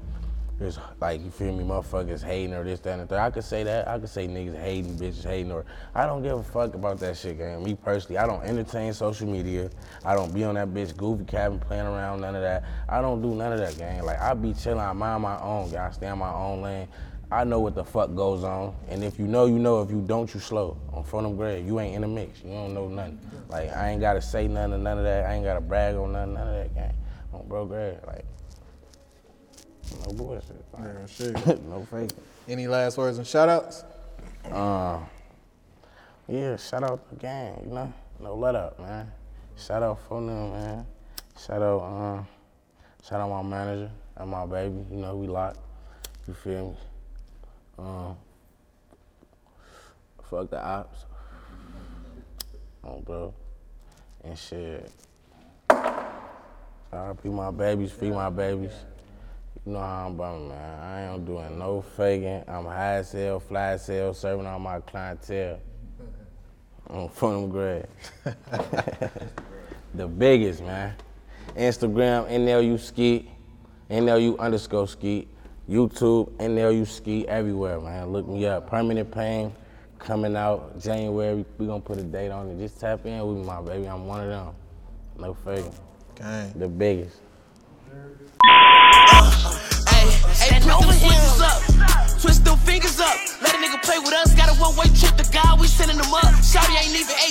there's 0.59 0.77
like 0.99 1.23
you 1.23 1.31
feel 1.31 1.53
me, 1.53 1.63
motherfuckers 1.63 2.21
hating 2.21 2.53
or 2.53 2.63
this, 2.63 2.81
that, 2.81 2.99
and 2.99 3.01
the 3.01 3.07
third. 3.07 3.19
I 3.19 3.31
could 3.31 3.45
say 3.45 3.63
that. 3.63 3.87
I 3.87 3.97
could 3.97 4.09
say 4.09 4.27
niggas 4.27 4.61
hating, 4.61 4.97
bitches 4.97 5.23
hating, 5.23 5.51
or 5.51 5.65
I 5.95 6.05
don't 6.05 6.21
give 6.21 6.37
a 6.37 6.43
fuck 6.43 6.75
about 6.75 6.99
that 6.99 7.15
shit, 7.15 7.37
gang. 7.37 7.63
Me 7.63 7.73
personally, 7.73 8.17
I 8.17 8.27
don't 8.27 8.43
entertain 8.43 8.93
social 8.93 9.27
media. 9.27 9.69
I 10.05 10.13
don't 10.13 10.33
be 10.33 10.43
on 10.43 10.55
that 10.55 10.67
bitch 10.67 10.95
goofy 10.95 11.23
cabin 11.23 11.57
playing 11.57 11.87
around, 11.87 12.21
none 12.21 12.35
of 12.35 12.41
that. 12.41 12.63
I 12.87 13.01
don't 13.01 13.21
do 13.21 13.33
none 13.33 13.53
of 13.53 13.59
that, 13.59 13.77
gang. 13.77 14.03
Like 14.03 14.19
I 14.19 14.33
be 14.33 14.53
chilling, 14.53 14.81
I 14.81 14.91
mind 14.91 15.23
my 15.23 15.39
own, 15.41 15.71
gang. 15.71 15.79
I 15.79 15.91
stay 15.91 16.07
on 16.07 16.19
my 16.19 16.33
own 16.33 16.61
lane. 16.61 16.87
I 17.31 17.45
know 17.45 17.61
what 17.61 17.75
the 17.75 17.83
fuck 17.85 18.13
goes 18.13 18.43
on, 18.43 18.75
and 18.89 19.05
if 19.05 19.17
you 19.17 19.25
know, 19.25 19.45
you 19.45 19.57
know. 19.57 19.81
If 19.81 19.89
you 19.89 20.01
don't, 20.01 20.31
you 20.33 20.39
slow. 20.41 20.77
On 20.91 21.01
front 21.01 21.25
of 21.25 21.37
grade, 21.37 21.65
you 21.65 21.79
ain't 21.79 21.95
in 21.95 22.01
the 22.01 22.07
mix. 22.07 22.43
You 22.43 22.51
don't 22.51 22.73
know 22.73 22.89
nothing. 22.89 23.19
Like 23.47 23.71
I 23.73 23.89
ain't 23.89 24.01
gotta 24.01 24.21
say 24.21 24.49
nothing, 24.49 24.73
of 24.73 24.81
none 24.81 24.97
of 24.97 25.05
that. 25.05 25.25
I 25.25 25.35
ain't 25.35 25.45
gotta 25.45 25.61
brag 25.61 25.95
on 25.95 26.11
nothing, 26.11 26.33
none 26.33 26.47
of 26.47 26.53
that, 26.55 26.75
gang. 26.75 26.93
On 27.33 27.47
bro 27.47 27.65
grade, 27.65 27.99
like 28.05 28.25
no 30.05 30.13
bullshit. 30.13 30.65
Like, 30.73 30.83
Real 30.83 31.07
shit. 31.07 31.63
no 31.69 31.85
fake. 31.89 32.11
Any 32.49 32.67
last 32.67 32.97
words 32.97 33.17
and 33.17 33.25
shout 33.25 33.47
outs? 33.47 33.85
Uh, 34.45 34.99
yeah, 36.27 36.57
shout 36.57 36.83
out 36.83 37.09
the 37.09 37.15
gang, 37.15 37.61
you 37.65 37.73
know? 37.73 37.93
No 38.19 38.35
let 38.35 38.55
up, 38.55 38.79
man. 38.79 39.11
Shout 39.57 39.83
out 39.83 39.99
for 40.07 40.19
them, 40.21 40.51
man. 40.51 40.85
Shout 41.39 41.61
out, 41.61 41.79
uh, 41.79 42.23
shout 43.07 43.21
out 43.21 43.29
my 43.29 43.41
manager 43.41 43.91
and 44.17 44.29
my 44.29 44.45
baby. 44.45 44.83
You 44.91 44.97
know, 44.97 45.15
we 45.15 45.27
locked. 45.27 45.59
You 46.27 46.33
feel 46.33 46.71
me? 46.71 46.90
Um, 47.81 48.15
fuck 50.29 50.49
the 50.51 50.63
ops. 50.63 51.05
Oh, 52.83 52.99
bro. 52.99 53.33
And 54.23 54.37
shit. 54.37 54.91
RP 55.69 57.25
my 57.25 57.49
babies, 57.51 57.91
feed 57.91 58.13
my 58.13 58.29
babies. 58.29 58.73
You 59.65 59.73
know 59.73 59.79
how 59.79 60.07
I'm 60.07 60.17
bumming, 60.17 60.49
man. 60.49 60.79
I 60.79 61.13
ain't 61.13 61.25
doing 61.25 61.57
no 61.57 61.81
faking. 61.81 62.43
I'm 62.47 62.65
high 62.65 62.95
as 62.95 63.11
fly 63.47 63.71
as 63.71 63.85
serving 63.85 64.45
all 64.45 64.59
my 64.59 64.79
clientele. 64.81 65.59
I'm 66.89 67.09
from 67.09 67.49
grad. 67.49 67.87
the 69.93 70.07
biggest, 70.07 70.61
man. 70.61 70.93
Instagram, 71.55 72.29
NLU 72.29 72.79
Skeet, 72.79 73.29
NLU 73.89 74.37
underscore 74.37 74.87
Skeet, 74.87 75.27
YouTube, 75.71 76.29
NLU 76.31 76.85
Skeet, 76.85 77.27
everywhere, 77.27 77.79
man. 77.79 78.11
Look 78.11 78.27
me 78.27 78.45
up. 78.45 78.67
Permanent 78.67 79.09
Pain 79.09 79.53
coming 79.99 80.35
out 80.35 80.77
January. 80.81 81.45
We 81.57 81.65
gonna 81.65 81.79
put 81.79 81.97
a 81.97 82.03
date 82.03 82.29
on 82.29 82.49
it. 82.49 82.57
Just 82.57 82.81
tap 82.81 83.05
in 83.05 83.25
with 83.25 83.37
me, 83.37 83.43
my 83.45 83.61
baby. 83.61 83.87
I'm 83.87 84.05
one 84.05 84.19
of 84.19 84.27
them. 84.27 84.53
No 85.17 85.33
fake. 85.33 85.63
Gang. 86.15 86.51
The 86.57 86.67
biggest. 86.67 87.21
Hey, 89.87 90.11
hey, 90.43 90.59
put 90.59 90.81
them 90.81 90.91
switches 90.91 91.39
up. 91.39 92.19
Twist 92.19 92.43
them 92.43 92.57
fingers 92.59 92.99
up. 92.99 93.15
Let 93.41 93.55
a 93.55 93.57
nigga 93.57 93.81
play 93.81 93.99
with 93.99 94.11
us. 94.11 94.35
Got 94.35 94.49
a 94.49 94.59
one 94.59 94.75
way 94.75 94.87
trip 94.99 95.15
to 95.15 95.31
God. 95.31 95.57
We 95.61 95.67
sending 95.67 95.97
them 95.97 96.13
up. 96.13 96.35
Shawty 96.43 96.75
ain't 96.83 96.99
even 96.99 97.15
eight 97.15 97.21